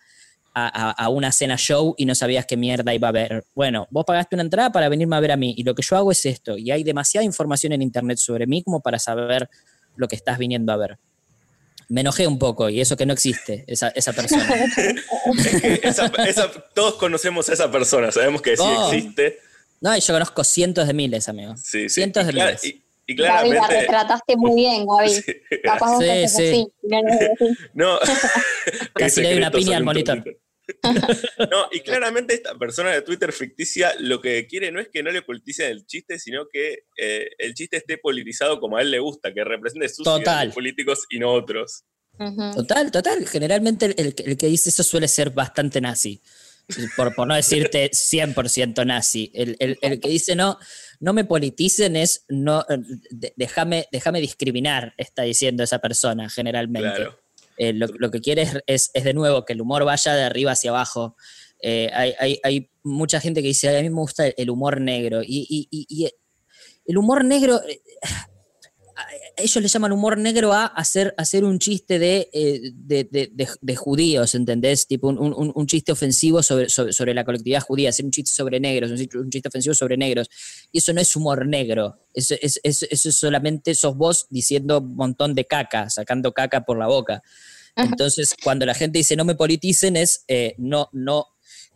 a, 0.57 0.91
a- 0.91 1.09
una 1.09 1.33
cena 1.33 1.57
show 1.57 1.93
y 1.97 2.05
no 2.05 2.15
sabías 2.15 2.45
qué 2.45 2.55
mierda 2.55 2.93
iba 2.93 3.09
a 3.09 3.11
ver. 3.11 3.43
Bueno, 3.53 3.87
vos 3.91 4.05
pagaste 4.05 4.35
una 4.37 4.43
entrada 4.43 4.71
para 4.71 4.87
venirme 4.87 5.17
a 5.17 5.19
ver 5.19 5.31
a 5.33 5.35
mí 5.37 5.53
y 5.57 5.63
lo 5.63 5.75
que 5.75 5.81
yo 5.83 5.97
hago 5.97 6.11
es 6.13 6.25
esto. 6.25 6.57
Y 6.57 6.71
hay 6.71 6.83
demasiada 6.83 7.25
información 7.25 7.73
en 7.73 7.81
internet 7.81 8.17
sobre 8.19 8.47
mí 8.47 8.63
como 8.63 8.79
para 8.79 8.97
saber 8.97 9.49
lo 9.97 10.07
que 10.07 10.15
estás 10.15 10.37
viniendo 10.37 10.71
a 10.71 10.77
ver. 10.77 10.97
Me 11.87 12.01
enojé 12.01 12.25
un 12.27 12.39
poco 12.39 12.69
y 12.69 12.81
eso 12.81 12.97
que 12.97 13.05
no 13.05 13.13
existe, 13.13 13.63
esa, 13.67 13.89
esa 13.89 14.11
persona. 14.13 14.47
Es 14.55 14.75
que 15.61 15.79
esa- 15.83 16.11
esa- 16.27 16.51
todos 16.73 16.95
conocemos 16.95 17.47
a 17.49 17.53
esa 17.53 17.71
persona, 17.71 18.11
sabemos 18.11 18.41
que 18.41 18.57
sí 18.57 18.63
Oh. 18.65 18.91
existe. 18.91 19.39
No, 19.81 19.95
yo 19.97 20.13
conozco 20.13 20.43
cientos 20.43 20.87
de 20.87 20.93
miles, 20.93 21.29
amigos. 21.29 21.59
Sí, 21.63 21.83
sí. 21.83 21.89
Cientos 21.89 22.23
y, 22.23 22.27
de 22.27 22.33
miles. 22.33 22.63
y- 22.63 22.81
y 23.07 23.15
Gaby, 23.15 23.49
la 23.49 23.57
claramente. 23.57 23.81
retrataste 23.81 24.35
muy 24.37 24.55
bien, 24.55 24.85
Gaby. 24.87 25.09
Sí, 25.25 25.33
Capaz 25.63 25.99
Sí, 25.99 26.27
sí. 26.27 26.47
así. 26.49 26.67
No. 27.75 27.99
Casi 28.95 29.21
le 29.21 29.29
doy 29.29 29.37
una 29.37 29.51
piña 29.51 29.77
al 29.77 29.83
monitor. 29.83 30.23
No, 31.51 31.67
y 31.71 31.79
claramente 31.81 32.33
esta 32.33 32.55
persona 32.57 32.91
de 32.91 33.01
Twitter 33.01 33.31
ficticia 33.31 33.93
lo 33.99 34.21
que 34.21 34.47
quiere 34.47 34.71
no 34.71 34.79
es 34.79 34.89
que 34.89 35.03
no 35.03 35.11
le 35.11 35.21
politicen 35.21 35.71
el 35.71 35.85
chiste, 35.85 36.19
sino 36.19 36.47
que 36.51 36.85
eh, 36.97 37.29
el 37.37 37.53
chiste 37.53 37.77
esté 37.77 37.97
politizado 37.97 38.59
como 38.59 38.77
a 38.77 38.81
él 38.81 38.91
le 38.91 38.99
gusta, 38.99 39.33
que 39.33 39.43
represente 39.43 39.89
sus 39.89 40.05
políticos 40.53 41.05
y 41.09 41.19
no 41.19 41.31
otros. 41.33 41.83
Total, 42.55 42.91
total. 42.91 43.27
Generalmente 43.27 43.87
el, 43.87 43.95
el 43.97 44.15
que- 44.15 44.23
el 44.23 44.37
que 44.37 44.47
dice 44.47 44.69
eso 44.69 44.83
suele 44.83 45.07
ser 45.07 45.31
bastante 45.31 45.81
nazi. 45.81 46.21
Por, 46.95 47.13
por 47.13 47.27
no 47.27 47.35
decirte 47.35 47.91
100% 47.91 48.85
nazi. 48.85 49.31
El, 49.35 49.55
el- 49.59 49.77
el 49.81 49.99
que 49.99 50.09
dice 50.09 50.35
no, 50.35 50.57
no 50.99 51.13
me 51.13 51.25
politicen 51.25 51.95
es 51.95 52.25
no, 52.29 52.61
eh, 52.69 52.77
de- 53.11 53.33
déjame 53.35 54.19
discriminar, 54.21 54.93
está 54.97 55.23
diciendo 55.23 55.61
esa 55.63 55.79
persona 55.79 56.29
generalmente. 56.29 56.89
Claro. 56.95 57.19
Eh, 57.57 57.73
lo, 57.73 58.11
que 58.11 58.21
quiere 58.21 58.47
es, 58.67 58.91
es, 58.93 59.03
de 59.03 59.13
nuevo 59.13 59.45
que 59.45 59.53
el 59.53 59.61
humor 59.61 59.85
vaya 59.85 60.13
de 60.13 60.23
arriba 60.23 60.51
hacia 60.51 60.71
abajo. 60.71 61.15
Eh, 61.61 61.89
hay, 61.93 62.39
hay- 62.43 62.69
mucha 62.83 63.19
gente 63.19 63.41
que 63.41 63.47
dice, 63.47 63.69
"Ay, 63.69 63.77
a 63.77 63.81
mí 63.81 63.89
me 63.89 63.95
gusta 64.01 64.27
el 64.27 64.49
humor 64.49 64.79
negro. 64.79 65.21
Y- 65.23 65.67
y 65.71 66.09
el 66.85 66.97
humor 66.97 67.25
negro, 67.25 67.59
eh, 67.67 67.81
ellos 69.37 69.61
le 69.61 69.67
llaman 69.67 69.91
humor 69.91 70.17
negro 70.17 70.53
a 70.53 70.65
hacer, 70.65 71.13
hacer 71.17 71.43
un 71.43 71.59
chiste 71.59 71.99
de, 71.99 72.29
eh, 72.31 72.71
de, 72.73 73.03
de, 73.03 73.31
de, 73.61 73.75
judíos, 73.75 74.35
¿entendés? 74.35 74.87
Tipo 74.87 75.09
un, 75.09 75.17
un- 75.19 75.51
un 75.53 75.67
chiste 75.67 75.91
ofensivo 75.91 76.41
sobre, 76.41 76.69
sobre, 76.69 76.93
sobre 76.93 77.13
la 77.13 77.25
colectividad 77.25 77.61
judía, 77.61 77.89
hacer 77.89 78.05
un 78.05 78.11
chiste 78.11 78.31
sobre 78.33 78.59
negros, 78.59 78.91
un 78.91 79.29
chiste, 79.29 79.47
ofensivo 79.49 79.73
sobre 79.75 79.97
negros. 79.97 80.29
Y 80.71 80.77
eso 80.77 80.93
no 80.93 81.01
es 81.01 81.15
humor 81.15 81.45
negro, 81.45 81.97
eso 82.13 82.35
es, 82.41 82.59
es- 82.63 82.83
eso 82.83 83.09
es 83.09 83.15
solamente 83.15 83.75
sos 83.75 83.95
vos 83.97 84.27
diciendo 84.29 84.79
un 84.79 84.95
montón 84.95 85.35
de 85.35 85.45
caca, 85.45 85.89
sacando 85.89 86.31
caca 86.33 86.63
por 86.65 86.77
la 86.77 86.87
boca. 86.87 87.21
Ajá. 87.75 87.87
Entonces, 87.89 88.33
cuando 88.43 88.65
la 88.65 88.73
gente 88.73 88.99
dice 88.99 89.15
no 89.17 89.25
me 89.25 89.35
politicen, 89.35 89.97
es 89.97 90.23
eh, 90.29 90.55
no, 90.57 90.89
no, 90.93 91.25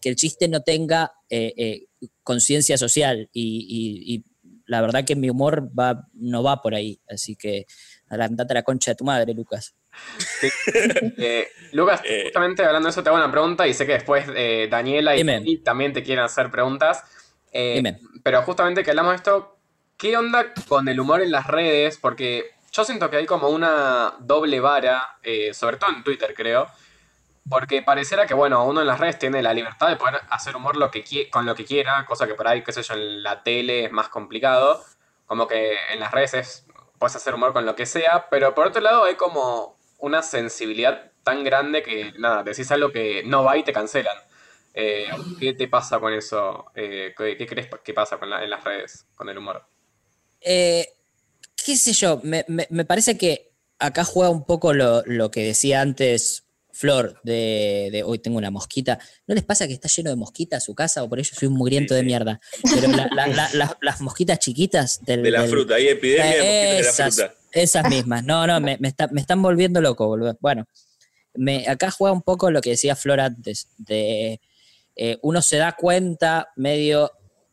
que 0.02 0.08
el 0.10 0.16
chiste 0.16 0.48
no 0.48 0.62
tenga 0.62 1.12
eh, 1.30 1.54
eh, 1.58 1.88
conciencia 2.24 2.78
social. 2.78 3.30
Y, 3.34 3.66
y- 3.68 4.16
y 4.16 4.24
la 4.70 4.82
verdad 4.82 5.04
que 5.04 5.16
mi 5.16 5.32
humor 5.32 5.68
va, 5.78 6.08
no 6.14 6.44
va 6.44 6.62
por 6.62 6.76
ahí. 6.76 7.02
Así 7.10 7.36
que 7.36 7.66
adelantate 8.08 8.54
la 8.54 8.62
concha 8.62 8.92
de 8.92 8.96
tu 8.96 9.04
madre, 9.04 9.34
Lucas. 9.34 9.76
Eh, 11.18 11.48
Lucas, 11.74 12.02
Eh. 12.06 12.26
justamente 12.26 12.64
hablando 12.64 12.86
de 12.88 12.92
eso, 12.92 13.02
te 13.04 13.10
hago 13.10 13.18
una 13.18 13.32
pregunta 13.32 13.68
y 13.68 13.74
sé 13.74 13.86
que 13.88 13.94
después 13.94 14.26
eh, 14.36 14.68
Daniela 14.70 15.16
y 15.16 15.18
Dime. 15.18 15.44
También 15.66 15.92
te 15.92 16.04
quieren 16.04 16.24
hacer 16.24 16.52
preguntas. 16.52 17.04
Eh. 17.52 17.82
Pero 18.24 18.44
justamente 18.44 18.84
que 18.84 18.92
hablamos 18.92 19.12
de 19.14 19.16
esto, 19.18 19.58
¿qué 19.98 20.16
onda 20.16 20.54
con 20.68 20.88
el 20.88 21.00
humor 21.00 21.22
en 21.24 21.32
las 21.32 21.48
redes? 21.48 21.98
Porque 21.98 22.46
yo 22.72 22.84
siento 22.86 23.10
que 23.10 23.18
hay 23.18 23.26
como 23.26 23.50
una 23.50 24.14
doble 24.20 24.60
vara, 24.60 25.18
eh, 25.24 25.52
sobre 25.56 25.78
todo 25.78 25.90
en 25.90 26.04
Twitter, 26.04 26.34
creo. 26.36 26.68
Porque 27.48 27.82
pareciera 27.82 28.26
que, 28.28 28.34
bueno, 28.34 28.66
uno 28.66 28.82
en 28.82 28.88
las 28.88 29.00
redes 29.00 29.18
tiene 29.20 29.42
la 29.42 29.54
libertad 29.54 29.88
de 29.90 29.96
poder 29.96 30.22
hacer 30.30 30.56
humor 30.56 30.76
lo 30.76 30.92
que 30.92 31.04
con 31.32 31.46
lo 31.46 31.56
que 31.56 31.66
quiera, 31.66 32.06
cosa 32.06 32.28
que 32.28 32.36
por 32.36 32.48
ahí, 32.48 32.64
qué 32.64 32.72
sé 32.72 32.84
yo, 32.84 32.94
en 32.96 33.24
la 33.24 33.44
tele 33.44 33.86
es 33.86 33.92
más 33.92 34.10
complicado. 34.10 34.84
Como 35.26 35.48
que 35.48 35.76
en 35.94 36.00
las 36.00 36.12
redes 36.12 36.34
es, 36.34 36.66
puedes 37.00 37.16
hacer 37.16 37.34
humor 37.36 37.54
con 37.54 37.66
lo 37.66 37.76
que 37.76 37.86
sea, 37.86 38.28
pero 38.30 38.54
por 38.56 38.68
otro 38.68 38.82
lado 38.82 39.04
hay 39.04 39.16
como 39.16 39.78
una 40.00 40.22
sensibilidad 40.24 41.12
tan 41.24 41.44
grande 41.44 41.84
que, 41.84 42.14
nada, 42.18 42.44
decís 42.44 42.72
algo 42.72 42.92
que 42.92 43.24
no 43.26 43.44
va 43.44 43.58
y 43.58 43.64
te 43.64 43.74
cancelan. 43.74 44.18
Eh, 44.74 45.08
¿Qué 45.40 45.54
te 45.54 45.68
pasa 45.68 46.00
con 46.00 46.14
eso? 46.14 46.66
Eh, 46.76 47.14
¿qué, 47.18 47.36
qué 47.38 47.46
crees 47.48 47.68
que 47.84 47.94
pasa 47.94 48.18
con 48.18 48.30
la- 48.30 48.44
en 48.44 48.50
las 48.50 48.64
redes, 48.64 49.06
con 49.16 49.28
el 49.30 49.38
humor? 49.38 49.66
Eh, 50.42 50.88
qué 51.66 51.76
sé 51.76 51.94
yo, 51.94 52.20
me, 52.24 52.46
me- 52.48 52.68
me 52.70 52.86
parece 52.86 53.18
que 53.18 53.52
acá 53.80 54.04
juega 54.04 54.30
un 54.30 54.46
poco 54.46 54.74
lo, 54.74 55.02
lo 55.06 55.32
que 55.32 55.44
decía 55.44 55.82
antes 55.82 56.46
Flor, 56.80 57.20
de, 57.26 57.90
de 57.92 58.04
hoy 58.04 58.20
tengo 58.20 58.38
una 58.38 58.52
mosquita. 58.52 58.98
¿No 59.28 59.36
les 59.36 59.44
pasa 59.44 59.68
que 59.68 59.74
está 59.74 59.90
lleno 59.90 60.12
de 60.12 60.16
mosquitas 60.16 60.64
su 60.64 60.74
casa 60.74 61.04
o 61.04 61.10
por 61.10 61.20
ello 61.20 61.30
soy 61.38 61.50
un 61.50 61.56
mugriento 61.56 61.94
de 61.94 62.04
mierda? 62.04 62.40
Pero 62.74 62.88
la- 62.88 63.10
la- 63.14 63.28
la- 63.36 63.50
la- 63.54 63.78
las 63.82 64.00
mosquitas 64.00 64.40
chiquitas 64.40 65.04
del, 65.04 65.22
De 65.24 65.32
la 65.32 65.42
del- 65.42 65.50
fruta, 65.50 65.76
hay 65.76 65.90
epidemia 65.90 66.26
de 66.26 66.32
mosquitos 66.38 66.54
de 66.54 66.74
la 66.74 66.80
esas, 66.80 67.16
fruta. 67.16 67.34
esas 67.52 67.90
mismas. 67.90 68.24
No, 68.24 68.48
no, 68.48 68.62
me, 68.62 68.78
me 68.80 68.88
está- 68.88 69.10
me 69.12 69.20
están 69.20 69.42
volviendo 69.42 69.82
loco, 69.82 70.08
boludo. 70.08 70.38
Bueno, 70.40 70.68
me, 71.34 71.68
acá 71.68 71.92
juega 71.92 72.14
un 72.14 72.22
poco 72.22 72.50
lo 72.50 72.62
que 72.62 72.70
decía 72.72 72.96
Flor 72.96 73.20
antes, 73.20 73.68
de 73.78 74.40
eh, 74.96 75.18
uno 75.22 75.42
se 75.42 75.58
da 75.58 75.74
cuenta 75.74 76.48
medio 76.56 77.12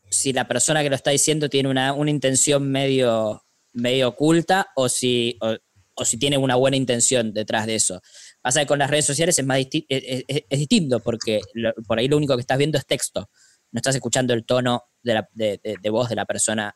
si 0.09 0.31
la 0.31 0.47
persona 0.47 0.83
que 0.83 0.89
lo 0.89 0.95
está 0.95 1.11
diciendo 1.11 1.49
tiene 1.49 1.67
una, 1.67 1.91
una 1.91 2.11
intención 2.11 2.71
medio, 2.71 3.43
medio 3.73 4.07
oculta 4.07 4.69
o 4.75 4.87
si, 4.87 5.37
o, 5.41 5.57
o 5.97 6.05
si 6.05 6.17
tiene 6.17 6.37
una 6.37 6.55
buena 6.55 6.77
intención 6.77 7.33
detrás 7.33 7.65
de 7.65 7.75
eso. 7.75 8.01
Pasa 8.41 8.61
que 8.61 8.67
con 8.67 8.79
las 8.79 8.89
redes 8.89 9.05
sociales 9.05 9.37
es, 9.37 9.45
más 9.45 9.59
es, 9.59 10.59
distinto 10.59 10.99
porque 10.99 11.41
por 11.87 11.99
ahí 11.99 12.07
lo 12.07 12.17
único 12.17 12.35
que 12.35 12.41
estás 12.41 12.57
viendo 12.57 12.77
es 12.77 12.85
texto. 12.85 13.29
No 13.71 13.79
estás 13.79 13.95
escuchando 13.95 14.33
el 14.33 14.45
tono 14.45 14.83
de, 15.03 15.13
la- 15.15 15.29
de- 15.33 15.89
voz 15.89 16.09
de 16.09 16.15
la 16.15 16.25
persona 16.25 16.75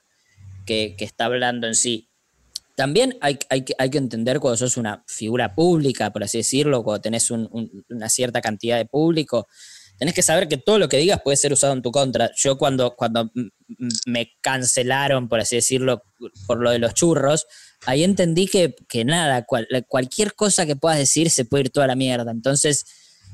que, 0.66 0.96
que 0.98 1.06
está 1.06 1.26
hablando 1.26 1.68
en 1.68 1.76
sí. 1.76 2.10
También 2.76 3.18
hay, 3.22 3.38
hay 3.50 3.64
hay 3.78 3.90
que 3.90 3.98
entender 3.98 4.40
cuando 4.40 4.58
sos 4.58 4.78
una 4.78 5.04
figura 5.08 5.54
pública, 5.54 6.12
por 6.12 6.24
así 6.24 6.40
decirlo, 6.40 6.84
cuando 6.84 7.02
tenés 7.02 7.30
un- 7.30 7.48
un- 7.52 7.86
una 7.90 8.10
cierta 8.10 8.42
cantidad 8.42 8.78
de 8.78 8.86
público, 8.86 9.48
tenés 10.02 10.16
que 10.16 10.24
saber 10.24 10.48
que 10.48 10.58
todo 10.58 10.80
lo 10.80 10.90
que 10.90 10.98
digas 10.98 11.22
puede 11.24 11.38
ser 11.38 11.54
usado 11.54 11.74
en 11.74 11.84
tu 11.84 11.92
contra. 11.92 12.32
Yo 12.36 12.58
cuando, 12.58 12.96
cuando 12.96 13.30
me 14.08 14.32
cancelaron, 14.42 15.30
por 15.30 15.40
así 15.40 15.58
decirlo, 15.58 16.02
por 16.48 16.60
lo 16.60 16.72
de 16.72 16.80
los 16.80 16.96
churros, 16.96 17.46
ahí 17.86 18.04
entendí 18.04 18.48
que, 18.48 18.74
que 18.90 19.06
nada, 19.06 19.46
cual- 19.46 19.68
cualquier 19.88 20.34
cosa 20.34 20.66
que 20.66 20.76
puedas 20.76 20.98
decir 20.98 21.30
se 21.30 21.46
puede 21.46 21.66
ir 21.66 21.70
toda 21.70 21.86
la 21.86 21.96
mierda. 21.96 22.32
Entonces, 22.32 22.84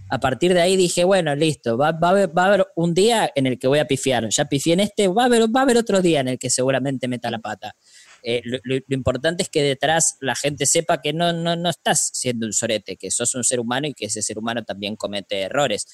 a 0.09 0.19
partir 0.19 0.53
de 0.53 0.59
ahí 0.59 0.75
dije, 0.75 1.05
bueno, 1.05 1.33
listo, 1.35 1.77
va, 1.77 1.93
va 1.93 2.09
a 2.09 2.45
haber, 2.47 2.67
un 2.75 2.93
día 2.93 3.31
en 3.33 3.47
el 3.47 3.57
que 3.57 3.67
voy 3.67 3.79
a 3.79 3.87
pifiar. 3.87 4.27
Ya 4.27 4.43
pifié 4.43 4.73
en 4.73 4.81
este, 4.81 5.07
va 5.07 5.23
a 5.23 5.25
haber, 5.27 5.43
va 5.43 5.61
a 5.61 5.63
haber 5.63 5.77
otro 5.77 6.01
día 6.01 6.19
en 6.19 6.27
el 6.27 6.37
que 6.37 6.49
seguramente 6.49 7.07
meta 7.07 7.31
la 7.31 7.39
pata. 7.39 7.77
Eh, 8.23 8.41
lo 8.43 8.81
importante 8.89 9.43
es 9.43 9.47
que 9.47 9.63
detrás 9.63 10.17
la 10.19 10.35
gente 10.35 10.65
sepa 10.65 11.01
que 11.01 11.13
no, 11.13 11.31
no, 11.31 11.55
no 11.55 11.69
estás 11.69 12.09
siendo 12.13 12.45
un 12.45 12.51
sorete, 12.51 12.97
que 12.97 13.09
sos 13.09 13.35
un 13.35 13.45
ser 13.45 13.61
humano 13.61 13.87
y 13.87 13.93
que 13.93 14.07
ese 14.07 14.21
ser 14.21 14.37
humano 14.37 14.65
también 14.65 14.97
comete 14.97 15.43
errores. 15.43 15.85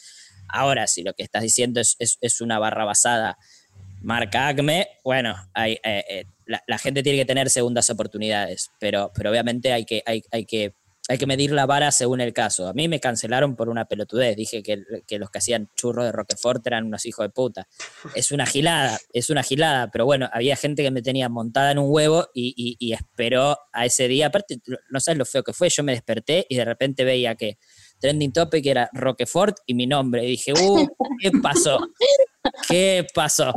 Ahora, 0.54 0.88
si 0.88 1.04
lo 1.04 1.14
que 1.14 1.24
estás 1.24 1.42
diciendo 1.44 1.82
es, 1.82 1.96
es- 2.00 2.18
es 2.22 2.40
una 2.42 2.60
barra 2.60 2.86
basada 2.86 3.38
marca 4.02 4.48
Acme, 4.50 4.88
bueno, 5.04 5.36
hay, 5.54 5.74
eh, 5.84 6.04
eh, 6.10 6.26
la, 6.46 6.78
gente 6.78 7.04
tiene 7.04 7.18
que 7.20 7.26
tener 7.26 7.50
segundas 7.50 7.90
oportunidades, 7.90 8.70
pero, 8.80 9.12
pero 9.16 9.30
obviamente 9.32 9.72
hay 9.72 9.86
que, 9.86 10.04
hay, 10.06 10.22
hay 10.32 10.46
que, 10.46 10.74
hay 11.10 11.18
que 11.18 11.26
medir 11.26 11.52
la 11.52 11.66
vara 11.66 11.90
según 11.92 12.20
el 12.22 12.34
caso. 12.34 12.68
A 12.68 12.74
mí 12.74 12.88
me 12.90 13.00
cancelaron 13.00 13.56
por 13.56 13.70
una 13.70 13.86
pelotudez, 13.86 14.36
dije 14.36 14.62
que, 14.62 14.84
que 15.08 15.20
los 15.20 15.30
que 15.30 15.38
hacían 15.40 15.70
churros 15.76 16.06
de 16.06 16.12
Roquefort 16.12 16.66
eran 16.68 16.86
unos 16.86 17.06
hijos 17.06 17.26
de 17.26 17.30
puta. 17.30 17.68
Es 18.14 18.32
una 18.34 18.46
gilada, 18.46 19.00
es 19.14 19.30
una 19.30 19.42
gilada, 19.44 19.90
pero 19.92 20.06
bueno, 20.06 20.30
había 20.34 20.56
gente 20.58 20.84
que 20.84 20.92
me 20.92 21.02
tenía 21.02 21.28
montada 21.30 21.72
en 21.72 21.80
un 21.80 21.88
huevo 21.90 22.28
y, 22.34 22.54
y- 22.58 22.76
y 22.86 22.94
esperó 22.94 23.58
a 23.72 23.86
ese 23.86 24.08
día. 24.10 24.28
Aparte, 24.28 24.60
no 24.92 25.00
sabes 25.00 25.18
lo 25.18 25.26
feo 25.26 25.44
que 25.44 25.54
fue, 25.54 25.70
yo 25.70 25.84
me 25.84 25.94
desperté 25.94 26.46
y 26.50 26.56
de 26.56 26.66
repente 26.66 27.04
veía 27.06 27.36
que 27.36 27.58
trending 28.04 28.34
topic 28.34 28.66
era 28.66 28.90
Roquefort 28.92 29.56
y 29.66 29.74
mi 29.74 29.88
nombre. 29.88 30.26
Y 30.26 30.32
dije, 30.32 30.52
uh, 30.54 30.86
¿qué 31.20 31.32
pasó? 31.42 31.80
¿Qué 32.68 33.08
pasó? 33.16 33.54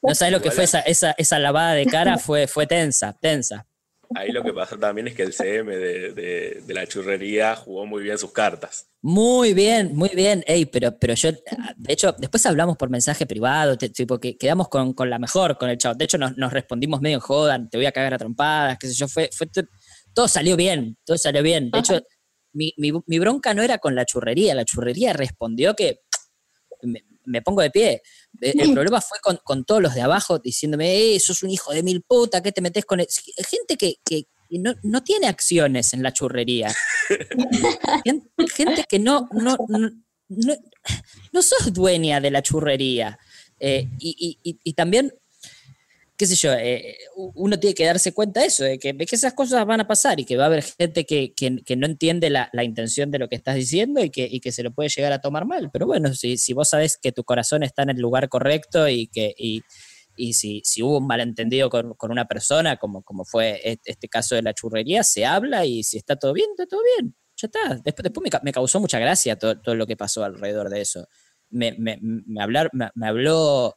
No 0.00 0.14
sabes 0.14 0.32
lo 0.32 0.40
que 0.40 0.50
fue 0.52 0.64
esa, 0.64 0.80
esa, 0.80 1.10
esa 1.18 1.38
lavada 1.40 1.74
de 1.74 1.86
cara, 1.86 2.16
fue, 2.18 2.46
fue 2.46 2.66
tensa, 2.68 3.12
tensa. 3.20 3.66
Ahí 4.14 4.30
lo 4.32 4.42
que 4.44 4.52
pasó 4.52 4.76
también 4.78 5.08
es 5.08 5.14
que 5.14 5.22
el 5.22 5.32
CM 5.32 5.76
de, 5.76 6.12
de- 6.12 6.62
de 6.66 6.74
la 6.74 6.86
churrería 6.86 7.54
jugó 7.56 7.84
muy 7.86 8.02
bien 8.02 8.16
sus 8.18 8.32
cartas. 8.32 8.88
Muy 9.02 9.54
bien, 9.54 9.94
muy 9.94 10.10
bien. 10.14 10.42
Ey, 10.46 10.66
pero, 10.66 10.96
pero 10.98 11.14
yo, 11.14 11.30
de 11.32 11.92
hecho, 11.92 12.14
después 12.18 12.44
hablamos 12.46 12.76
por 12.76 12.90
mensaje 12.90 13.26
privado, 13.26 13.76
te- 13.76 13.88
tipo 13.90 14.18
que 14.18 14.36
quedamos 14.36 14.68
con, 14.68 14.94
con 14.94 15.10
la 15.10 15.18
mejor, 15.18 15.58
con 15.58 15.68
el 15.68 15.78
chavo. 15.78 15.94
De 15.96 16.04
hecho, 16.04 16.16
nos, 16.18 16.36
nos 16.36 16.52
respondimos 16.52 17.00
medio 17.00 17.16
en 17.16 17.20
jodan, 17.20 17.68
te 17.70 17.76
voy 17.78 17.86
a 17.86 17.92
cagar 17.92 18.14
a 18.14 18.18
trompadas, 18.18 18.78
qué 18.78 18.86
sé 18.88 18.94
yo, 18.94 19.06
fue, 19.08 19.30
fue 19.32 19.46
to- 19.48 19.62
todo 20.14 20.26
salió 20.28 20.56
bien, 20.56 20.96
todo 21.04 21.16
salió 21.18 21.42
bien. 21.42 21.70
De 21.70 21.78
hecho, 21.80 22.00
mi, 22.52 22.72
mi- 22.76 22.92
mi 23.06 23.18
bronca 23.18 23.54
no 23.54 23.62
era 23.62 23.78
con 23.78 23.94
la 23.94 24.04
churrería, 24.04 24.54
la 24.54 24.64
churrería 24.64 25.12
respondió 25.12 25.74
que 25.74 26.00
me, 26.82 27.04
me 27.26 27.42
pongo 27.42 27.62
de 27.62 27.70
pie. 27.70 28.02
Eh, 28.40 28.54
El 28.58 28.72
problema 28.72 29.00
fue 29.00 29.18
con, 29.22 29.38
con 29.44 29.64
todos 29.64 29.82
los 29.82 29.94
de 29.94 30.00
abajo 30.02 30.38
diciéndome, 30.38 31.14
eh, 31.14 31.20
sos 31.20 31.42
un 31.42 31.50
hijo 31.50 31.72
de 31.72 31.82
mil 31.82 32.02
puta, 32.02 32.42
¿qué 32.42 32.52
te 32.52 32.60
metes 32.60 32.84
con...? 32.84 33.00
el-?" 33.00 33.06
Gente 33.48 33.76
que, 33.76 33.96
que 34.04 34.24
no, 34.50 34.74
no 34.82 35.02
tiene 35.04 35.28
acciones 35.28 35.92
en 35.92 36.02
la 36.02 36.12
churrería. 36.12 36.74
Gen- 38.04 38.30
gente 38.54 38.84
que 38.88 38.98
no, 38.98 39.28
no, 39.32 39.56
no, 39.68 39.78
no, 40.28 40.54
no 41.32 41.42
sos 41.42 41.72
dueña 41.72 42.20
de 42.20 42.30
la 42.30 42.42
churrería. 42.42 43.18
Eh, 43.58 43.86
y, 43.98 44.38
y- 44.42 44.50
y- 44.50 44.58
y 44.64 44.72
también, 44.72 45.12
qué 46.20 46.26
sé 46.26 46.36
yo, 46.36 46.52
eh, 46.52 46.98
uno 47.16 47.58
tiene 47.58 47.74
que 47.74 47.86
darse 47.86 48.12
cuenta 48.12 48.40
de 48.40 48.46
eso, 48.48 48.64
de 48.64 48.78
que, 48.78 48.92
de 48.92 49.06
que 49.06 49.16
esas 49.16 49.32
cosas 49.32 49.64
van 49.64 49.80
a 49.80 49.88
pasar 49.88 50.20
y 50.20 50.26
que 50.26 50.36
va 50.36 50.44
a 50.44 50.46
haber 50.48 50.62
gente 50.62 51.06
que, 51.06 51.32
que- 51.34 51.76
no 51.76 51.86
entiende 51.86 52.28
la, 52.28 52.50
la 52.52 52.62
intención 52.62 53.10
de 53.10 53.18
lo 53.18 53.28
que 53.28 53.36
estás 53.36 53.54
diciendo 53.56 54.04
y 54.04 54.10
que, 54.10 54.28
y 54.30 54.40
que 54.40 54.52
se 54.52 54.62
lo 54.62 54.70
puede 54.72 54.90
llegar 54.90 55.12
a 55.14 55.20
tomar 55.22 55.46
mal. 55.46 55.70
Pero 55.72 55.86
bueno, 55.86 56.12
si, 56.14 56.36
si 56.36 56.52
vos 56.52 56.68
sabés 56.68 56.98
que 56.98 57.12
tu 57.12 57.24
corazón 57.24 57.62
está 57.62 57.82
en 57.84 57.90
el 57.90 57.96
lugar 58.00 58.28
correcto 58.28 58.86
y 58.88 59.06
que... 59.08 59.34
Y, 59.38 59.62
y 60.16 60.34
si, 60.34 60.60
si 60.64 60.82
hubo 60.82 60.98
un 60.98 61.06
malentendido 61.06 61.70
con, 61.70 61.94
con 61.94 62.10
una 62.10 62.26
persona, 62.26 62.76
como, 62.76 63.02
como 63.02 63.24
fue 63.24 63.60
est- 63.64 63.80
este 63.86 64.08
caso 64.08 64.34
de 64.34 64.42
la 64.42 64.52
churrería, 64.52 65.02
se 65.04 65.24
habla 65.24 65.64
y 65.64 65.82
si 65.82 65.96
está 65.96 66.16
todo 66.16 66.34
bien, 66.34 66.48
está 66.50 66.66
todo 66.66 66.82
bien. 66.98 67.14
Ya 67.36 67.46
está. 67.46 67.80
Después, 67.82 68.02
después 68.04 68.22
me, 68.30 68.38
me 68.42 68.52
causó 68.52 68.80
mucha 68.80 68.98
gracia 68.98 69.36
todo, 69.38 69.58
todo 69.60 69.74
lo 69.74 69.86
que 69.86 69.96
pasó 69.96 70.22
alrededor 70.24 70.68
de 70.68 70.82
eso. 70.82 71.06
Me, 71.48 71.72
me, 71.78 71.98
hablar, 72.42 72.68
me 72.72 73.06
habló. 73.08 73.74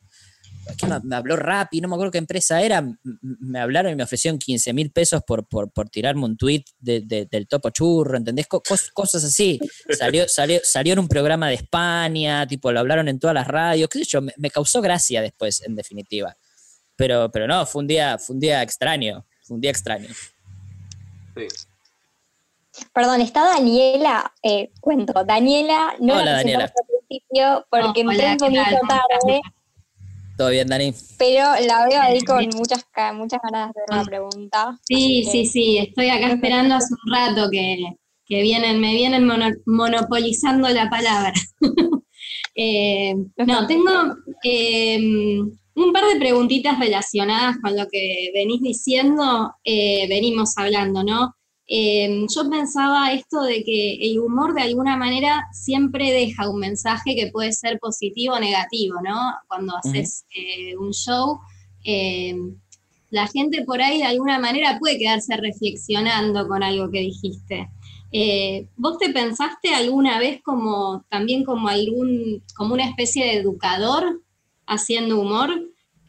¿Qué 0.78 0.88
me, 0.88 1.00
me 1.04 1.16
habló 1.16 1.36
Rappi, 1.36 1.82
no 1.82 1.88
me 1.88 1.96
acuerdo 1.96 2.12
qué 2.12 2.18
empresa 2.18 2.62
era. 2.62 2.82
Me 3.22 3.60
hablaron 3.60 3.92
y 3.92 3.96
me 3.96 4.04
ofrecieron 4.04 4.38
15 4.40 4.74
mil 4.74 4.92
pesos 4.92 5.22
por, 5.26 5.46
por, 5.48 5.72
por 5.72 5.90
tirarme 5.90 6.26
un 6.26 6.38
tweet 6.38 6.64
de- 6.80 7.02
de- 7.02 7.26
del 7.26 7.48
topo 7.48 7.70
churro, 7.70 8.18
¿entendés? 8.18 8.48
Co- 8.48 8.62
cos- 8.64 8.92
cosas 8.94 9.24
así. 9.24 9.60
Salió, 9.98 10.28
salió, 10.28 10.60
salió 10.64 10.94
en 10.94 11.00
un 11.00 11.08
programa 11.08 11.48
de 11.50 11.56
España, 11.56 12.46
tipo, 12.48 12.72
lo 12.72 12.80
hablaron 12.80 13.08
en 13.08 13.20
todas 13.20 13.34
las 13.34 13.48
radios, 13.48 13.90
qué 13.90 14.00
sé 14.00 14.06
yo, 14.06 14.22
me, 14.22 14.34
me 14.38 14.50
causó 14.50 14.82
gracia 14.82 15.22
después, 15.22 15.62
en 15.64 15.76
definitiva. 15.76 16.36
Pero, 16.96 17.32
pero 17.32 17.48
no, 17.48 17.66
fue 17.66 17.82
un 17.82 17.88
día, 17.88 18.18
fue 18.18 18.36
un 18.36 18.40
día 18.40 18.62
extraño, 18.62 19.26
fue 19.44 19.56
un 19.56 19.62
día 19.62 19.72
extraño. 19.72 20.10
Sí. 21.36 21.48
Perdón, 22.92 23.22
está 23.22 23.44
Daniela, 23.46 24.34
eh, 24.42 24.72
cuento, 24.82 25.24
Daniela 25.26 25.96
no 26.00 26.14
Hola, 26.16 26.26
la 26.26 26.32
Daniela. 26.38 26.64
al 26.66 26.72
principio 27.08 27.68
porque 27.70 28.04
Oh, 28.06 28.12
entré 28.12 28.36
hola, 28.48 28.80
un 28.82 28.88
tarde. 28.88 29.42
¿Todo 30.38 30.50
bien, 30.50 30.68
Dani? 30.68 30.94
Pero 31.18 31.44
la 31.68 31.86
veo 31.88 32.02
ahí 32.02 32.20
con 32.22 32.44
muchas, 32.56 32.86
muchas 33.14 33.40
ganas 33.44 33.74
de 33.74 33.82
hacer 33.82 33.84
una 33.92 34.04
pregunta. 34.06 34.78
Sí, 34.88 35.24
sí, 35.30 35.44
que- 35.44 35.50
sí, 35.50 35.78
estoy 35.78 36.10
acá 36.10 36.34
esperando 36.34 36.76
hace 36.76 36.94
un 37.06 37.14
rato 37.14 37.50
que, 37.52 37.78
que 38.26 38.42
vienen, 38.42 38.80
me 38.82 38.94
vienen 38.96 39.26
mono- 39.28 39.56
monopolizando 39.66 40.70
la 40.70 40.90
palabra. 40.90 41.34
Eh, 42.56 43.16
no, 43.48 43.66
tengo 43.66 43.90
eh, 44.44 45.00
un 45.00 45.92
par 45.92 46.06
de 46.06 46.20
preguntitas 46.20 46.80
relacionadas 46.80 47.58
con 47.64 47.76
lo 47.76 47.88
que 47.92 48.30
venís 48.32 48.62
diciendo, 48.62 49.52
eh, 49.64 50.08
venimos 50.08 50.56
hablando, 50.58 51.04
¿no? 51.04 51.36
Eh, 51.68 52.26
yo 52.36 52.50
pensaba 52.50 53.14
esto 53.14 53.42
de 53.42 53.64
que 53.64 53.96
el 54.02 54.20
humor 54.20 54.54
de 54.54 54.64
alguna 54.64 54.98
manera 54.98 55.48
siempre 55.54 56.12
deja 56.12 56.50
un 56.50 56.60
mensaje 56.60 57.16
que 57.16 57.32
puede 57.32 57.54
ser 57.54 57.80
positivo 57.80 58.36
o 58.36 58.40
negativo, 58.40 58.96
¿no? 59.04 59.34
Cuando 59.48 59.78
haces 59.78 60.26
eh, 60.36 60.76
un 60.78 60.92
show, 60.92 61.40
eh, 61.86 62.36
la 63.10 63.28
gente 63.28 63.64
por 63.64 63.82
ahí 63.82 64.00
de 64.00 64.06
alguna 64.06 64.40
manera 64.40 64.80
puede 64.80 64.98
quedarse 64.98 65.38
reflexionando 65.38 66.48
con 66.48 66.64
algo 66.64 66.90
que 66.90 67.00
dijiste. 67.00 67.70
Eh, 68.12 68.68
¿Vos 68.76 68.98
te 69.00 69.12
pensaste 69.12 69.74
alguna 69.74 70.20
vez 70.20 70.42
como 70.44 71.04
también 71.10 71.44
como 71.44 71.68
algún, 71.68 72.44
como 72.56 72.74
una 72.74 72.88
especie 72.88 73.26
de 73.26 73.36
educador 73.38 74.22
haciendo 74.68 75.20
humor? 75.20 75.50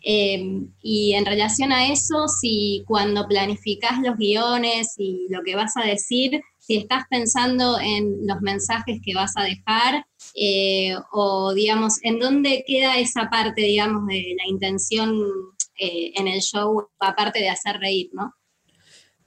Eh, 0.07 0.61
y 0.83 1.15
en 1.15 1.25
relación 1.25 1.73
a 1.73 1.91
eso, 1.91 2.29
si 2.29 2.85
cuando 2.87 3.27
planificás 3.27 4.01
los 4.01 4.17
guiones 4.17 4.95
y 4.99 5.27
lo 5.31 5.43
que 5.43 5.57
vas 5.57 5.77
a 5.79 5.87
decir, 5.87 6.43
si 6.59 6.77
estás 6.77 7.05
pensando 7.09 7.79
en 7.81 8.27
los 8.27 8.41
mensajes 8.41 9.01
que 9.03 9.15
vas 9.15 9.33
a 9.37 9.45
dejar, 9.45 10.07
eh, 10.35 10.95
o 11.13 11.55
digamos, 11.55 12.03
en 12.03 12.19
dónde 12.19 12.65
queda 12.67 12.99
esa 12.99 13.29
parte, 13.31 13.63
digamos, 13.63 14.07
de 14.07 14.35
la 14.37 14.49
intención 14.49 15.19
eh, 15.79 16.13
en 16.17 16.29
el 16.29 16.41
show, 16.41 16.87
aparte 16.99 17.41
de 17.41 17.49
hacer 17.49 17.77
reír, 17.79 18.11
¿no? 18.13 18.35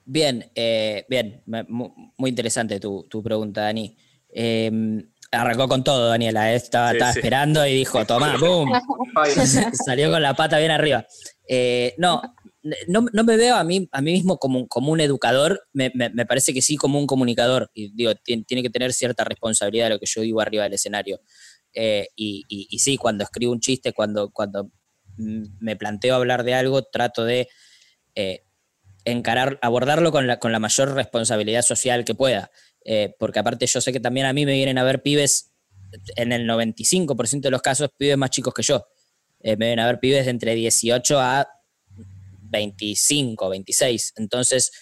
Bien, 0.04 0.50
eh, 0.54 1.04
bien, 1.08 1.42
muy 2.16 2.30
interesante 2.30 2.80
tu, 2.80 3.04
tu 3.08 3.22
pregunta, 3.22 3.62
Dani. 3.62 3.96
Arrancó 5.30 5.68
con 5.68 5.84
todo, 5.84 6.08
Daniela, 6.08 6.52
eh, 6.52 6.56
estaba, 6.56 6.90
Sí, 6.90 6.96
estaba 6.96 7.12
sí. 7.12 7.18
esperando 7.18 7.66
y 7.66 7.74
dijo, 7.74 8.04
tomá, 8.06 8.36
boom, 8.38 8.72
salió 9.84 10.10
con 10.10 10.22
la 10.22 10.34
pata 10.34 10.58
bien 10.58 10.70
arriba. 10.70 11.06
Eh, 11.46 11.94
no, 11.98 12.22
no, 12.88 13.06
no 13.12 13.24
me 13.24 13.36
veo 13.36 13.56
a 13.56 13.64
mí, 13.64 13.88
a 13.92 14.00
mí 14.00 14.12
mismo 14.12 14.38
como, 14.38 14.60
un- 14.60 14.66
como 14.68 14.90
un 14.90 15.00
educador, 15.00 15.66
me, 15.74 15.90
me- 15.94 16.08
me 16.10 16.24
parece 16.24 16.54
que 16.54 16.62
sí 16.62 16.76
como 16.76 16.98
un 16.98 17.06
comunicador, 17.06 17.70
y 17.74 17.92
digo, 17.94 18.12
tien- 18.26 18.46
tiene 18.46 18.62
que 18.62 18.70
tener 18.70 18.92
cierta 18.94 19.24
responsabilidad 19.24 19.86
de 19.86 19.90
lo 19.90 19.98
que 19.98 20.06
yo 20.06 20.22
digo 20.22 20.40
arriba 20.40 20.64
del 20.64 20.72
escenario. 20.74 21.20
Eh, 21.74 22.08
y, 22.16 22.44
y- 22.48 22.66
y 22.70 22.78
sí, 22.78 22.96
cuando 22.96 23.24
escribo 23.24 23.52
un 23.52 23.60
chiste, 23.60 23.92
cuando, 23.92 24.30
cuando 24.30 24.70
me 25.18 25.76
planteo 25.76 26.14
hablar 26.14 26.42
de 26.44 26.54
algo, 26.54 26.84
trato 26.84 27.24
de 27.24 27.48
eh, 28.14 28.44
encarar, 29.04 29.58
abordarlo 29.62 30.10
con 30.10 30.26
la, 30.26 30.38
con 30.38 30.52
la 30.52 30.58
mayor 30.58 30.94
responsabilidad 30.94 31.62
social 31.62 32.04
que 32.04 32.14
pueda. 32.14 32.50
Eh, 32.90 33.14
porque 33.18 33.38
aparte 33.38 33.66
yo 33.66 33.82
sé 33.82 33.92
que 33.92 34.00
también 34.00 34.24
a 34.24 34.32
mí 34.32 34.46
me 34.46 34.54
vienen 34.54 34.78
a 34.78 34.82
ver 34.82 35.02
pibes, 35.02 35.52
en 36.16 36.32
el 36.32 36.48
95% 36.48 37.42
de 37.42 37.50
los 37.50 37.60
casos, 37.60 37.90
pibes 37.98 38.16
más 38.16 38.30
chicos 38.30 38.54
que 38.54 38.62
yo. 38.62 38.86
Eh, 39.40 39.58
me 39.58 39.66
vienen 39.66 39.80
a 39.80 39.86
ver 39.86 40.00
pibes 40.00 40.24
de 40.24 40.30
entre 40.30 40.54
18 40.54 41.20
a 41.20 41.46
25, 42.44 43.50
26. 43.50 44.14
Entonces, 44.16 44.72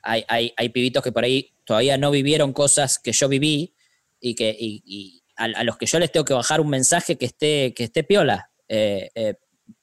hay, 0.00 0.24
hay, 0.28 0.52
hay 0.56 0.68
pibitos 0.68 1.02
que 1.02 1.10
por 1.10 1.24
ahí 1.24 1.56
todavía 1.64 1.98
no 1.98 2.12
vivieron 2.12 2.52
cosas 2.52 3.00
que 3.00 3.10
yo 3.10 3.28
viví 3.28 3.74
y 4.20 4.36
que 4.36 4.56
a, 5.34 5.64
los 5.64 5.76
que 5.76 5.86
yo 5.86 5.98
les 5.98 6.12
tengo 6.12 6.24
que 6.24 6.34
bajar 6.34 6.60
un 6.60 6.68
mensaje 6.68 7.18
que 7.18 7.26
esté, 7.26 7.74
que 7.74 7.82
esté 7.82 8.04
piola. 8.04 8.48
Eh, 8.68 9.10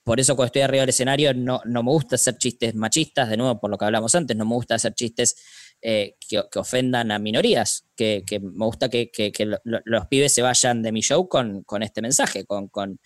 por 0.05 0.21
eso 0.21 0.37
cuando 0.37 0.47
estoy 0.47 0.61
arriba 0.61 0.83
del 0.83 0.89
escenario 0.89 1.33
no, 1.33 1.61
no 1.65 1.83
me 1.83 1.91
gusta 1.91 2.15
hacer 2.15 2.37
chistes 2.37 2.75
machistas, 2.75 3.29
de 3.29 3.35
nuevo 3.35 3.59
por 3.59 3.69
lo 3.69 3.77
que 3.77 3.83
hablamos 3.83 4.15
antes, 4.15 4.37
no 4.37 4.45
me 4.45 4.55
gusta 4.55 4.75
hacer 4.75 4.93
chistes 4.93 5.35
eh, 5.83 6.15
que, 6.29 6.41
que 6.49 6.59
ofendan 6.59 7.11
a 7.11 7.19
minorías, 7.19 7.85
que, 7.95 8.23
que 8.25 8.39
me 8.39 8.65
gusta 8.65 8.89
que, 8.89 9.11
que- 9.11 9.33
lo- 9.45 9.59
lo- 9.65 9.81
los 9.83 10.07
pibes 10.07 10.33
se 10.33 10.41
vayan 10.41 10.81
de 10.81 10.91
mi 10.93 11.01
show 11.01 11.27
con, 11.27 11.63
con 11.63 11.83
este 11.83 12.01
mensaje, 12.01 12.45
con, 12.45 12.69
con- 12.69 12.99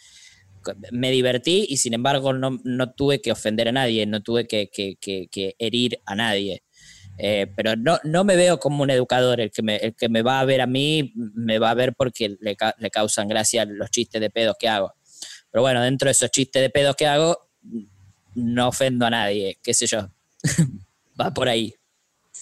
con- 0.61 0.78
me 0.91 1.09
divertí 1.11 1.65
y 1.69 1.78
sin 1.78 1.93
embargo 1.95 2.34
no, 2.34 2.59
no 2.63 2.91
tuve 2.91 3.19
que 3.21 3.32
ofender 3.32 3.67
a 3.69 3.71
nadie, 3.71 4.05
no 4.05 4.21
tuve 4.21 4.47
que, 4.47 4.69
herir 5.59 5.99
a 6.05 6.15
nadie. 6.15 6.63
Eh, 7.19 7.47
pero 7.55 7.75
no, 7.75 7.97
no 8.03 8.23
me 8.23 8.36
veo 8.36 8.59
como 8.59 8.84
un 8.84 8.91
educador, 8.91 9.41
el 9.41 9.49
que, 9.49 9.63
me, 9.63 9.78
el 9.78 9.95
que 9.95 10.07
me 10.07 10.21
va 10.21 10.39
a 10.39 10.45
ver 10.45 10.61
a 10.61 10.67
mí 10.67 11.13
me 11.15 11.57
va 11.57 11.71
a 11.71 11.73
ver 11.73 11.95
porque 11.95 12.38
le, 12.39 12.55
le 12.78 12.89
causan 12.91 13.28
gracia 13.28 13.65
los 13.65 13.89
chistes 13.89 14.21
de 14.21 14.30
pedos 14.30 14.55
que 14.59 14.69
hago. 14.69 14.93
Pero 15.51 15.63
bueno, 15.63 15.82
dentro 15.82 16.05
de 16.07 16.11
esos 16.11 16.30
chistes 16.30 16.61
de 16.61 16.69
pedos 16.69 16.95
que 16.95 17.07
hago, 17.07 17.49
no 18.36 18.67
ofendo 18.67 19.07
a 19.07 19.09
nadie, 19.09 19.57
qué 19.63 19.73
sé 19.73 19.88
yo. 19.88 20.09
va 21.19 21.34
por 21.34 21.49
ahí. 21.49 21.73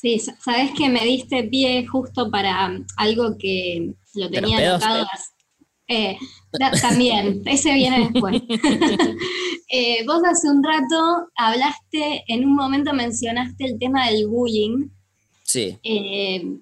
Sí, 0.06 0.20
sa- 0.20 0.38
sabes 0.40 0.70
que 0.78 0.88
me 0.88 1.04
diste 1.04 1.46
pie 1.46 1.84
justo 1.88 2.30
para 2.30 2.68
um, 2.68 2.86
algo 2.98 3.36
que 3.40 3.92
lo 4.14 4.30
¿De 4.30 4.40
los 4.40 4.52
tenía 4.52 4.76
anotado. 4.76 5.08
Eh, 5.88 6.16
da- 6.60 6.70
también, 6.80 7.42
ese 7.48 7.74
viene 7.74 8.10
después. 8.12 8.40
Eh, 9.68 10.06
vos 10.06 10.22
hace 10.24 10.48
un 10.48 10.64
rato 10.64 11.28
hablaste, 11.36 12.24
en 12.28 12.46
un 12.46 12.54
momento 12.56 12.94
mencionaste 12.94 13.66
el 13.66 13.80
tema 13.80 14.08
del 14.12 14.28
bullying 14.28 14.90
Sí, 15.44 15.76
eh, 15.82 16.60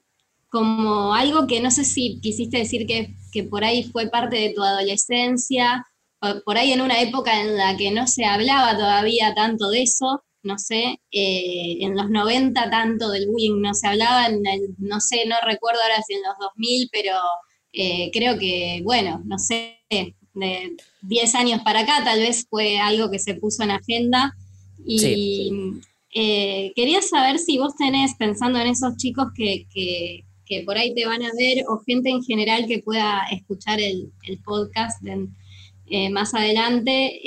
como 0.48 1.14
algo 1.14 1.46
que 1.46 1.60
no 1.60 1.70
sé 1.70 1.84
si 1.84 2.22
quisiste 2.22 2.60
decir 2.60 2.88
que, 2.88 3.14
que 3.34 3.44
por 3.44 3.66
ahí 3.66 3.84
fue 3.84 4.08
parte 4.08 4.38
de 4.38 4.54
tu 4.54 4.64
adolescencia, 4.64 5.86
por 6.46 6.58
ahí 6.58 6.72
en 6.72 6.80
una 6.80 7.02
época 7.02 7.42
en 7.42 7.58
la 7.58 7.76
que 7.76 7.92
no 7.92 8.08
se 8.08 8.24
hablaba 8.24 8.74
todavía 8.78 9.36
tanto 9.36 9.70
de 9.70 9.82
eso, 9.82 10.24
no 10.44 10.58
sé, 10.60 11.00
eh, 11.12 11.78
en 11.82 11.96
los 11.96 12.10
90 12.10 12.70
tanto 12.70 13.10
del 13.10 13.28
bullying 13.28 13.62
no 13.62 13.74
se 13.74 13.88
hablaba, 13.88 14.28
en 14.28 14.46
el- 14.46 14.76
no 14.78 15.00
sé, 15.00 15.26
no 15.28 15.36
recuerdo 15.46 15.82
ahora 15.82 16.02
si 16.06 16.14
en 16.14 16.22
los 16.22 16.36
2000, 16.40 16.90
pero 16.92 17.14
eh, 17.72 18.12
creo 18.14 18.38
que, 18.38 18.82
bueno, 18.84 19.22
no 19.26 19.40
sé, 19.40 19.80
de 19.90 20.76
10 21.02 21.36
años 21.36 21.62
para 21.64 21.82
acá 21.82 22.04
tal 22.04 22.20
vez 22.20 22.46
fue 22.50 22.78
algo 22.80 23.10
que 23.10 23.20
se 23.20 23.36
puso 23.36 23.64
en 23.64 23.72
agenda 23.72 24.36
y 24.86 25.00
Sí. 25.00 25.52
eh, 26.16 26.72
quería 26.76 27.02
saber 27.02 27.40
si 27.40 27.58
vos 27.58 27.76
tenés, 27.76 28.14
pensando 28.16 28.60
en 28.60 28.68
esos 28.68 28.96
chicos 28.98 29.28
que, 29.36 29.66
que- 29.74 30.24
que 30.46 30.62
por 30.64 30.78
ahí 30.78 30.94
te 30.94 31.06
van 31.06 31.24
a 31.24 31.32
ver, 31.38 31.64
o 31.70 31.80
gente 31.86 32.10
en 32.10 32.22
general 32.24 32.68
que 32.68 32.80
pueda 32.80 33.22
escuchar 33.32 33.80
el, 33.80 34.12
el 34.28 34.40
podcast 34.44 35.02
más 36.12 36.34
adelante, 36.34 37.20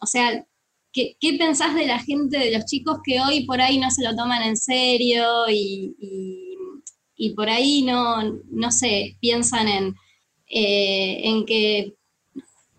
o 0.00 0.06
sea, 0.06 0.44
¿qué, 0.92 1.16
qué 1.20 1.34
pensás 1.34 1.74
de 1.74 1.86
la 1.86 1.98
gente, 1.98 2.38
de 2.38 2.50
los 2.52 2.64
chicos 2.66 2.98
que 3.04 3.20
hoy 3.20 3.44
por 3.44 3.60
ahí 3.60 3.78
no 3.78 3.90
se 3.90 4.04
lo 4.04 4.14
toman 4.14 4.42
en 4.42 4.56
serio 4.56 5.24
y, 5.50 5.94
por 7.36 7.48
ahí 7.48 7.82
no, 7.82 8.22
no 8.50 8.70
sé, 8.70 9.16
piensan 9.20 9.68
en, 9.68 9.94
eh, 10.48 11.44
que 11.46 11.94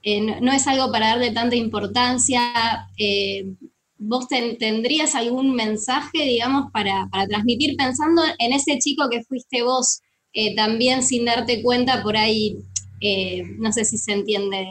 eh, 0.03 0.21
no, 0.41 0.51
es 0.51 0.67
algo 0.67 0.91
para 0.91 1.09
darle 1.09 1.31
tanta 1.31 1.55
importancia? 1.55 2.87
eh, 2.97 3.45
¿Vos 3.97 4.27
ten- 4.27 4.57
tendrías 4.57 5.15
algún 5.15 5.55
mensaje, 5.55 6.25
digamos, 6.25 6.71
para, 6.73 7.07
transmitir 7.29 7.77
pensando 7.77 8.21
en 8.37 8.51
ese 8.51 8.77
chico 8.79 9.09
que 9.09 9.23
fuiste 9.23 9.63
vos, 9.63 10.01
también 10.57 11.03
sin 11.03 11.23
darte 11.23 11.61
cuenta 11.61 12.03
por 12.03 12.17
ahí, 12.17 12.57
no 13.59 13.71
sé 13.71 13.85
si 13.85 13.97
se 13.97 14.11
entiende 14.11 14.67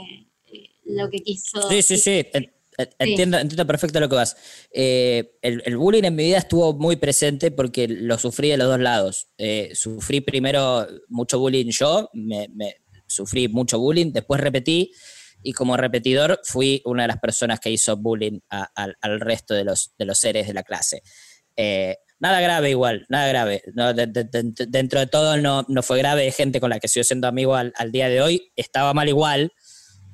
lo 0.85 1.09
que 1.09 1.21
quiso. 1.21 1.63
sí, 1.71 1.83
sí, 1.83 1.97
sí. 1.97 2.27
En- 2.83 3.09
Entiendo, 3.11 3.39
entiendo 3.39 3.67
perfecto 3.67 4.01
lo 4.01 4.09
que 4.09 4.15
vas. 4.17 4.37
Eh, 4.73 5.37
el, 5.43 5.63
el 5.65 5.77
bullying 5.77 6.05
en 6.05 6.15
mi 6.15 6.25
vida 6.25 6.39
estuvo 6.39 6.73
muy 6.75 6.97
presente 6.97 7.51
porque 7.51 7.89
lo 7.89 8.19
sufrí 8.19 8.49
de 8.51 8.57
los 8.57 8.69
dos 8.69 8.81
lados. 8.81 9.29
Eh, 9.39 9.71
sufrí 9.75 10.21
primero 10.21 10.87
mucho 11.09 11.39
bullying 11.39 11.71
yo, 11.71 12.09
me, 12.13 12.49
me- 12.55 12.77
sufrí 13.07 13.49
mucho 13.49 13.79
bullying, 13.79 14.13
después 14.13 14.41
repetí 14.41 14.91
y 15.43 15.53
como 15.53 15.77
repetidor 15.77 16.41
fui 16.45 16.81
una 16.85 17.03
de 17.03 17.09
las 17.09 17.19
personas 17.19 17.61
que 17.61 17.71
hizo 17.71 17.97
bullying 17.97 18.39
a- 18.49 18.69
al- 18.75 18.97
al 19.01 19.21
resto 19.21 19.53
de 19.55 19.65
los, 19.65 19.93
de 19.99 20.05
los 20.07 20.19
seres 20.19 20.47
de 20.47 20.55
la 20.55 20.63
clase. 20.63 21.03
Eh, 21.57 21.97
nada 22.21 22.41
grave 22.41 22.71
igual, 22.71 23.05
nada 23.09 23.27
grave. 23.29 23.63
No, 23.75 23.93
de- 23.93 24.07
de- 24.07 24.25
de- 24.25 24.67
dentro 24.69 25.01
de 25.01 25.09
todo 25.09 25.37
no, 25.37 25.65
no 25.69 25.83
fue 25.83 25.99
grave, 25.99 26.31
gente 26.31 26.61
con 26.61 26.71
la 26.71 26.79
que 26.81 26.89
sigo 26.89 27.05
siendo 27.05 27.27
amigo 27.29 27.55
al, 27.57 27.73
al 27.77 27.93
día 27.93 28.09
de 28.09 28.23
hoy, 28.23 28.53
estaba 28.57 28.95
mal 28.95 29.09
igual, 29.09 29.53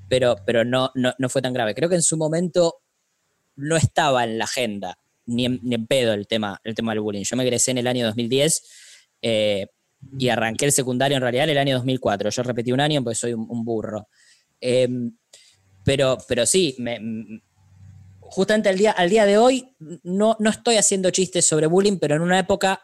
pero, 0.08 0.36
pero 0.44 0.64
no, 0.64 0.90
no, 0.94 1.14
no 1.18 1.28
fue 1.28 1.42
tan 1.42 1.52
grave. 1.52 1.74
Creo 1.74 1.88
que 1.88 1.94
en 1.94 2.02
su 2.02 2.16
momento 2.16 2.82
no 3.56 3.76
estaba 3.76 4.24
en 4.24 4.38
la 4.38 4.44
agenda, 4.44 4.98
ni 5.26 5.44
en, 5.44 5.60
ni 5.62 5.74
en 5.74 5.86
pedo 5.86 6.12
el 6.14 6.26
tema, 6.26 6.60
el 6.64 6.74
tema 6.74 6.92
del 6.92 7.00
bullying. 7.00 7.24
Yo 7.24 7.36
me 7.36 7.44
egresé 7.44 7.72
en 7.72 7.78
el 7.78 7.86
año 7.86 8.06
2010 8.06 8.62
eh, 9.22 9.66
y 10.18 10.28
arranqué 10.28 10.64
el 10.64 10.72
secundario 10.72 11.16
en 11.16 11.22
realidad 11.22 11.44
en 11.44 11.50
el 11.50 11.58
año 11.58 11.74
2004. 11.76 12.30
Yo 12.30 12.42
repetí 12.42 12.72
un 12.72 12.80
año 12.80 13.02
porque 13.02 13.16
soy 13.16 13.32
un, 13.34 13.46
un 13.48 13.64
burro. 13.64 14.08
Eh, 14.60 14.88
pero, 15.84 16.18
pero 16.28 16.46
sí, 16.46 16.74
me, 16.78 17.00
justamente 18.20 18.68
al 18.68 18.76
día, 18.76 18.92
al 18.92 19.08
día 19.08 19.24
de 19.26 19.38
hoy 19.38 19.74
no, 20.02 20.36
no 20.38 20.50
estoy 20.50 20.76
haciendo 20.76 21.10
chistes 21.10 21.46
sobre 21.46 21.66
bullying, 21.66 21.98
pero 21.98 22.14
en 22.14 22.22
una 22.22 22.38
época 22.38 22.82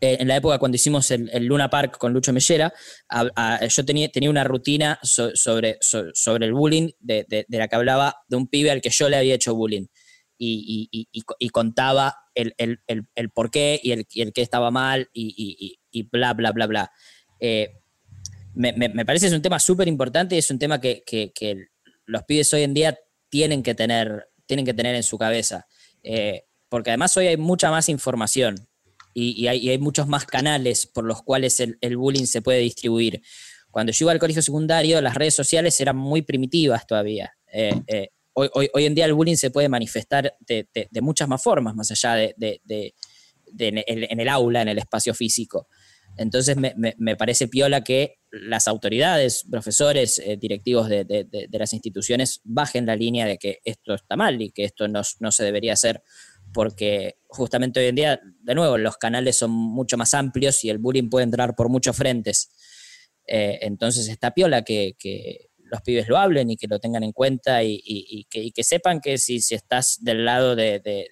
eh, 0.00 0.16
en 0.20 0.28
la 0.28 0.36
época 0.36 0.58
cuando 0.58 0.76
hicimos 0.76 1.10
el, 1.10 1.30
el 1.32 1.46
Luna 1.46 1.70
Park 1.70 1.98
con 1.98 2.12
Lucho 2.12 2.32
Mellera, 2.32 2.72
a- 3.08 3.28
a- 3.36 3.66
yo 3.66 3.84
tenía, 3.84 4.08
tenía 4.10 4.30
una 4.30 4.44
rutina 4.44 4.98
so- 5.02 5.34
sobre, 5.34 5.78
so- 5.80 6.10
sobre 6.14 6.46
el 6.46 6.52
bullying 6.52 6.90
de, 6.98 7.24
de- 7.28 7.44
de 7.48 7.58
la 7.58 7.68
que 7.68 7.76
hablaba 7.76 8.16
de 8.28 8.36
un 8.36 8.48
pibe 8.48 8.70
al 8.70 8.80
que 8.80 8.90
yo 8.90 9.08
le 9.08 9.16
había 9.16 9.34
hecho 9.34 9.54
bullying. 9.54 9.86
Y, 10.36 10.88
y- 10.90 11.00
y- 11.00 11.08
y 11.12 11.20
co- 11.22 11.36
y 11.38 11.48
contaba 11.50 12.16
el, 12.34 12.54
el, 12.58 12.80
el, 12.88 13.30
por 13.30 13.50
qué 13.50 13.80
y 13.82 13.92
el, 13.92 14.04
el 14.16 14.32
qué 14.32 14.42
estaba 14.42 14.70
mal 14.72 15.08
y 15.12 15.78
bla, 16.10 16.34
bla, 16.34 16.50
bla, 16.52 16.66
bla. 16.66 16.92
Eh, 17.38 17.70
me, 18.54 18.72
me- 18.72 18.88
me 18.88 19.04
parece 19.06 19.24
que 19.24 19.28
es 19.28 19.34
un 19.34 19.42
tema 19.42 19.58
súper 19.60 19.86
importante 19.88 20.34
y 20.34 20.38
es 20.38 20.50
un 20.50 20.58
tema 20.58 20.80
que, 20.80 21.02
que- 21.06 21.32
que 21.32 21.66
los 22.06 22.22
pibes 22.24 22.52
hoy 22.52 22.62
en 22.62 22.74
día 22.74 22.98
tienen 23.28 23.62
que 23.62 23.74
tener, 23.74 24.28
tienen 24.46 24.66
que 24.66 24.74
tener 24.74 24.94
en 24.96 25.02
su 25.04 25.18
cabeza. 25.18 25.66
Eh, 26.02 26.44
porque 26.68 26.90
además 26.90 27.16
hoy 27.16 27.28
hay 27.28 27.36
mucha 27.36 27.70
más 27.70 27.88
información 27.88 28.56
y, 29.14 29.46
hay, 29.46 29.78
muchos 29.78 30.08
más 30.08 30.26
canales 30.26 30.86
por 30.86 31.04
los 31.04 31.22
cuales 31.22 31.60
el, 31.60 31.96
bullying 31.96 32.26
se 32.26 32.42
puede 32.42 32.58
distribuir. 32.58 33.22
Cuando 33.70 33.92
yo 33.92 34.04
iba 34.04 34.12
al 34.12 34.18
colegio 34.18 34.42
secundario, 34.42 35.00
las 35.00 35.14
redes 35.14 35.34
sociales 35.34 35.80
eran 35.80 35.96
muy 35.96 36.22
primitivas 36.22 36.86
todavía. 36.86 37.32
Eh, 37.52 37.72
eh, 37.86 38.08
hoy, 38.32 38.48
hoy- 38.52 38.84
en 38.84 38.94
día 38.94 39.04
el 39.04 39.14
bullying 39.14 39.36
se 39.36 39.50
puede 39.50 39.68
manifestar 39.68 40.36
de, 40.40 40.66
muchas 41.00 41.28
más 41.28 41.42
formas, 41.42 41.74
más 41.74 41.90
allá 41.90 42.14
de, 42.14 42.34
en, 43.58 44.20
el, 44.20 44.28
aula, 44.28 44.62
en 44.62 44.68
el 44.68 44.78
espacio 44.78 45.14
físico. 45.14 45.68
Entonces 46.16 46.56
me, 46.56 47.16
parece 47.16 47.48
piola 47.48 47.82
que 47.82 48.18
las 48.30 48.68
autoridades, 48.68 49.44
profesores, 49.50 50.20
eh, 50.20 50.36
directivos 50.36 50.88
de, 50.88 51.04
de- 51.04 51.24
de- 51.24 51.46
de 51.48 51.58
las 51.58 51.72
instituciones 51.72 52.40
bajen 52.44 52.86
la 52.86 52.94
línea 52.94 53.26
de 53.26 53.36
que 53.38 53.58
esto 53.64 53.94
está 53.94 54.16
mal 54.16 54.40
y 54.40 54.50
que 54.50 54.64
esto 54.64 54.86
no, 54.86 55.02
no 55.18 55.32
se 55.32 55.44
debería 55.44 55.72
hacer, 55.72 56.02
porque 56.54 57.16
justamente 57.26 57.80
hoy 57.80 57.86
en 57.88 57.94
día, 57.96 58.20
de 58.42 58.54
nuevo, 58.54 58.78
los 58.78 58.96
canales 58.96 59.36
son 59.36 59.50
mucho 59.50 59.98
más 59.98 60.14
amplios 60.14 60.64
y 60.64 60.70
el 60.70 60.78
bullying 60.78 61.10
puede 61.10 61.24
entrar 61.24 61.54
por 61.54 61.68
muchos 61.68 61.94
frentes. 61.96 62.48
Eh, 63.26 63.58
entonces 63.62 64.08
está 64.08 64.30
piola 64.32 64.62
que, 64.62 64.94
que 64.98 65.48
los 65.58 65.82
pibes 65.82 66.08
lo 66.08 66.16
hablen 66.16 66.50
y 66.50 66.56
que 66.56 66.66
lo 66.68 66.78
tengan 66.78 67.02
en 67.04 67.12
cuenta 67.12 67.62
y, 67.62 67.74
y- 67.74 68.06
y 68.08 68.24
que, 68.24 68.42
y 68.42 68.50
que 68.52 68.64
sepan 68.64 69.00
que 69.00 69.18
si, 69.18 69.40
si 69.40 69.54
estás 69.54 69.98
del 70.02 70.24
lado 70.24 70.56
de, 70.56 70.80
de- 70.80 71.08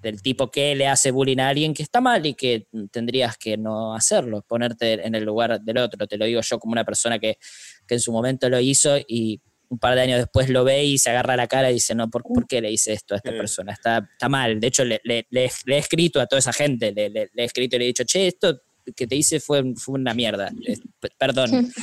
del 0.00 0.22
tipo 0.22 0.50
que 0.50 0.74
le 0.76 0.86
hace 0.86 1.10
bullying 1.10 1.38
a 1.40 1.48
alguien 1.48 1.74
que 1.74 1.82
está 1.82 2.00
mal 2.00 2.24
y 2.26 2.34
que 2.34 2.68
tendrías 2.92 3.36
que 3.36 3.56
no 3.56 3.94
hacerlo, 3.94 4.42
ponerte 4.46 5.04
en 5.06 5.14
el 5.16 5.24
lugar 5.24 5.60
del 5.60 5.78
otro. 5.78 6.06
Te 6.06 6.16
lo 6.16 6.24
digo 6.26 6.40
yo 6.42 6.58
como 6.58 6.72
una 6.72 6.84
persona 6.84 7.18
que, 7.18 7.38
que 7.88 7.94
en 7.94 8.00
su 8.00 8.12
momento 8.12 8.48
lo 8.48 8.60
hizo 8.60 8.96
y 8.98 9.40
un 9.68 9.78
par 9.78 9.94
de 9.94 10.00
años 10.02 10.18
después 10.18 10.48
lo 10.48 10.64
ve 10.64 10.84
y 10.84 10.98
se 10.98 11.10
agarra 11.10 11.36
la 11.36 11.46
cara 11.48 11.70
y 11.70 11.74
dice, 11.74 11.94
no, 11.94 12.08
¿por, 12.10 12.22
por 12.22 12.46
qué 12.46 12.60
le 12.60 12.70
hice 12.70 12.92
esto 12.92 13.14
a 13.14 13.16
esta 13.18 13.32
Mm. 13.32 13.36
persona? 13.38 13.72
Está, 13.72 14.08
está 14.12 14.28
mal. 14.28 14.60
De 14.60 14.66
hecho, 14.66 14.84
le, 14.84 15.00
le- 15.04 15.26
le- 15.30 15.50
le 15.64 15.74
he 15.74 15.78
escrito 15.78 16.20
a 16.20 16.26
toda 16.26 16.38
esa 16.40 16.52
gente, 16.52 16.92
le, 16.92 17.10
le- 17.10 17.30
le 17.32 17.42
he 17.42 17.46
escrito 17.46 17.76
y 17.76 17.78
le 17.80 17.84
he 17.84 17.88
dicho, 17.88 18.04
che, 18.04 18.26
esto 18.28 18.60
que 18.94 19.06
te 19.06 19.16
hice 19.16 19.40
fue, 19.40 19.62
fue 19.76 19.94
una 19.98 20.14
mierda. 20.14 20.50
Perdón. 21.18 21.70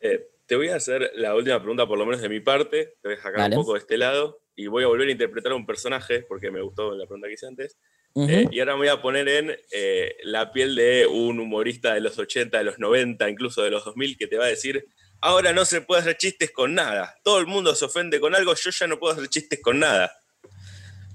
Eh, 0.00 0.26
te 0.46 0.56
voy 0.56 0.68
a 0.68 0.76
hacer 0.76 1.10
la 1.16 1.34
última 1.34 1.58
pregunta, 1.58 1.86
por 1.86 1.98
lo 1.98 2.04
menos 2.06 2.20
de 2.20 2.28
mi 2.28 2.40
parte. 2.40 2.94
Te 3.02 3.08
voy 3.08 3.14
a 3.14 3.16
sacar 3.16 3.40
Dale. 3.40 3.56
un 3.56 3.62
poco 3.62 3.72
de 3.74 3.80
este 3.80 3.96
lado 3.98 4.40
y 4.54 4.66
voy 4.68 4.84
a 4.84 4.86
volver 4.86 5.08
a 5.08 5.12
interpretar 5.12 5.52
a 5.52 5.56
un 5.56 5.66
personaje 5.66 6.20
porque 6.22 6.50
me 6.50 6.60
gustó 6.60 6.94
la 6.94 7.06
pregunta 7.06 7.26
que 7.28 7.34
hice 7.34 7.46
antes. 7.46 7.76
Ujú. 8.14 8.30
Eh, 8.30 8.48
y 8.52 8.60
ahora 8.60 8.72
me 8.74 8.78
voy 8.80 8.88
a 8.88 9.02
poner 9.02 9.28
en 9.28 9.56
eh, 9.72 10.14
la 10.24 10.52
piel 10.52 10.74
de 10.76 11.06
un 11.06 11.40
humorista 11.40 11.94
de 11.94 12.00
los 12.00 12.18
80, 12.18 12.58
de 12.58 12.64
los 12.64 12.78
90, 12.78 13.28
incluso 13.28 13.62
de 13.62 13.70
los 13.70 13.84
2000, 13.84 14.16
que 14.16 14.26
te 14.26 14.36
va 14.38 14.44
a 14.44 14.48
decir, 14.48 14.86
ahora 15.20 15.52
no 15.52 15.64
se 15.64 15.80
puede 15.80 16.02
hacer 16.02 16.16
chistes 16.16 16.50
con 16.52 16.74
nada. 16.74 17.14
Todo 17.24 17.38
el 17.38 17.46
mundo 17.46 17.74
se 17.74 17.84
ofende 17.84 18.20
con 18.20 18.34
algo, 18.34 18.54
yo 18.54 18.70
ya 18.70 18.86
no 18.86 18.98
puedo 18.98 19.14
hacer 19.14 19.28
chistes 19.28 19.60
con 19.62 19.78
nada. 19.80 20.12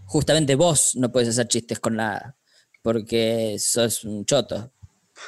Justamente 0.06 0.56
vos 0.56 0.96
no 0.96 1.12
puedes 1.12 1.30
hacer 1.30 1.48
chistes 1.48 1.80
con 1.80 1.96
nada, 1.96 2.36
porque 2.82 3.58
sos 3.60 4.04
un 4.04 4.26
choto. 4.26 4.74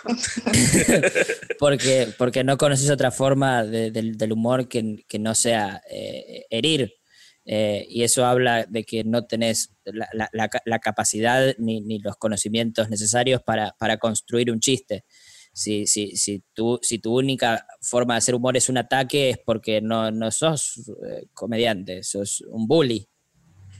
porque, 1.59 2.13
porque 2.17 2.43
no 2.43 2.57
conoces 2.57 2.89
otra 2.89 3.11
forma 3.11 3.63
de- 3.63 3.91
del, 3.91 4.17
del 4.17 4.31
humor 4.31 4.67
que, 4.67 5.05
que 5.07 5.19
no 5.19 5.35
sea 5.35 5.81
eh, 5.89 6.45
herir. 6.49 6.93
Eh, 7.45 7.85
y 7.89 8.03
eso 8.03 8.25
habla 8.25 8.65
de 8.69 8.85
que 8.85 9.03
no 9.03 9.25
tenés 9.25 9.73
la, 9.83 10.07
la- 10.31 10.49
la 10.65 10.79
capacidad 10.79 11.53
ni, 11.57 11.81
ni 11.81 11.99
los 11.99 12.15
conocimientos 12.15 12.89
necesarios 12.89 13.41
para, 13.43 13.75
para 13.77 13.97
construir 13.97 14.49
un 14.51 14.59
chiste. 14.61 15.03
Si, 15.55 15.85
si, 15.85 16.17
si, 16.17 16.43
tu, 16.53 16.79
si 16.81 16.97
tu 16.97 17.15
única 17.15 17.65
forma 17.79 18.15
de 18.15 18.17
hacer 18.17 18.33
humor 18.33 18.57
es 18.57 18.69
un 18.69 18.77
ataque, 18.79 19.29
es 19.29 19.37
porque 19.37 19.81
no, 19.81 20.09
no 20.09 20.31
sos 20.31 20.79
eh, 21.07 21.25
comediante, 21.33 22.01
sos 22.03 22.41
un 22.47 22.67
bully, 22.67 23.07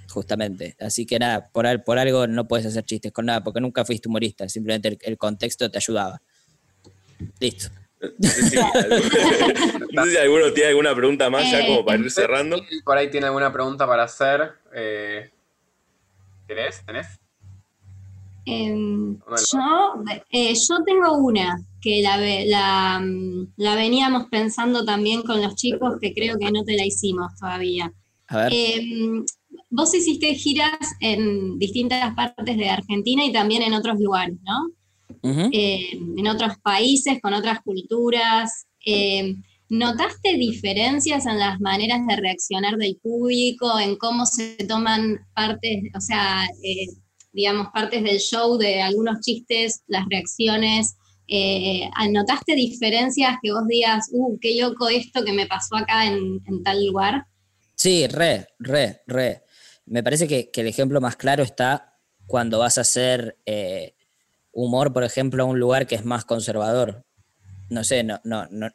justamente. 0.09 0.75
Así 0.79 1.05
que 1.07 1.17
nada, 1.17 1.49
por, 1.51 1.65
al- 1.65 1.83
por 1.83 1.97
algo 1.97 2.27
no 2.27 2.47
puedes 2.47 2.67
hacer 2.67 2.83
chistes 2.85 3.11
con 3.11 3.25
nada, 3.25 3.43
porque 3.43 3.59
nunca 3.59 3.83
fuiste 3.85 4.07
humorista, 4.07 4.47
simplemente 4.47 4.87
el, 4.89 4.97
el 5.01 5.17
contexto 5.17 5.69
te 5.71 5.79
ayudaba. 5.79 6.21
Listo. 7.39 7.69
No 8.19 8.29
sé 8.29 8.49
si, 8.49 8.57
alguno, 8.57 9.87
no 9.93 10.05
sé 10.05 10.11
si 10.11 10.17
alguno 10.17 10.51
tiene 10.53 10.69
alguna 10.69 10.93
pregunta 10.93 11.29
más 11.29 11.49
ya 11.49 11.65
como 11.65 11.85
para 11.85 11.97
ir 11.99 12.11
cerrando. 12.11 12.57
Y 12.69 12.81
Por 12.83 12.97
ahí 12.97 13.09
tiene 13.09 13.27
alguna 13.27 13.51
pregunta 13.51 13.87
para 13.87 14.03
hacer. 14.03 14.51
Eh, 14.75 15.31
¿Tenés? 16.45 16.85
¿Tenés? 16.85 17.07
Em, 18.45 19.17
yo, 19.51 20.03
eh, 20.31 20.53
yo 20.53 20.83
tengo 20.85 21.17
una 21.17 21.61
que 21.81 22.01
la, 22.01 22.17
la, 22.17 23.01
la 23.57 23.75
veníamos 23.75 24.27
pensando 24.29 24.85
también 24.85 25.21
con 25.21 25.41
los 25.41 25.55
chicos, 25.55 25.95
que 26.01 26.13
creo 26.13 26.37
que 26.37 26.51
no 26.51 26.63
te 26.63 26.75
la 26.75 26.85
hicimos 26.85 27.33
todavía. 27.39 27.93
A 28.27 28.37
ver. 28.37 28.53
Em, 28.53 29.25
vos 29.69 29.93
hiciste 29.93 30.33
giras 30.35 30.77
en 30.99 31.57
distintas 31.57 32.13
partes 32.15 32.57
de 32.57 32.69
Argentina 32.69 33.25
y 33.25 33.31
también 33.31 33.63
en 33.63 33.73
otros 33.73 33.99
lugares, 33.99 34.37
¿no? 34.43 34.69
Eh, 35.51 35.91
en 35.93 36.27
otros 36.27 36.57
países, 36.61 37.19
con 37.21 37.33
otras 37.33 37.61
culturas. 37.61 38.67
Eh, 38.85 39.35
¿Notaste 39.69 40.33
diferencias 40.37 41.25
en 41.25 41.39
las 41.39 41.59
maneras 41.59 42.05
de 42.05 42.15
reaccionar 42.15 42.77
del 42.77 42.97
público, 43.01 43.79
en 43.79 43.95
cómo 43.95 44.25
se 44.25 44.55
toman 44.67 45.25
partes, 45.33 45.83
o 45.95 46.01
sea, 46.01 46.45
eh, 46.61 46.87
digamos, 47.33 47.67
partes 47.73 48.03
del 48.03 48.19
show 48.19 48.57
de 48.57 48.81
algunos 48.81 49.19
chistes, 49.19 49.83
las 49.87 50.05
reacciones? 50.09 50.95
Eh, 51.27 51.89
¿Notaste 52.11 52.55
diferencias 52.55 53.37
que 53.41 53.51
vos 53.51 53.67
digas, 53.67 54.09
uh, 54.11 54.37
qué 54.39 54.59
loco 54.61 54.87
esto 54.89 55.23
que 55.25 55.33
me 55.33 55.47
pasó 55.47 55.75
acá 55.75 56.05
en, 56.05 56.41
tal 56.63 56.85
lugar? 56.85 57.25
Sí, 57.75 58.07
re, 58.07 58.47
re, 58.59 59.01
re. 59.07 59.43
Me 59.85 60.03
parece 60.03 60.27
que, 60.27 60.51
que 60.51 60.61
el 60.61 60.67
ejemplo 60.67 61.01
más 61.01 61.15
claro 61.15 61.43
está 61.43 61.93
cuando 62.27 62.59
vas 62.59 62.77
a 62.77 62.81
hacer 62.81 63.37
eh, 63.45 63.95
humor, 64.51 64.93
por 64.93 65.03
ejemplo, 65.03 65.43
a 65.43 65.45
un 65.47 65.59
lugar 65.59 65.87
que 65.87 65.95
es 65.95 66.05
más 66.05 66.25
conservador. 66.25 67.05
No 67.73 67.83
sé, 67.83 68.03
no, 68.03 68.19
no, 68.23 68.47
no- 68.51 68.69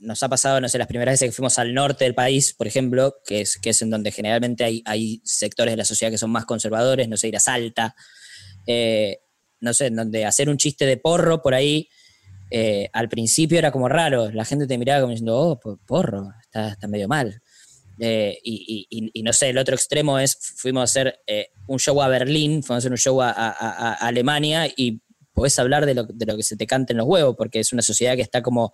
nos 0.00 0.22
ha 0.22 0.28
pasado, 0.28 0.60
no 0.60 0.68
sé, 0.68 0.78
las 0.78 0.86
primeras 0.86 1.14
veces 1.14 1.28
que 1.28 1.32
fuimos 1.32 1.58
al 1.58 1.74
norte 1.74 2.04
del 2.04 2.14
país, 2.14 2.54
por 2.54 2.66
ejemplo, 2.66 3.16
que 3.26 3.40
es, 3.40 3.58
que 3.58 3.70
es 3.70 3.82
en 3.82 3.90
donde 3.90 4.12
generalmente 4.12 4.62
hay, 4.62 4.82
hay 4.84 5.20
sectores 5.24 5.72
de 5.72 5.76
la 5.78 5.84
sociedad 5.84 6.12
que 6.12 6.18
son 6.18 6.30
más 6.30 6.44
conservadores, 6.44 7.08
no 7.08 7.16
sé, 7.16 7.28
ir 7.28 7.36
a 7.36 7.40
Salta, 7.40 7.94
eh, 8.66 9.18
no 9.60 9.74
sé, 9.74 9.86
en 9.86 9.96
donde 9.96 10.24
hacer 10.24 10.48
un 10.48 10.58
chiste 10.58 10.86
de 10.86 10.96
porro 10.96 11.42
por 11.42 11.54
ahí, 11.54 11.88
eh, 12.50 12.88
al 12.92 13.08
principio 13.08 13.58
era 13.58 13.72
como 13.72 13.88
raro, 13.88 14.30
la 14.30 14.44
gente 14.44 14.66
te 14.68 14.78
miraba 14.78 15.00
como 15.00 15.10
diciendo, 15.10 15.36
oh, 15.36 15.58
po- 15.58 15.80
porro, 15.86 16.30
está, 16.42 16.68
está 16.68 16.86
medio 16.88 17.08
mal. 17.08 17.42
Eh, 17.98 18.38
y, 18.44 18.86
y- 19.12 19.22
no 19.22 19.32
sé, 19.32 19.48
el 19.48 19.58
otro 19.58 19.74
extremo 19.74 20.18
es, 20.18 20.36
fuimos 20.56 20.82
a 20.82 20.84
hacer 20.84 21.18
un 21.66 21.78
show 21.78 22.00
a 22.02 22.08
Berlín, 22.08 22.62
fuimos 22.62 22.76
a 22.76 22.78
hacer 22.78 22.92
un 22.92 22.98
show 22.98 23.20
a- 23.22 23.30
a- 23.30 23.50
a 23.50 23.92
Alemania 24.06 24.68
y 24.76 25.00
podés 25.36 25.56
hablar 25.58 25.84
de 25.86 25.94
lo, 25.94 26.04
de 26.04 26.26
lo 26.26 26.36
que 26.36 26.42
se 26.42 26.56
te 26.56 26.66
cante 26.66 26.94
en 26.94 26.96
los 26.96 27.06
huevos, 27.06 27.36
porque 27.36 27.60
es 27.60 27.72
una 27.72 27.82
sociedad 27.82 28.16
que 28.16 28.22
está 28.22 28.42
como, 28.42 28.72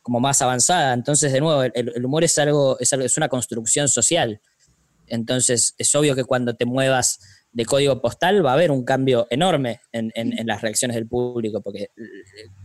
como 0.00 0.20
más 0.20 0.40
avanzada. 0.40 0.94
Entonces, 0.94 1.32
de 1.32 1.40
nuevo, 1.40 1.62
el, 1.64 2.04
humor 2.06 2.22
es 2.24 2.38
algo, 2.38 2.78
es 2.78 2.92
algo, 2.92 3.04
es 3.04 3.16
una 3.16 3.28
construcción 3.28 3.88
social. 3.88 4.40
Entonces, 5.08 5.74
es 5.76 5.94
obvio 5.94 6.14
que 6.14 6.24
cuando 6.24 6.54
te 6.54 6.64
muevas 6.64 7.18
de 7.52 7.64
código 7.66 8.00
postal 8.00 8.44
va 8.44 8.50
a 8.50 8.54
haber 8.54 8.70
un 8.70 8.84
cambio 8.84 9.26
enorme 9.30 9.80
en, 9.92 10.10
en- 10.14 10.38
en 10.38 10.46
las 10.46 10.62
reacciones 10.62 10.94
del 10.94 11.06
público, 11.06 11.60
porque 11.62 11.82
eh, 11.82 11.90